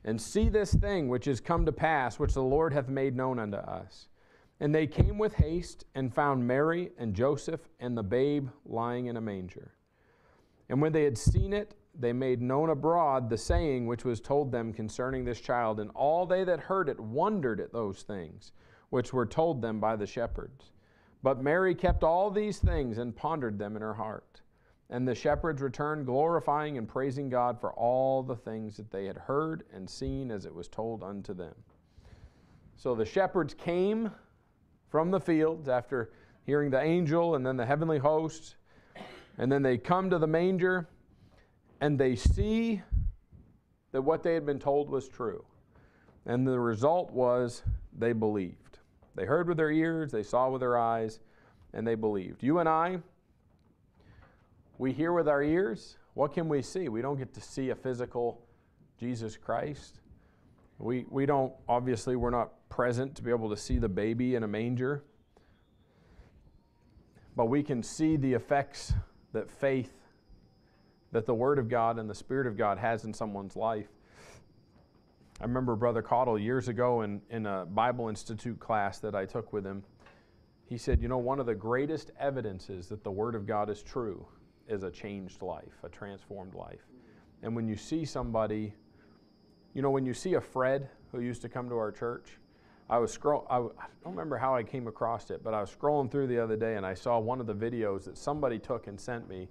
and 0.04 0.20
see 0.20 0.48
this 0.48 0.74
thing 0.74 1.08
which 1.08 1.26
is 1.26 1.40
come 1.40 1.66
to 1.66 1.72
pass, 1.72 2.18
which 2.18 2.34
the 2.34 2.42
Lord 2.42 2.72
hath 2.72 2.88
made 2.88 3.16
known 3.16 3.38
unto 3.38 3.58
us. 3.58 4.08
And 4.60 4.74
they 4.74 4.86
came 4.86 5.18
with 5.18 5.34
haste 5.34 5.84
and 5.94 6.12
found 6.12 6.46
Mary 6.46 6.90
and 6.98 7.14
Joseph 7.14 7.60
and 7.78 7.96
the 7.96 8.02
babe 8.02 8.48
lying 8.66 9.06
in 9.06 9.16
a 9.16 9.20
manger. 9.20 9.72
And 10.68 10.82
when 10.82 10.92
they 10.92 11.04
had 11.04 11.16
seen 11.16 11.52
it, 11.52 11.74
they 11.94 12.12
made 12.12 12.40
known 12.40 12.70
abroad 12.70 13.28
the 13.28 13.38
saying 13.38 13.86
which 13.86 14.04
was 14.04 14.20
told 14.20 14.52
them 14.52 14.72
concerning 14.72 15.24
this 15.24 15.40
child, 15.40 15.80
and 15.80 15.90
all 15.94 16.26
they 16.26 16.44
that 16.44 16.60
heard 16.60 16.88
it 16.88 17.00
wondered 17.00 17.60
at 17.60 17.72
those 17.72 18.02
things 18.02 18.52
which 18.90 19.12
were 19.12 19.26
told 19.26 19.60
them 19.60 19.80
by 19.80 19.96
the 19.96 20.06
shepherds. 20.06 20.72
But 21.22 21.42
Mary 21.42 21.74
kept 21.74 22.04
all 22.04 22.30
these 22.30 22.58
things 22.58 22.98
and 22.98 23.16
pondered 23.16 23.58
them 23.58 23.76
in 23.76 23.82
her 23.82 23.94
heart. 23.94 24.40
And 24.90 25.06
the 25.06 25.14
shepherds 25.14 25.60
returned, 25.60 26.06
glorifying 26.06 26.78
and 26.78 26.88
praising 26.88 27.28
God 27.28 27.60
for 27.60 27.72
all 27.74 28.22
the 28.22 28.36
things 28.36 28.76
that 28.76 28.90
they 28.90 29.04
had 29.04 29.18
heard 29.18 29.64
and 29.72 29.88
seen 29.88 30.30
as 30.30 30.46
it 30.46 30.54
was 30.54 30.68
told 30.68 31.02
unto 31.02 31.34
them. 31.34 31.54
So 32.76 32.94
the 32.94 33.04
shepherds 33.04 33.52
came 33.52 34.10
from 34.88 35.10
the 35.10 35.20
fields 35.20 35.68
after 35.68 36.12
hearing 36.46 36.70
the 36.70 36.80
angel 36.80 37.34
and 37.34 37.44
then 37.44 37.58
the 37.58 37.66
heavenly 37.66 37.98
hosts, 37.98 38.56
and 39.36 39.52
then 39.52 39.62
they 39.62 39.76
come 39.76 40.08
to 40.08 40.18
the 40.18 40.26
manger 40.26 40.88
and 41.80 41.98
they 41.98 42.16
see 42.16 42.82
that 43.92 44.02
what 44.02 44.22
they 44.22 44.34
had 44.34 44.44
been 44.44 44.58
told 44.58 44.90
was 44.90 45.08
true. 45.08 45.44
And 46.26 46.46
the 46.46 46.58
result 46.58 47.10
was 47.10 47.62
they 47.96 48.12
believed. 48.12 48.78
They 49.14 49.24
heard 49.24 49.48
with 49.48 49.56
their 49.56 49.70
ears, 49.70 50.12
they 50.12 50.22
saw 50.22 50.50
with 50.50 50.60
their 50.60 50.78
eyes, 50.78 51.20
and 51.72 51.86
they 51.86 51.94
believed. 51.94 52.42
You 52.42 52.58
and 52.58 52.68
I, 52.68 52.98
we 54.78 54.92
hear 54.92 55.12
with 55.12 55.28
our 55.28 55.42
ears. 55.42 55.96
What 56.14 56.32
can 56.32 56.48
we 56.48 56.62
see? 56.62 56.88
We 56.88 57.02
don't 57.02 57.16
get 57.16 57.34
to 57.34 57.40
see 57.40 57.70
a 57.70 57.74
physical 57.74 58.42
Jesus 58.98 59.36
Christ. 59.36 60.00
We, 60.78 61.06
we 61.10 61.26
don't, 61.26 61.52
obviously, 61.68 62.14
we're 62.14 62.30
not 62.30 62.52
present 62.68 63.14
to 63.16 63.22
be 63.22 63.30
able 63.30 63.50
to 63.50 63.56
see 63.56 63.78
the 63.78 63.88
baby 63.88 64.36
in 64.36 64.44
a 64.44 64.48
manger. 64.48 65.02
But 67.34 67.46
we 67.46 67.62
can 67.62 67.82
see 67.82 68.16
the 68.16 68.34
effects 68.34 68.92
that 69.32 69.50
faith 69.50 69.97
that 71.12 71.26
the 71.26 71.34
Word 71.34 71.58
of 71.58 71.68
God 71.68 71.98
and 71.98 72.08
the 72.08 72.14
Spirit 72.14 72.46
of 72.46 72.56
God 72.56 72.78
has 72.78 73.04
in 73.04 73.14
someone's 73.14 73.56
life. 73.56 73.88
I 75.40 75.44
remember 75.44 75.76
Brother 75.76 76.02
Caudle 76.02 76.38
years 76.38 76.68
ago 76.68 77.02
in, 77.02 77.22
in 77.30 77.46
a 77.46 77.64
Bible 77.64 78.08
Institute 78.08 78.58
class 78.58 78.98
that 78.98 79.14
I 79.14 79.24
took 79.24 79.52
with 79.52 79.64
him. 79.64 79.84
He 80.66 80.76
said, 80.76 81.00
You 81.00 81.08
know, 81.08 81.18
one 81.18 81.40
of 81.40 81.46
the 81.46 81.54
greatest 81.54 82.10
evidences 82.18 82.88
that 82.88 83.04
the 83.04 83.10
Word 83.10 83.34
of 83.34 83.46
God 83.46 83.70
is 83.70 83.82
true 83.82 84.26
is 84.68 84.82
a 84.82 84.90
changed 84.90 85.40
life, 85.40 85.72
a 85.82 85.88
transformed 85.88 86.54
life. 86.54 86.82
And 87.42 87.54
when 87.54 87.68
you 87.68 87.76
see 87.76 88.04
somebody, 88.04 88.74
you 89.74 89.80
know, 89.80 89.90
when 89.90 90.04
you 90.04 90.12
see 90.12 90.34
a 90.34 90.40
Fred 90.40 90.90
who 91.12 91.20
used 91.20 91.40
to 91.42 91.48
come 91.48 91.68
to 91.68 91.76
our 91.76 91.92
church, 91.92 92.38
I 92.90 92.98
was 92.98 93.12
scroll. 93.12 93.46
I, 93.48 93.58
I 93.58 93.86
don't 94.02 94.12
remember 94.12 94.36
how 94.36 94.54
I 94.54 94.62
came 94.62 94.88
across 94.88 95.30
it, 95.30 95.44
but 95.44 95.54
I 95.54 95.60
was 95.60 95.70
scrolling 95.70 96.10
through 96.10 96.26
the 96.26 96.42
other 96.42 96.56
day 96.56 96.76
and 96.76 96.84
I 96.84 96.94
saw 96.94 97.18
one 97.18 97.40
of 97.40 97.46
the 97.46 97.54
videos 97.54 98.04
that 98.04 98.18
somebody 98.18 98.58
took 98.58 98.86
and 98.86 98.98
sent 98.98 99.28
me 99.28 99.48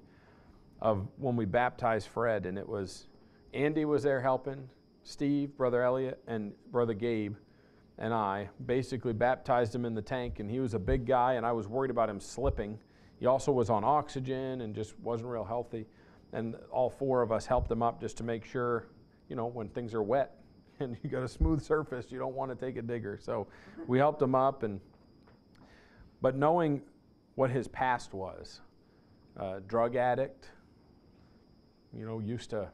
of 0.81 1.07
when 1.17 1.35
we 1.35 1.45
baptized 1.45 2.07
Fred, 2.07 2.45
and 2.45 2.57
it 2.57 2.67
was 2.67 3.07
Andy 3.53 3.85
was 3.85 4.03
there 4.03 4.21
helping, 4.21 4.69
Steve, 5.03 5.55
Brother 5.57 5.81
Elliot, 5.81 6.21
and 6.27 6.53
Brother 6.71 6.93
Gabe, 6.93 7.35
and 7.97 8.13
I 8.13 8.49
basically 8.65 9.13
baptized 9.13 9.73
him 9.73 9.85
in 9.85 9.95
the 9.95 10.01
tank, 10.01 10.39
and 10.39 10.49
he 10.49 10.59
was 10.59 10.73
a 10.73 10.79
big 10.79 11.05
guy, 11.05 11.33
and 11.33 11.45
I 11.45 11.51
was 11.51 11.67
worried 11.67 11.91
about 11.91 12.09
him 12.09 12.19
slipping. 12.19 12.77
He 13.19 13.25
also 13.25 13.51
was 13.51 13.69
on 13.69 13.83
oxygen 13.83 14.61
and 14.61 14.75
just 14.75 14.99
wasn't 14.99 15.29
real 15.29 15.43
healthy, 15.43 15.87
and 16.33 16.55
all 16.71 16.89
four 16.89 17.21
of 17.21 17.31
us 17.31 17.45
helped 17.45 17.71
him 17.71 17.81
up 17.81 17.99
just 17.99 18.17
to 18.17 18.23
make 18.23 18.45
sure, 18.45 18.87
you 19.29 19.35
know, 19.35 19.47
when 19.47 19.69
things 19.69 19.93
are 19.93 20.03
wet 20.03 20.35
and 20.79 20.95
you 21.01 21.09
got 21.09 21.23
a 21.23 21.27
smooth 21.27 21.63
surface, 21.63 22.11
you 22.11 22.19
don't 22.19 22.35
want 22.35 22.51
to 22.51 22.65
take 22.65 22.77
a 22.77 22.81
digger. 22.81 23.17
So 23.19 23.47
we 23.87 23.97
helped 23.97 24.21
him 24.21 24.35
up, 24.35 24.61
and 24.61 24.79
but 26.21 26.35
knowing 26.35 26.81
what 27.35 27.49
his 27.49 27.67
past 27.67 28.13
was, 28.13 28.61
uh, 29.39 29.59
drug 29.67 29.95
addict, 29.95 30.49
you 31.93 32.05
know, 32.05 32.19
used 32.19 32.49
to. 32.51 32.69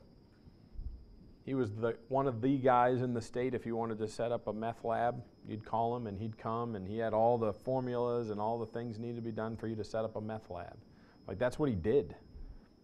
He 1.45 1.55
was 1.55 1.71
the 1.71 1.97
one 2.07 2.27
of 2.27 2.41
the 2.41 2.57
guys 2.57 3.01
in 3.01 3.13
the 3.13 3.21
state. 3.21 3.53
If 3.53 3.65
you 3.65 3.75
wanted 3.75 3.99
to 3.99 4.07
set 4.07 4.31
up 4.31 4.47
a 4.47 4.53
meth 4.53 4.83
lab, 4.83 5.21
you'd 5.47 5.65
call 5.65 5.95
him 5.95 6.07
and 6.07 6.17
he'd 6.17 6.37
come, 6.37 6.75
and 6.75 6.87
he 6.87 6.97
had 6.97 7.13
all 7.13 7.37
the 7.37 7.51
formulas 7.51 8.29
and 8.29 8.39
all 8.39 8.57
the 8.57 8.65
things 8.65 8.97
needed 8.97 9.17
to 9.17 9.21
be 9.21 9.31
done 9.31 9.57
for 9.57 9.67
you 9.67 9.75
to 9.75 9.83
set 9.83 10.05
up 10.05 10.15
a 10.15 10.21
meth 10.21 10.49
lab. 10.49 10.77
Like 11.27 11.39
that's 11.39 11.59
what 11.59 11.69
he 11.69 11.75
did. 11.75 12.15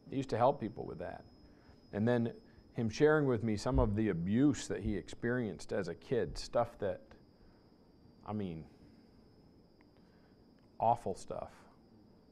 He 0.10 0.18
used 0.18 0.30
to 0.30 0.38
help 0.38 0.60
people 0.60 0.86
with 0.86 1.00
that, 1.00 1.24
and 1.94 2.08
then 2.08 2.34
him 2.74 2.90
sharing 2.90 3.26
with 3.26 3.44
me 3.44 3.58
some 3.58 3.78
of 3.78 3.96
the 3.96 4.10
abuse 4.10 4.68
that 4.68 4.82
he 4.82 4.96
experienced 4.96 5.72
as 5.72 5.88
a 5.88 5.96
kid, 5.96 6.38
stuff 6.38 6.78
that, 6.80 7.02
I 8.26 8.34
mean, 8.34 8.64
awful 10.80 11.16
stuff. 11.16 11.52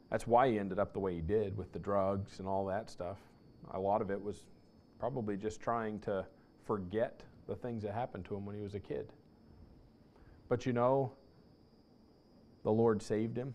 That's 0.09 0.25
why 0.25 0.49
he 0.49 0.57
ended 0.57 0.79
up 0.79 0.93
the 0.93 0.99
way 0.99 1.15
he 1.15 1.21
did 1.21 1.57
with 1.57 1.73
the 1.73 1.79
drugs 1.79 2.39
and 2.39 2.47
all 2.47 2.65
that 2.67 2.89
stuff. 2.89 3.17
A 3.71 3.79
lot 3.79 4.01
of 4.01 4.11
it 4.11 4.21
was 4.21 4.43
probably 4.99 5.37
just 5.37 5.59
trying 5.59 5.99
to 6.01 6.25
forget 6.65 7.21
the 7.47 7.55
things 7.55 7.83
that 7.83 7.93
happened 7.93 8.25
to 8.25 8.35
him 8.35 8.45
when 8.45 8.55
he 8.55 8.61
was 8.61 8.75
a 8.75 8.79
kid. 8.79 9.11
But 10.49 10.65
you 10.65 10.73
know, 10.73 11.11
the 12.63 12.71
Lord 12.71 13.01
saved 13.01 13.37
him. 13.37 13.53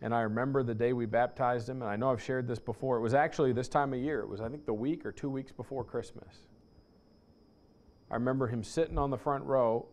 And 0.00 0.12
I 0.12 0.22
remember 0.22 0.64
the 0.64 0.74
day 0.74 0.92
we 0.92 1.06
baptized 1.06 1.68
him, 1.68 1.80
and 1.80 1.90
I 1.90 1.94
know 1.94 2.10
I've 2.10 2.22
shared 2.22 2.48
this 2.48 2.58
before. 2.58 2.96
It 2.96 3.00
was 3.00 3.14
actually 3.14 3.52
this 3.52 3.68
time 3.68 3.92
of 3.94 4.00
year. 4.00 4.20
It 4.20 4.28
was, 4.28 4.40
I 4.40 4.48
think, 4.48 4.66
the 4.66 4.74
week 4.74 5.06
or 5.06 5.12
two 5.12 5.30
weeks 5.30 5.52
before 5.52 5.84
Christmas. 5.84 6.40
I 8.10 8.14
remember 8.14 8.48
him 8.48 8.64
sitting 8.64 8.98
on 8.98 9.10
the 9.10 9.16
front 9.16 9.44
row, 9.44 9.86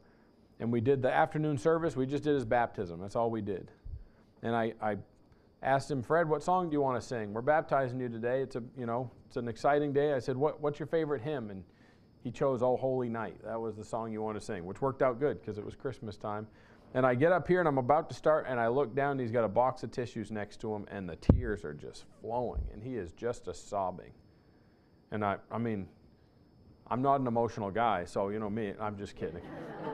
and 0.59 0.71
we 0.71 0.81
did 0.81 1.03
the 1.03 1.13
afternoon 1.13 1.59
service. 1.59 1.95
We 1.95 2.07
just 2.07 2.23
did 2.23 2.33
his 2.33 2.43
baptism. 2.43 2.99
That's 2.99 3.15
all 3.15 3.29
we 3.29 3.41
did. 3.41 3.69
And 4.41 4.55
I, 4.55 4.73
I 4.81 4.97
asked 5.61 5.91
him, 5.91 6.01
Fred, 6.01 6.29
what 6.29 6.43
song 6.43 6.69
do 6.69 6.73
you 6.73 6.81
want 6.81 6.99
to 6.99 7.05
sing? 7.05 7.33
We're 7.33 7.41
baptizing 7.41 7.99
you 7.99 8.09
today. 8.09 8.41
It's 8.41 8.55
a, 8.55 8.63
you 8.77 8.85
know, 8.85 9.11
it's 9.27 9.37
an 9.37 9.47
exciting 9.47 9.93
day. 9.93 10.13
I 10.13 10.19
said, 10.19 10.37
what, 10.37 10.61
what's 10.61 10.79
your 10.79 10.87
favorite 10.87 11.21
hymn? 11.21 11.49
And 11.49 11.63
he 12.23 12.31
chose 12.31 12.61
"Oh 12.61 12.77
Holy 12.77 13.09
Night." 13.09 13.37
That 13.43 13.59
was 13.59 13.75
the 13.75 13.83
song 13.83 14.11
you 14.11 14.21
want 14.21 14.39
to 14.39 14.45
sing, 14.45 14.65
which 14.65 14.81
worked 14.81 15.01
out 15.01 15.19
good 15.19 15.39
because 15.39 15.57
it 15.57 15.65
was 15.65 15.75
Christmas 15.75 16.17
time. 16.17 16.47
And 16.93 17.05
I 17.05 17.13
get 17.13 17.31
up 17.31 17.47
here 17.47 17.59
and 17.59 17.67
I'm 17.67 17.77
about 17.77 18.09
to 18.09 18.15
start, 18.15 18.45
and 18.49 18.59
I 18.59 18.67
look 18.67 18.95
down, 18.95 19.11
and 19.11 19.21
he's 19.21 19.31
got 19.31 19.43
a 19.43 19.49
box 19.49 19.83
of 19.83 19.91
tissues 19.91 20.31
next 20.31 20.59
to 20.61 20.73
him, 20.73 20.87
and 20.89 21.07
the 21.07 21.17
tears 21.17 21.63
are 21.63 21.73
just 21.73 22.05
flowing, 22.19 22.63
and 22.73 22.83
he 22.83 22.95
is 22.95 23.11
just 23.11 23.47
a 23.47 23.53
sobbing. 23.53 24.11
And 25.11 25.23
I, 25.23 25.37
I 25.51 25.59
mean, 25.59 25.87
I'm 26.89 27.03
not 27.03 27.19
an 27.21 27.27
emotional 27.27 27.69
guy, 27.69 28.05
so 28.05 28.29
you 28.29 28.39
know 28.39 28.49
me, 28.49 28.73
I'm 28.79 28.97
just 28.97 29.15
kidding. 29.15 29.41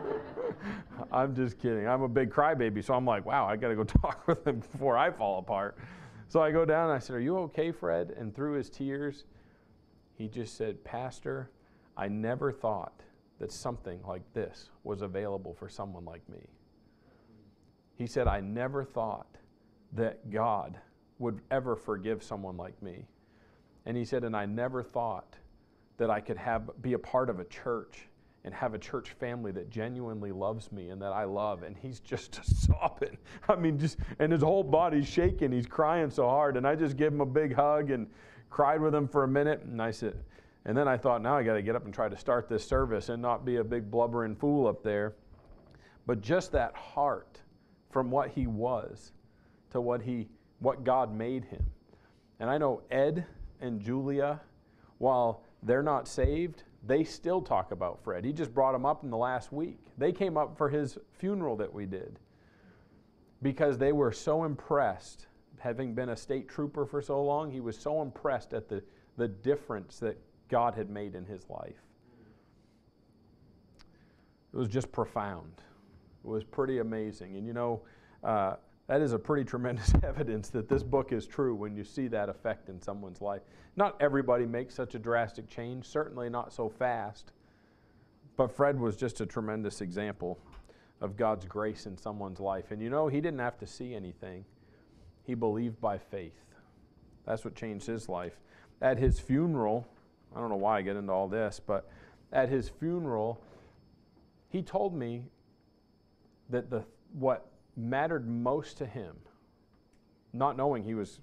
I'm 1.11 1.35
just 1.35 1.59
kidding. 1.59 1.87
I'm 1.87 2.01
a 2.01 2.09
big 2.09 2.29
crybaby, 2.31 2.83
so 2.83 2.93
I'm 2.93 3.05
like, 3.05 3.25
wow, 3.25 3.45
I 3.47 3.55
got 3.55 3.69
to 3.69 3.75
go 3.75 3.83
talk 4.01 4.27
with 4.27 4.45
him 4.45 4.59
before 4.59 4.97
I 4.97 5.11
fall 5.11 5.39
apart. 5.39 5.77
So 6.27 6.41
I 6.41 6.51
go 6.51 6.65
down 6.65 6.89
and 6.89 6.95
I 6.95 6.99
said, 6.99 7.15
Are 7.15 7.21
you 7.21 7.37
okay, 7.39 7.71
Fred? 7.71 8.13
And 8.17 8.35
through 8.35 8.53
his 8.53 8.69
tears, 8.69 9.25
he 10.17 10.27
just 10.27 10.57
said, 10.57 10.83
Pastor, 10.83 11.51
I 11.95 12.07
never 12.07 12.51
thought 12.51 13.01
that 13.39 13.51
something 13.51 13.99
like 14.07 14.21
this 14.33 14.69
was 14.83 15.01
available 15.01 15.53
for 15.53 15.69
someone 15.69 16.05
like 16.05 16.27
me. 16.29 16.47
He 17.95 18.07
said, 18.07 18.27
I 18.27 18.41
never 18.41 18.83
thought 18.83 19.37
that 19.93 20.29
God 20.29 20.77
would 21.19 21.41
ever 21.51 21.75
forgive 21.75 22.23
someone 22.23 22.57
like 22.57 22.81
me. 22.81 23.07
And 23.85 23.95
he 23.95 24.03
said, 24.03 24.23
and 24.23 24.35
I 24.35 24.45
never 24.45 24.83
thought 24.83 25.35
that 25.97 26.09
I 26.09 26.19
could 26.19 26.37
have 26.37 26.69
be 26.81 26.93
a 26.93 26.99
part 26.99 27.29
of 27.29 27.39
a 27.39 27.45
church 27.45 28.07
and 28.45 28.53
have 28.53 28.75
a 28.75 28.77
church 28.77 29.09
family 29.19 29.51
that 29.51 29.71
genuinely 29.71 30.31
loves 30.31 30.71
me 30.71 30.89
and 30.89 31.01
that 31.01 31.11
I 31.11 31.23
love. 31.23 31.63
And 31.63 31.75
he's 31.75 31.99
just 31.99 32.39
sobbing. 32.65 33.17
I 33.49 33.55
mean, 33.55 33.79
just 33.79 33.97
and 34.19 34.31
his 34.31 34.43
whole 34.43 34.63
body's 34.63 35.07
shaking. 35.07 35.51
He's 35.51 35.65
crying 35.65 36.11
so 36.11 36.29
hard. 36.29 36.55
And 36.55 36.65
I 36.67 36.75
just 36.75 36.95
gave 36.95 37.11
him 37.11 37.21
a 37.21 37.25
big 37.25 37.53
hug 37.55 37.89
and 37.89 38.07
cried 38.51 38.79
with 38.79 38.93
him 38.93 39.07
for 39.07 39.23
a 39.23 39.27
minute. 39.27 39.63
And 39.63 39.81
I 39.81 39.89
said, 39.89 40.15
and 40.63 40.77
then 40.77 40.87
I 40.87 40.95
thought, 40.95 41.23
now 41.23 41.35
I 41.35 41.43
got 41.43 41.55
to 41.55 41.63
get 41.63 41.75
up 41.75 41.85
and 41.85 41.93
try 41.93 42.07
to 42.07 42.17
start 42.17 42.47
this 42.47 42.65
service 42.65 43.09
and 43.09 43.19
not 43.19 43.45
be 43.45 43.57
a 43.57 43.63
big 43.63 43.89
blubbering 43.89 44.35
fool 44.35 44.67
up 44.67 44.83
there. 44.83 45.15
But 46.05 46.21
just 46.21 46.51
that 46.51 46.75
heart 46.75 47.39
from 47.89 48.11
what 48.11 48.29
he 48.29 48.45
was 48.45 49.11
to 49.71 49.81
what 49.81 50.03
he 50.03 50.27
what 50.59 50.83
God 50.83 51.13
made 51.13 51.45
him. 51.45 51.65
And 52.39 52.49
I 52.49 52.59
know 52.59 52.83
Ed 52.91 53.25
and 53.59 53.81
Julia, 53.81 54.39
while 54.99 55.43
they're 55.63 55.83
not 55.83 56.07
saved, 56.07 56.63
they 56.87 57.03
still 57.03 57.41
talk 57.41 57.71
about 57.71 58.03
Fred. 58.03 58.23
He 58.23 58.31
just 58.31 58.53
brought 58.53 58.73
them 58.73 58.85
up 58.85 59.03
in 59.03 59.09
the 59.09 59.17
last 59.17 59.51
week. 59.51 59.79
They 59.97 60.11
came 60.11 60.37
up 60.37 60.57
for 60.57 60.69
his 60.69 60.97
funeral 61.11 61.55
that 61.57 61.73
we 61.73 61.85
did 61.85 62.19
because 63.41 63.77
they 63.77 63.91
were 63.91 64.11
so 64.11 64.43
impressed. 64.43 65.27
Having 65.59 65.95
been 65.95 66.09
a 66.09 66.15
state 66.15 66.47
trooper 66.47 66.85
for 66.85 67.01
so 67.01 67.23
long, 67.23 67.49
he 67.49 67.59
was 67.59 67.77
so 67.77 68.01
impressed 68.01 68.53
at 68.53 68.69
the, 68.69 68.83
the 69.17 69.27
difference 69.27 69.99
that 69.99 70.19
God 70.47 70.75
had 70.75 70.89
made 70.89 71.15
in 71.15 71.25
his 71.25 71.49
life. 71.49 71.81
It 74.53 74.57
was 74.57 74.67
just 74.67 74.91
profound. 74.91 75.51
It 76.23 76.27
was 76.27 76.43
pretty 76.43 76.79
amazing. 76.79 77.35
And 77.35 77.47
you 77.47 77.53
know, 77.53 77.81
uh, 78.23 78.55
that 78.87 79.01
is 79.01 79.13
a 79.13 79.19
pretty 79.19 79.43
tremendous 79.43 79.93
evidence 80.03 80.49
that 80.49 80.69
this 80.69 80.83
book 80.83 81.11
is 81.11 81.25
true 81.25 81.55
when 81.55 81.75
you 81.75 81.83
see 81.83 82.07
that 82.07 82.29
effect 82.29 82.69
in 82.69 82.81
someone's 82.81 83.21
life. 83.21 83.41
Not 83.75 83.95
everybody 83.99 84.45
makes 84.45 84.75
such 84.75 84.95
a 84.95 84.99
drastic 84.99 85.49
change, 85.49 85.85
certainly 85.85 86.29
not 86.29 86.53
so 86.53 86.69
fast. 86.69 87.31
But 88.37 88.55
Fred 88.55 88.79
was 88.79 88.95
just 88.95 89.21
a 89.21 89.25
tremendous 89.25 89.81
example 89.81 90.39
of 91.01 91.17
God's 91.17 91.45
grace 91.45 91.85
in 91.85 91.97
someone's 91.97 92.39
life. 92.39 92.71
And 92.71 92.81
you 92.81 92.89
know, 92.89 93.07
he 93.07 93.21
didn't 93.21 93.39
have 93.39 93.57
to 93.59 93.67
see 93.67 93.95
anything, 93.95 94.45
he 95.23 95.33
believed 95.33 95.81
by 95.81 95.97
faith. 95.97 96.33
That's 97.25 97.43
what 97.43 97.55
changed 97.55 97.87
his 97.87 98.07
life. 98.07 98.39
At 98.81 98.99
his 98.99 99.19
funeral, 99.19 99.87
I 100.35 100.39
don't 100.39 100.49
know 100.49 100.57
why 100.57 100.77
I 100.77 100.81
get 100.81 100.95
into 100.95 101.11
all 101.11 101.27
this, 101.27 101.59
but 101.65 101.89
at 102.31 102.49
his 102.49 102.69
funeral, 102.69 103.41
he 104.49 104.61
told 104.61 104.93
me 104.93 105.25
that 106.49 106.69
the 106.69 106.83
what 107.13 107.47
mattered 107.75 108.27
most 108.27 108.77
to 108.77 108.85
him, 108.85 109.15
not 110.33 110.57
knowing 110.57 110.83
he 110.83 110.93
was 110.93 111.19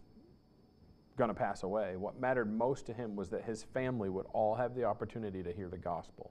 going 1.16 1.28
to 1.28 1.34
pass 1.34 1.62
away, 1.62 1.96
what 1.96 2.20
mattered 2.20 2.53
most 2.53 2.86
to 2.86 2.92
him 2.92 3.14
was 3.16 3.28
that 3.30 3.44
his 3.44 3.62
family 3.62 4.09
would 4.09 4.26
all 4.32 4.55
have 4.55 4.74
the 4.74 4.84
opportunity 4.84 5.42
to 5.42 5.53
hear 5.53 5.68
the 5.68 5.78
gospel. 5.78 6.30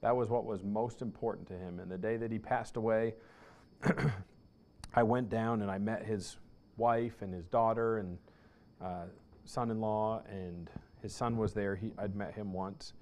That 0.00 0.16
was 0.16 0.30
what 0.30 0.44
was 0.44 0.64
most 0.64 1.02
important 1.02 1.46
to 1.48 1.54
him. 1.54 1.78
And 1.78 1.90
the 1.90 1.98
day 1.98 2.16
that 2.16 2.32
he 2.32 2.38
passed 2.38 2.76
away, 2.76 3.14
I 4.94 5.02
went 5.02 5.28
down 5.28 5.62
and 5.62 5.70
I 5.70 5.78
met 5.78 6.04
his 6.04 6.38
wife 6.76 7.20
and 7.20 7.34
his 7.34 7.46
daughter 7.46 7.98
and 7.98 8.18
uh, 8.82 9.04
son 9.44 9.70
in 9.70 9.80
law, 9.80 10.22
and 10.30 10.70
his 11.02 11.14
son 11.14 11.36
was 11.36 11.52
there. 11.52 11.76
He, 11.76 11.92
I'd 11.98 12.14
met 12.14 12.34
him 12.34 12.52
once 12.52 12.94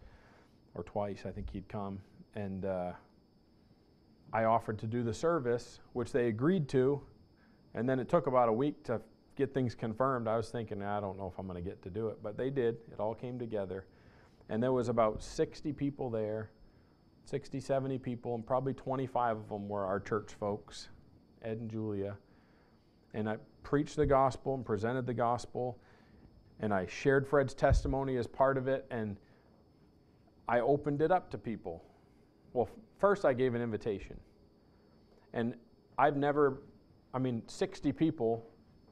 or 0.75 0.83
twice, 0.83 1.25
I 1.27 1.31
think 1.31 1.51
he'd 1.53 1.69
come. 1.69 2.01
And 2.35 2.65
uh, 2.65 2.93
I 4.33 4.45
offered 4.45 4.79
to 4.81 4.87
do 4.87 5.03
the 5.03 5.15
service, 5.15 5.81
which 5.93 6.13
they 6.13 6.29
agreed 6.29 6.69
to, 6.71 7.01
and 7.75 7.89
then 7.89 7.99
it 7.99 8.09
took 8.09 8.27
about 8.27 8.49
a 8.49 8.53
week 8.53 8.85
to 8.85 9.01
get 9.37 9.55
things 9.55 9.75
confirmed. 9.75 10.29
I 10.29 10.37
was 10.37 10.51
thinking, 10.51 10.83
I 10.83 11.01
don't 11.01 11.17
know 11.17 11.29
if 11.33 11.39
I'm 11.39 11.47
going 11.47 11.63
to 11.63 11.69
get 11.69 11.81
to 11.83 11.91
do 11.91 12.09
it, 12.09 12.19
but 12.23 12.37
they 12.37 12.51
did. 12.51 12.77
It 12.93 13.01
all 13.01 13.15
came 13.15 13.39
together. 13.39 13.87
And 14.49 14.63
there 14.63 14.73
was 14.73 14.89
about 14.89 15.23
60 15.23 15.73
people 15.73 16.11
there, 16.11 16.51
60, 17.25 17.61
70 17.61 17.99
people, 17.99 18.35
and 18.35 18.47
probably 18.47 18.75
25 18.75 19.37
of 19.37 19.49
them 19.49 19.69
were 19.69 19.85
our 19.85 20.01
church 20.01 20.33
folks, 20.39 20.89
Ed 21.43 21.59
and 21.59 21.71
Julia. 21.71 22.17
And 23.15 23.29
I 23.29 23.37
preached 23.63 23.97
the 23.97 24.07
gospel 24.07 24.55
and 24.55 24.65
presented 24.65 25.07
the 25.07 25.15
gospel, 25.15 25.79
and 26.61 26.73
I 26.75 26.87
shared 26.87 27.27
Fred's 27.27 27.55
testimony 27.55 28.17
as 28.17 28.27
part 28.27 28.59
of 28.59 28.67
it, 28.69 28.87
and 28.91 29.17
I 30.49 30.61
opened 30.61 31.03
it 31.03 31.13
up 31.13 31.31
to 31.31 31.39
people. 31.39 31.85
Well, 32.53 32.69
First, 32.99 33.25
I 33.25 33.33
gave 33.33 33.55
an 33.55 33.63
invitation. 33.63 34.19
And 35.33 35.55
I've 35.97 36.17
never, 36.17 36.63
I 37.15 37.19
mean, 37.19 37.43
60 37.47 37.93
people, 37.93 38.45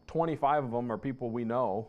25 0.07 0.65
of 0.65 0.71
them 0.71 0.91
are 0.93 0.99
people 0.99 1.31
we 1.31 1.45
know, 1.45 1.89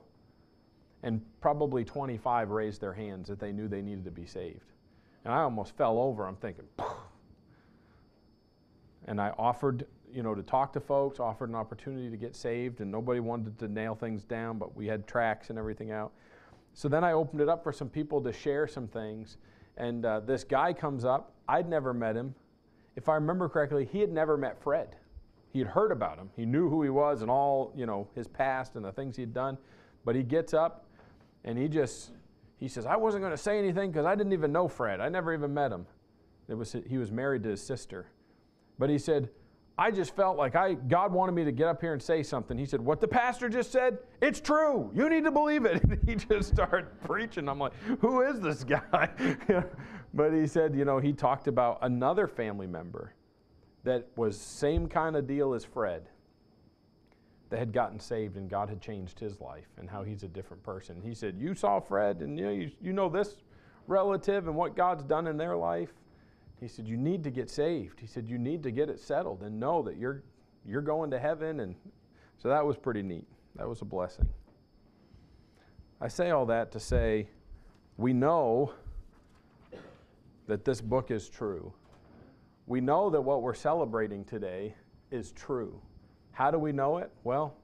and 1.03 1.21
probably 1.41 1.85
25 1.85 2.49
raised 2.49 2.81
their 2.81 2.93
hands 2.93 3.27
that 3.27 3.39
they 3.39 3.51
knew 3.51 3.67
they 3.67 3.81
needed 3.81 4.03
to 4.05 4.11
be 4.11 4.25
saved. 4.25 4.65
And 5.25 5.33
I 5.33 5.41
almost 5.41 5.77
fell 5.77 5.99
over. 5.99 6.25
I'm 6.25 6.37
thinking, 6.37 6.65
and 9.05 9.21
I 9.21 9.29
offered, 9.37 9.85
you 10.11 10.23
know, 10.23 10.33
to 10.33 10.41
talk 10.41 10.73
to 10.73 10.79
folks, 10.79 11.19
offered 11.19 11.49
an 11.49 11.55
opportunity 11.55 12.09
to 12.09 12.17
get 12.17 12.35
saved, 12.35 12.81
and 12.81 12.91
nobody 12.91 13.19
wanted 13.19 13.59
to 13.59 13.67
nail 13.67 13.93
things 13.93 14.23
down, 14.23 14.57
but 14.57 14.75
we 14.75 14.87
had 14.87 15.05
tracks 15.05 15.49
and 15.51 15.59
everything 15.59 15.91
out. 15.91 16.13
So 16.73 16.87
then 16.87 17.03
I 17.03 17.11
opened 17.11 17.41
it 17.41 17.49
up 17.49 17.63
for 17.63 17.71
some 17.71 17.89
people 17.89 18.21
to 18.21 18.33
share 18.33 18.67
some 18.67 18.87
things, 18.87 19.37
and 19.77 20.05
uh, 20.05 20.19
this 20.19 20.43
guy 20.43 20.73
comes 20.73 21.05
up. 21.05 21.33
I'd 21.47 21.69
never 21.69 21.93
met 21.93 22.15
him. 22.15 22.35
If 22.95 23.09
I 23.09 23.15
remember 23.15 23.47
correctly, 23.47 23.85
he 23.85 23.99
had 23.99 24.11
never 24.11 24.37
met 24.37 24.61
Fred. 24.61 24.95
He 25.53 25.59
had 25.59 25.67
heard 25.67 25.91
about 25.91 26.17
him. 26.17 26.29
He 26.35 26.45
knew 26.45 26.69
who 26.69 26.83
he 26.83 26.89
was 26.89 27.21
and 27.21 27.31
all, 27.31 27.71
you 27.75 27.85
know, 27.85 28.07
his 28.15 28.27
past 28.27 28.75
and 28.75 28.83
the 28.83 28.91
things 28.91 29.15
he'd 29.15 29.33
done. 29.33 29.57
But 30.03 30.15
he 30.15 30.23
gets 30.23 30.53
up 30.53 30.85
and 31.43 31.57
he 31.57 31.67
just 31.67 32.11
he 32.59 32.67
says, 32.67 32.85
"I 32.85 32.95
wasn't 32.95 33.21
going 33.21 33.31
to 33.31 33.37
say 33.37 33.59
anything 33.59 33.91
because 33.91 34.05
I 34.05 34.15
didn't 34.15 34.33
even 34.33 34.51
know 34.51 34.67
Fred. 34.67 34.99
I 34.99 35.09
never 35.09 35.33
even 35.33 35.53
met 35.53 35.71
him. 35.71 35.85
It 36.47 36.55
was 36.55 36.75
he 36.87 36.97
was 36.97 37.11
married 37.11 37.43
to 37.43 37.49
his 37.49 37.61
sister." 37.61 38.07
But 38.79 38.89
he 38.89 38.97
said, 38.97 39.29
I 39.79 39.91
just 39.91 40.15
felt 40.15 40.37
like 40.37 40.55
I 40.55 40.73
God 40.73 41.13
wanted 41.13 41.33
me 41.33 41.43
to 41.43 41.51
get 41.51 41.67
up 41.67 41.81
here 41.81 41.93
and 41.93 42.01
say 42.01 42.23
something. 42.23 42.57
He 42.57 42.65
said, 42.65 42.81
"What 42.81 42.99
the 42.99 43.07
pastor 43.07 43.47
just 43.47 43.71
said, 43.71 43.99
it's 44.21 44.41
true. 44.41 44.89
You 44.93 45.07
need 45.07 45.23
to 45.25 45.31
believe 45.31 45.65
it." 45.65 45.83
And 45.87 45.99
he 46.07 46.15
just 46.15 46.49
started 46.49 46.87
preaching. 47.03 47.47
I'm 47.47 47.59
like, 47.59 47.73
"Who 47.99 48.21
is 48.21 48.39
this 48.39 48.63
guy?" 48.63 49.09
but 50.13 50.33
he 50.33 50.47
said, 50.47 50.75
you 50.75 50.83
know, 50.83 50.97
he 50.97 51.13
talked 51.13 51.47
about 51.47 51.77
another 51.83 52.27
family 52.27 52.65
member 52.67 53.13
that 53.83 54.07
was 54.15 54.39
same 54.39 54.87
kind 54.87 55.15
of 55.15 55.27
deal 55.27 55.53
as 55.53 55.63
Fred 55.63 56.09
that 57.49 57.59
had 57.59 57.71
gotten 57.71 57.99
saved 57.99 58.35
and 58.35 58.49
God 58.49 58.67
had 58.69 58.81
changed 58.81 59.19
his 59.19 59.39
life 59.39 59.67
and 59.77 59.89
how 59.89 60.03
he's 60.03 60.23
a 60.23 60.27
different 60.27 60.63
person. 60.63 61.01
He 61.01 61.13
said, 61.13 61.35
"You 61.37 61.53
saw 61.53 61.79
Fred 61.79 62.21
and 62.21 62.39
you 62.39 62.45
know, 62.45 62.51
you, 62.51 62.71
you 62.81 62.93
know 62.93 63.09
this 63.09 63.43
relative 63.85 64.47
and 64.47 64.55
what 64.55 64.75
God's 64.75 65.03
done 65.03 65.27
in 65.27 65.37
their 65.37 65.55
life." 65.55 65.93
He 66.59 66.67
said, 66.67 66.87
You 66.87 66.97
need 66.97 67.23
to 67.23 67.31
get 67.31 67.49
saved. 67.49 67.99
He 67.99 68.07
said, 68.07 68.29
You 68.29 68.37
need 68.37 68.63
to 68.63 68.71
get 68.71 68.89
it 68.89 68.99
settled 68.99 69.43
and 69.43 69.59
know 69.59 69.81
that 69.83 69.97
you're, 69.97 70.23
you're 70.65 70.81
going 70.81 71.11
to 71.11 71.19
heaven. 71.19 71.59
And 71.59 71.75
so 72.37 72.49
that 72.49 72.65
was 72.65 72.77
pretty 72.77 73.03
neat. 73.03 73.27
That 73.55 73.67
was 73.67 73.81
a 73.81 73.85
blessing. 73.85 74.27
I 75.99 76.07
say 76.07 76.29
all 76.29 76.45
that 76.47 76.71
to 76.73 76.79
say 76.79 77.27
we 77.97 78.13
know 78.13 78.71
that 80.47 80.63
this 80.63 80.79
book 80.81 81.11
is 81.11 81.29
true. 81.29 81.73
We 82.67 82.81
know 82.81 83.09
that 83.09 83.21
what 83.21 83.41
we're 83.41 83.53
celebrating 83.53 84.23
today 84.23 84.75
is 85.11 85.31
true. 85.31 85.81
How 86.31 86.51
do 86.51 86.59
we 86.59 86.71
know 86.71 86.97
it? 86.97 87.11
Well, 87.23 87.55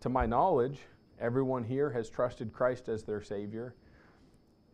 to 0.00 0.08
my 0.08 0.26
knowledge, 0.26 0.78
everyone 1.20 1.64
here 1.64 1.90
has 1.90 2.08
trusted 2.08 2.52
Christ 2.52 2.88
as 2.88 3.04
their 3.04 3.20
Savior. 3.20 3.74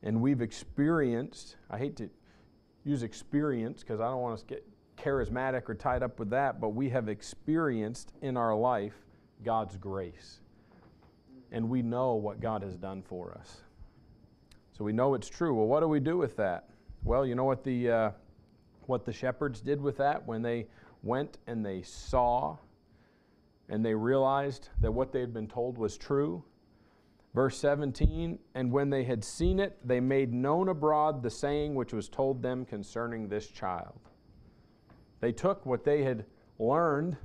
And 0.02 0.20
we've 0.20 0.42
experienced, 0.42 1.56
I 1.70 1.78
hate 1.78 1.96
to 1.96 2.10
use 2.84 3.02
experience 3.02 3.82
because 3.82 4.00
I 4.00 4.04
don't 4.04 4.20
want 4.20 4.38
to 4.40 4.46
get 4.46 4.66
charismatic 4.96 5.68
or 5.68 5.74
tied 5.74 6.02
up 6.02 6.18
with 6.18 6.30
that, 6.30 6.60
but 6.60 6.70
we 6.70 6.88
have 6.90 7.08
experienced 7.08 8.12
in 8.22 8.36
our 8.36 8.54
life 8.54 8.94
God's 9.42 9.76
grace. 9.76 10.40
And 11.50 11.68
we 11.68 11.82
know 11.82 12.14
what 12.14 12.40
God 12.40 12.62
has 12.62 12.76
done 12.76 13.02
for 13.02 13.36
us. 13.38 13.60
So 14.76 14.84
we 14.84 14.92
know 14.92 15.14
it's 15.14 15.28
true. 15.28 15.54
Well, 15.54 15.66
what 15.66 15.80
do 15.80 15.88
we 15.88 16.00
do 16.00 16.16
with 16.16 16.36
that? 16.36 16.68
Well, 17.04 17.24
you 17.24 17.34
know 17.34 17.44
what 17.44 17.62
the, 17.62 17.90
uh, 17.90 18.10
what 18.86 19.04
the 19.04 19.12
shepherds 19.12 19.60
did 19.60 19.80
with 19.80 19.96
that 19.98 20.26
when 20.26 20.42
they 20.42 20.66
went 21.02 21.38
and 21.46 21.64
they 21.64 21.82
saw 21.82 22.56
and 23.68 23.84
they 23.84 23.94
realized 23.94 24.68
that 24.80 24.90
what 24.90 25.12
they 25.12 25.20
had 25.20 25.32
been 25.32 25.46
told 25.46 25.78
was 25.78 25.96
true? 25.96 26.42
Verse 27.34 27.58
17, 27.58 28.38
and 28.54 28.70
when 28.70 28.90
they 28.90 29.02
had 29.02 29.24
seen 29.24 29.58
it, 29.58 29.76
they 29.84 29.98
made 29.98 30.32
known 30.32 30.68
abroad 30.68 31.22
the 31.22 31.30
saying 31.30 31.74
which 31.74 31.92
was 31.92 32.08
told 32.08 32.42
them 32.42 32.64
concerning 32.64 33.28
this 33.28 33.48
child. 33.48 33.98
They 35.20 35.32
took 35.32 35.66
what 35.66 35.84
they 35.84 36.04
had 36.04 36.26
learned 36.58 37.16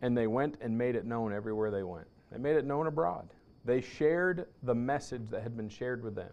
and 0.00 0.16
they 0.16 0.26
went 0.26 0.56
and 0.60 0.76
made 0.76 0.96
it 0.96 1.04
known 1.04 1.32
everywhere 1.32 1.70
they 1.70 1.82
went. 1.82 2.06
They 2.30 2.38
made 2.38 2.56
it 2.56 2.64
known 2.64 2.86
abroad. 2.86 3.28
They 3.64 3.80
shared 3.80 4.46
the 4.62 4.74
message 4.74 5.28
that 5.30 5.42
had 5.42 5.56
been 5.56 5.68
shared 5.68 6.02
with 6.02 6.14
them 6.14 6.32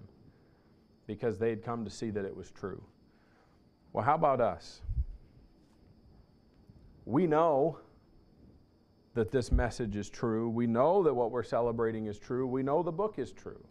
because 1.07 1.37
they 1.37 1.49
had 1.49 1.63
come 1.63 1.83
to 1.83 1.91
see 1.91 2.11
that 2.11 2.23
it 2.25 2.35
was 2.35 2.51
true. 2.51 2.81
Well, 3.93 4.05
how 4.05 4.15
about 4.15 4.39
us? 4.39 4.81
We 7.05 7.27
know 7.27 7.79
that 9.13 9.31
this 9.31 9.51
message 9.51 9.95
is 9.95 10.09
true. 10.09 10.49
We 10.49 10.67
know 10.67 11.03
that 11.03 11.13
what 11.13 11.31
we're 11.31 11.43
celebrating 11.43 12.05
is 12.05 12.17
true. 12.17 12.47
We 12.47 12.63
know 12.63 12.81
the 12.81 12.91
book 12.91 13.19
is 13.19 13.31
true. 13.31 13.61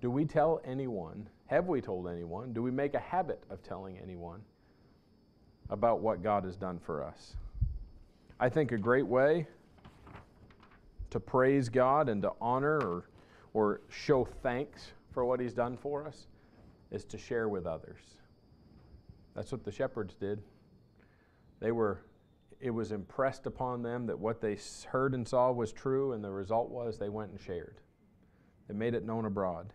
Do 0.00 0.10
we 0.10 0.24
tell 0.24 0.60
anyone? 0.64 1.28
Have 1.46 1.66
we 1.66 1.80
told 1.80 2.08
anyone? 2.08 2.52
Do 2.52 2.62
we 2.62 2.70
make 2.70 2.94
a 2.94 3.00
habit 3.00 3.42
of 3.50 3.62
telling 3.62 3.98
anyone 3.98 4.40
about 5.68 6.00
what 6.00 6.22
God 6.22 6.44
has 6.44 6.56
done 6.56 6.78
for 6.78 7.04
us? 7.04 7.36
I 8.38 8.48
think 8.48 8.72
a 8.72 8.78
great 8.78 9.06
way 9.06 9.46
to 11.10 11.20
praise 11.20 11.68
God 11.68 12.08
and 12.08 12.22
to 12.22 12.32
honor 12.40 12.78
or, 12.78 13.04
or 13.52 13.80
show 13.90 14.24
thanks 14.24 14.92
for 15.12 15.24
what 15.24 15.40
He's 15.40 15.52
done 15.52 15.76
for 15.76 16.06
us 16.06 16.26
is 16.90 17.04
to 17.04 17.18
share 17.18 17.48
with 17.48 17.66
others. 17.66 18.00
That's 19.34 19.52
what 19.52 19.64
the 19.64 19.72
shepherds 19.72 20.14
did. 20.14 20.40
They 21.60 21.72
were 21.72 22.00
it 22.60 22.70
was 22.70 22.92
impressed 22.92 23.46
upon 23.46 23.82
them 23.82 24.06
that 24.06 24.18
what 24.18 24.40
they 24.40 24.58
heard 24.88 25.14
and 25.14 25.26
saw 25.26 25.50
was 25.50 25.72
true, 25.72 26.12
and 26.12 26.22
the 26.22 26.30
result 26.30 26.70
was 26.70 26.98
they 26.98 27.08
went 27.08 27.30
and 27.30 27.40
shared. 27.40 27.80
They 28.68 28.74
made 28.74 28.94
it 28.94 29.04
known 29.04 29.24
abroad. 29.24 29.72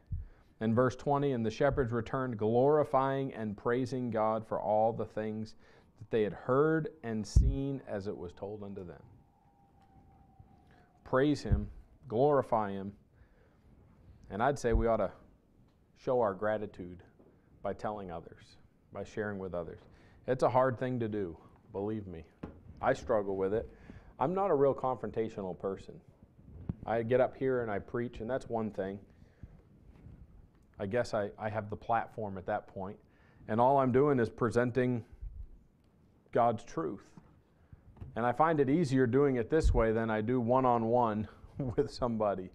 In 0.62 0.74
verse 0.74 0.96
20, 0.96 1.32
and 1.32 1.46
the 1.46 1.52
shepherds 1.52 1.92
returned, 1.92 2.38
glorifying 2.38 3.34
and 3.34 3.58
praising 3.58 4.10
God 4.10 4.48
for 4.48 4.60
all 4.62 4.94
the 4.94 5.06
things 5.06 5.56
that 5.98 6.12
they 6.12 6.24
had 6.24 6.34
heard 6.34 6.90
and 7.04 7.26
seen 7.26 7.82
as 7.88 8.08
it 8.08 8.16
was 8.16 8.32
told 8.34 8.64
unto 8.64 8.86
them. 8.86 9.02
Praise 11.04 11.42
Him, 11.42 11.68
glorify 12.08 12.72
Him, 12.72 12.94
and 14.30 14.42
I'd 14.42 14.60
say 14.60 14.74
we 14.74 14.88
ought 14.88 14.98
to 14.98 15.12
show 15.98 16.22
our 16.22 16.34
gratitude 16.34 17.04
by 17.62 17.74
telling 17.74 18.12
others, 18.12 18.58
by 18.94 19.04
sharing 19.04 19.40
with 19.40 19.54
others. 19.54 19.80
It's 20.28 20.44
a 20.44 20.50
hard 20.50 20.80
thing 20.80 21.00
to 21.00 21.08
do, 21.08 21.36
believe 21.72 22.08
me. 22.08 22.26
I 22.82 22.94
struggle 22.94 23.36
with 23.36 23.54
it. 23.54 23.70
I'm 24.20 24.34
not 24.34 24.52
a 24.52 24.56
real 24.56 24.74
confrontational 24.74 25.58
person. 25.60 25.96
I 26.86 27.04
get 27.04 27.20
up 27.20 27.36
here 27.36 27.62
and 27.62 27.72
I 27.72 27.80
preach, 27.80 28.20
and 28.20 28.30
that's 28.30 28.48
one 28.48 28.72
thing. 28.72 29.00
I 30.80 30.86
guess 30.86 31.14
I, 31.14 31.30
I 31.40 31.50
have 31.50 31.70
the 31.70 31.76
platform 31.76 32.38
at 32.38 32.46
that 32.48 32.68
point, 32.68 32.98
and 33.48 33.60
all 33.60 33.78
I'm 33.78 33.92
doing 33.92 34.20
is 34.20 34.30
presenting 34.30 35.04
God's 36.32 36.64
truth. 36.64 37.04
And 38.16 38.26
I 38.26 38.32
find 38.32 38.60
it 38.60 38.70
easier 38.70 39.08
doing 39.08 39.38
it 39.38 39.50
this 39.50 39.74
way 39.74 39.92
than 39.92 40.10
I 40.10 40.22
do 40.22 40.40
one 40.40 40.66
on 40.66 40.86
one 40.86 41.28
with 41.58 41.92
somebody. 41.92 42.50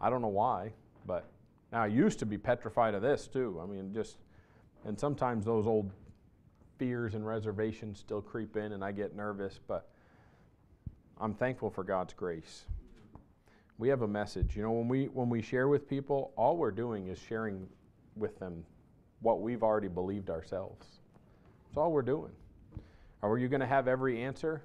I 0.00 0.10
don't 0.10 0.22
know 0.22 0.28
why, 0.28 0.72
but 1.06 1.28
now 1.72 1.82
I 1.82 1.86
used 1.86 2.18
to 2.18 2.26
be 2.26 2.36
petrified 2.36 2.94
of 2.94 3.02
this 3.02 3.26
too. 3.26 3.60
I 3.62 3.66
mean, 3.66 3.92
just, 3.94 4.18
and 4.84 4.98
sometimes 4.98 5.44
those 5.44 5.66
old 5.66 5.90
fears 6.78 7.14
and 7.14 7.26
reservations 7.26 7.98
still 7.98 8.20
creep 8.20 8.56
in 8.56 8.72
and 8.72 8.84
I 8.84 8.92
get 8.92 9.14
nervous, 9.14 9.58
but 9.66 9.88
I'm 11.20 11.34
thankful 11.34 11.70
for 11.70 11.84
God's 11.84 12.12
grace. 12.12 12.64
We 13.78 13.88
have 13.88 14.02
a 14.02 14.08
message. 14.08 14.56
You 14.56 14.62
know, 14.62 14.72
when 14.72 14.88
we 14.88 15.06
when 15.06 15.28
we 15.28 15.42
share 15.42 15.68
with 15.68 15.88
people, 15.88 16.32
all 16.36 16.56
we're 16.56 16.70
doing 16.70 17.08
is 17.08 17.18
sharing 17.18 17.68
with 18.16 18.38
them 18.38 18.64
what 19.20 19.40
we've 19.40 19.62
already 19.62 19.88
believed 19.88 20.30
ourselves. 20.30 20.86
That's 21.66 21.76
all 21.76 21.92
we're 21.92 22.02
doing. 22.02 22.32
Are 23.22 23.38
you 23.38 23.48
going 23.48 23.60
to 23.60 23.66
have 23.66 23.88
every 23.88 24.22
answer? 24.22 24.62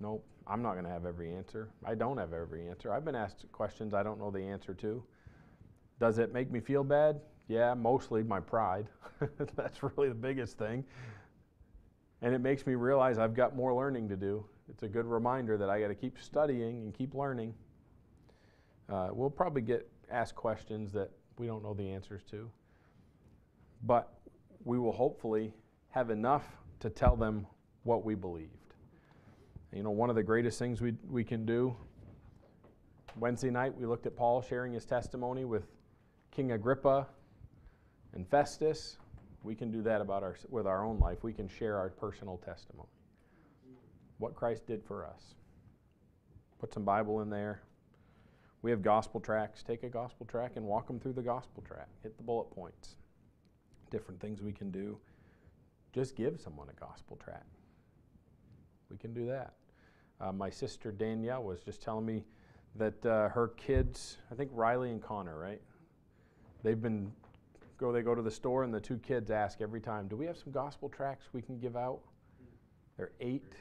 Nope. 0.00 0.24
I'm 0.46 0.62
not 0.62 0.72
going 0.72 0.84
to 0.84 0.90
have 0.90 1.06
every 1.06 1.34
answer. 1.34 1.68
I 1.84 1.94
don't 1.94 2.18
have 2.18 2.32
every 2.32 2.68
answer. 2.68 2.92
I've 2.92 3.04
been 3.04 3.16
asked 3.16 3.50
questions 3.50 3.94
I 3.94 4.02
don't 4.02 4.20
know 4.20 4.30
the 4.30 4.42
answer 4.42 4.74
to. 4.74 5.02
Does 5.98 6.18
it 6.18 6.32
make 6.32 6.50
me 6.50 6.60
feel 6.60 6.84
bad? 6.84 7.20
Yeah, 7.48 7.74
mostly 7.74 8.22
my 8.22 8.40
pride. 8.40 8.86
That's 9.56 9.82
really 9.82 10.08
the 10.08 10.14
biggest 10.14 10.58
thing. 10.58 10.84
And 12.22 12.34
it 12.34 12.40
makes 12.40 12.66
me 12.66 12.74
realize 12.74 13.18
I've 13.18 13.34
got 13.34 13.54
more 13.54 13.74
learning 13.74 14.08
to 14.08 14.16
do. 14.16 14.44
It's 14.68 14.82
a 14.82 14.88
good 14.88 15.06
reminder 15.06 15.56
that 15.58 15.70
I 15.70 15.80
got 15.80 15.88
to 15.88 15.94
keep 15.94 16.18
studying 16.18 16.82
and 16.82 16.94
keep 16.94 17.14
learning. 17.14 17.54
Uh, 18.88 19.08
we'll 19.12 19.30
probably 19.30 19.62
get 19.62 19.88
asked 20.10 20.34
questions 20.34 20.92
that 20.92 21.10
we 21.38 21.46
don't 21.46 21.62
know 21.62 21.74
the 21.74 21.88
answers 21.88 22.22
to. 22.30 22.50
But 23.84 24.12
we 24.64 24.78
will 24.78 24.92
hopefully 24.92 25.52
have 25.90 26.10
enough 26.10 26.44
to 26.80 26.90
tell 26.90 27.16
them 27.16 27.46
what 27.84 28.04
we 28.04 28.14
believed. 28.14 28.50
You 29.72 29.82
know, 29.82 29.90
one 29.90 30.10
of 30.10 30.16
the 30.16 30.22
greatest 30.22 30.58
things 30.58 30.80
we, 30.80 30.94
we 31.08 31.22
can 31.22 31.44
do, 31.44 31.76
Wednesday 33.16 33.50
night 33.50 33.76
we 33.76 33.86
looked 33.86 34.06
at 34.06 34.16
Paul 34.16 34.42
sharing 34.42 34.72
his 34.72 34.84
testimony 34.84 35.44
with 35.44 35.64
King 36.30 36.52
Agrippa 36.52 37.06
and 38.14 38.26
Festus, 38.28 38.96
we 39.42 39.54
can 39.54 39.70
do 39.70 39.82
that 39.82 40.00
about 40.00 40.22
our, 40.22 40.36
with 40.48 40.66
our 40.66 40.84
own 40.84 40.98
life. 40.98 41.22
We 41.22 41.32
can 41.32 41.48
share 41.48 41.76
our 41.76 41.90
personal 41.90 42.38
testimony. 42.38 42.88
What 44.18 44.34
Christ 44.34 44.66
did 44.66 44.82
for 44.82 45.06
us. 45.06 45.34
Put 46.58 46.72
some 46.72 46.84
Bible 46.84 47.20
in 47.20 47.30
there. 47.30 47.62
We 48.62 48.70
have 48.70 48.82
gospel 48.82 49.20
tracks. 49.20 49.62
Take 49.62 49.82
a 49.82 49.88
gospel 49.88 50.26
track 50.26 50.52
and 50.56 50.64
walk 50.64 50.86
them 50.86 50.98
through 50.98 51.12
the 51.12 51.22
gospel 51.22 51.62
track. 51.66 51.88
Hit 52.02 52.16
the 52.16 52.22
bullet 52.22 52.50
points. 52.50 52.96
Different 53.90 54.20
things 54.20 54.42
we 54.42 54.52
can 54.52 54.70
do. 54.70 54.98
just 55.92 56.16
give 56.16 56.40
someone 56.40 56.68
a 56.68 56.80
gospel 56.80 57.16
track. 57.22 57.46
We 58.90 58.96
can 58.96 59.14
do 59.14 59.26
that. 59.26 59.52
Uh, 60.20 60.32
my 60.32 60.50
sister 60.50 60.90
Danielle 60.90 61.42
was 61.42 61.60
just 61.60 61.82
telling 61.82 62.06
me 62.06 62.24
that 62.76 63.04
uh, 63.06 63.28
her 63.28 63.52
kids, 63.56 64.18
I 64.30 64.34
think 64.34 64.50
Riley 64.52 64.90
and 64.90 65.02
Connor, 65.02 65.38
right? 65.38 65.60
They've 66.62 66.80
been 66.80 67.12
go. 67.78 67.92
They 67.92 68.02
go 68.02 68.14
to 68.14 68.22
the 68.22 68.30
store, 68.30 68.64
and 68.64 68.72
the 68.72 68.80
two 68.80 68.98
kids 68.98 69.30
ask 69.30 69.60
every 69.60 69.80
time, 69.80 70.08
"Do 70.08 70.16
we 70.16 70.26
have 70.26 70.36
some 70.36 70.52
gospel 70.52 70.88
tracts 70.88 71.32
we 71.32 71.42
can 71.42 71.58
give 71.58 71.76
out?" 71.76 72.00
They're 72.96 73.12
eight 73.20 73.54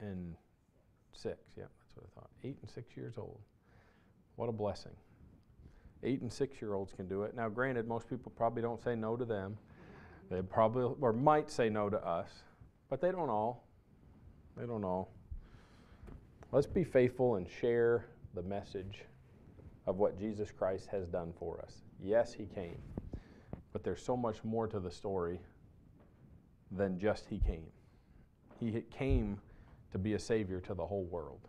and 0.00 0.36
six. 1.12 1.38
Yeah, 1.56 1.64
that's 1.80 1.96
what 1.96 2.06
I 2.06 2.20
thought. 2.20 2.30
Eight 2.44 2.58
and 2.60 2.70
six 2.70 2.96
years 2.96 3.16
old. 3.18 3.40
What 4.36 4.48
a 4.48 4.52
blessing. 4.52 4.96
Eight 6.02 6.20
and 6.20 6.32
six 6.32 6.60
year 6.60 6.74
olds 6.74 6.92
can 6.92 7.06
do 7.06 7.22
it. 7.22 7.34
Now, 7.34 7.48
granted, 7.48 7.86
most 7.86 8.08
people 8.08 8.32
probably 8.36 8.62
don't 8.62 8.82
say 8.82 8.94
no 8.94 9.16
to 9.16 9.24
them. 9.24 9.56
They 10.30 10.42
probably 10.42 10.94
or 11.00 11.12
might 11.12 11.50
say 11.50 11.68
no 11.68 11.90
to 11.90 12.04
us, 12.04 12.30
but 12.88 13.00
they 13.00 13.12
don't 13.12 13.30
all. 13.30 13.68
They 14.56 14.66
don't 14.66 14.84
all. 14.84 15.12
Let's 16.50 16.66
be 16.66 16.84
faithful 16.84 17.36
and 17.36 17.48
share 17.48 18.06
the 18.34 18.42
message 18.42 19.04
of 19.86 19.96
what 19.98 20.18
Jesus 20.18 20.50
Christ 20.50 20.88
has 20.88 21.06
done 21.06 21.32
for 21.38 21.60
us. 21.60 21.82
Yes, 22.02 22.32
He 22.32 22.46
came, 22.46 22.78
but 23.72 23.82
there's 23.84 24.02
so 24.02 24.16
much 24.16 24.42
more 24.44 24.66
to 24.66 24.80
the 24.80 24.90
story 24.90 25.40
than 26.70 26.98
just 26.98 27.26
He 27.28 27.38
came. 27.38 27.66
He 28.58 28.82
came 28.90 29.38
to 29.90 29.98
be 29.98 30.14
a 30.14 30.18
Savior 30.18 30.60
to 30.60 30.74
the 30.74 30.86
whole 30.86 31.04
world. 31.04 31.40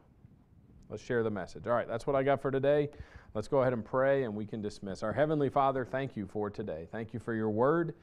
Let's 0.90 1.04
share 1.04 1.24
the 1.24 1.30
message. 1.30 1.66
All 1.68 1.74
right, 1.74 1.88
that's 1.88 2.06
what 2.06 2.16
I 2.16 2.24
got 2.24 2.42
for 2.42 2.52
today. 2.52 2.90
Let's 3.34 3.48
go 3.48 3.62
ahead 3.62 3.74
and 3.74 3.84
pray 3.84 4.24
and 4.24 4.36
we 4.36 4.46
can 4.46 4.62
dismiss. 4.62 5.02
Our 5.02 5.14
Heavenly 5.14 5.50
Father, 5.50 5.86
thank 5.86 6.16
you 6.16 6.28
for 6.28 6.50
today. 6.50 6.88
Thank 6.92 7.14
you 7.14 7.20
for 7.20 7.34
your 7.34 7.50
word. 7.50 7.96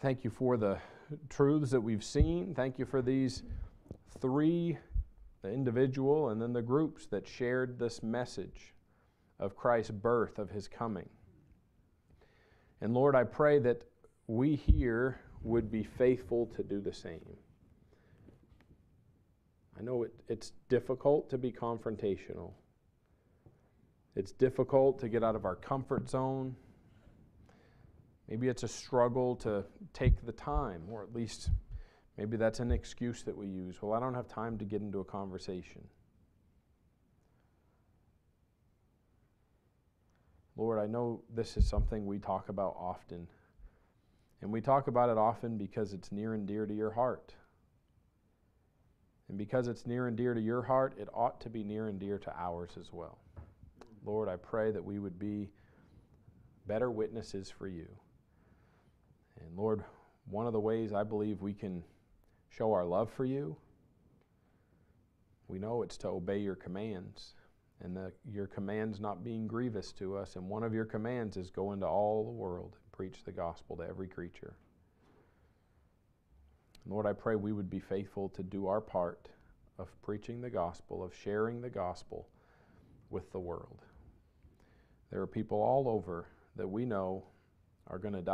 Thank 0.00 0.24
you 0.24 0.30
for 0.30 0.56
the 0.56 0.78
truths 1.28 1.70
that 1.70 1.80
we've 1.80 2.04
seen. 2.04 2.54
Thank 2.54 2.78
you 2.78 2.86
for 2.86 3.02
these 3.02 3.42
three 4.20 4.78
the 5.42 5.50
individual 5.50 6.30
and 6.30 6.40
then 6.40 6.52
the 6.52 6.62
groups 6.62 7.06
that 7.06 7.26
shared 7.26 7.78
this 7.78 8.02
message 8.02 8.74
of 9.38 9.56
Christ's 9.56 9.90
birth, 9.90 10.38
of 10.38 10.50
his 10.50 10.68
coming. 10.68 11.08
And 12.82 12.94
Lord, 12.94 13.14
I 13.14 13.22
pray 13.22 13.60
that 13.60 13.84
we 14.26 14.56
here 14.56 15.20
would 15.42 15.70
be 15.70 15.84
faithful 15.84 16.46
to 16.56 16.64
do 16.64 16.80
the 16.80 16.92
same. 16.92 17.36
I 19.78 19.82
know 19.82 20.02
it, 20.02 20.12
it's 20.28 20.50
difficult 20.68 21.30
to 21.30 21.38
be 21.38 21.52
confrontational. 21.52 22.54
It's 24.16 24.32
difficult 24.32 24.98
to 24.98 25.08
get 25.08 25.22
out 25.22 25.36
of 25.36 25.44
our 25.44 25.54
comfort 25.54 26.10
zone. 26.10 26.56
Maybe 28.28 28.48
it's 28.48 28.64
a 28.64 28.68
struggle 28.68 29.36
to 29.36 29.64
take 29.92 30.26
the 30.26 30.32
time, 30.32 30.82
or 30.90 31.04
at 31.04 31.14
least 31.14 31.50
maybe 32.18 32.36
that's 32.36 32.58
an 32.58 32.72
excuse 32.72 33.22
that 33.22 33.36
we 33.36 33.46
use. 33.46 33.80
Well, 33.80 33.92
I 33.92 34.00
don't 34.00 34.14
have 34.14 34.26
time 34.26 34.58
to 34.58 34.64
get 34.64 34.82
into 34.82 34.98
a 34.98 35.04
conversation. 35.04 35.86
Lord, 40.56 40.78
I 40.78 40.86
know 40.86 41.22
this 41.34 41.56
is 41.56 41.66
something 41.66 42.04
we 42.04 42.18
talk 42.18 42.48
about 42.48 42.76
often. 42.78 43.26
And 44.40 44.52
we 44.52 44.60
talk 44.60 44.88
about 44.88 45.08
it 45.08 45.18
often 45.18 45.56
because 45.56 45.92
it's 45.92 46.12
near 46.12 46.34
and 46.34 46.46
dear 46.46 46.66
to 46.66 46.74
your 46.74 46.90
heart. 46.90 47.34
And 49.28 49.38
because 49.38 49.68
it's 49.68 49.86
near 49.86 50.08
and 50.08 50.16
dear 50.16 50.34
to 50.34 50.40
your 50.40 50.62
heart, 50.62 50.94
it 50.98 51.08
ought 51.14 51.40
to 51.42 51.48
be 51.48 51.64
near 51.64 51.88
and 51.88 51.98
dear 51.98 52.18
to 52.18 52.32
ours 52.36 52.72
as 52.78 52.92
well. 52.92 53.18
Lord, 54.04 54.28
I 54.28 54.36
pray 54.36 54.72
that 54.72 54.84
we 54.84 54.98
would 54.98 55.18
be 55.18 55.48
better 56.66 56.90
witnesses 56.90 57.50
for 57.50 57.68
you. 57.68 57.88
And 59.40 59.56
Lord, 59.56 59.84
one 60.26 60.46
of 60.46 60.52
the 60.52 60.60
ways 60.60 60.92
I 60.92 61.02
believe 61.02 61.40
we 61.40 61.54
can 61.54 61.82
show 62.50 62.72
our 62.72 62.84
love 62.84 63.10
for 63.10 63.24
you, 63.24 63.56
we 65.48 65.58
know 65.58 65.82
it's 65.82 65.96
to 65.98 66.08
obey 66.08 66.38
your 66.38 66.54
commands 66.54 67.34
and 67.82 67.96
the, 67.96 68.12
your 68.30 68.46
commands 68.46 69.00
not 69.00 69.24
being 69.24 69.46
grievous 69.46 69.92
to 69.92 70.16
us. 70.16 70.36
And 70.36 70.48
one 70.48 70.62
of 70.62 70.72
your 70.72 70.84
commands 70.84 71.36
is 71.36 71.50
go 71.50 71.72
into 71.72 71.86
all 71.86 72.24
the 72.24 72.30
world 72.30 72.76
and 72.80 72.92
preach 72.92 73.24
the 73.24 73.32
gospel 73.32 73.76
to 73.76 73.82
every 73.82 74.08
creature. 74.08 74.54
Lord, 76.86 77.06
I 77.06 77.12
pray 77.12 77.36
we 77.36 77.52
would 77.52 77.70
be 77.70 77.80
faithful 77.80 78.28
to 78.30 78.42
do 78.42 78.66
our 78.66 78.80
part 78.80 79.28
of 79.78 79.88
preaching 80.02 80.40
the 80.40 80.50
gospel, 80.50 81.02
of 81.02 81.14
sharing 81.14 81.60
the 81.60 81.70
gospel 81.70 82.28
with 83.10 83.30
the 83.32 83.38
world. 83.38 83.82
There 85.10 85.20
are 85.20 85.26
people 85.26 85.60
all 85.60 85.88
over 85.88 86.26
that 86.56 86.68
we 86.68 86.84
know 86.84 87.24
are 87.88 87.98
going 87.98 88.14
to 88.14 88.22
die. 88.22 88.30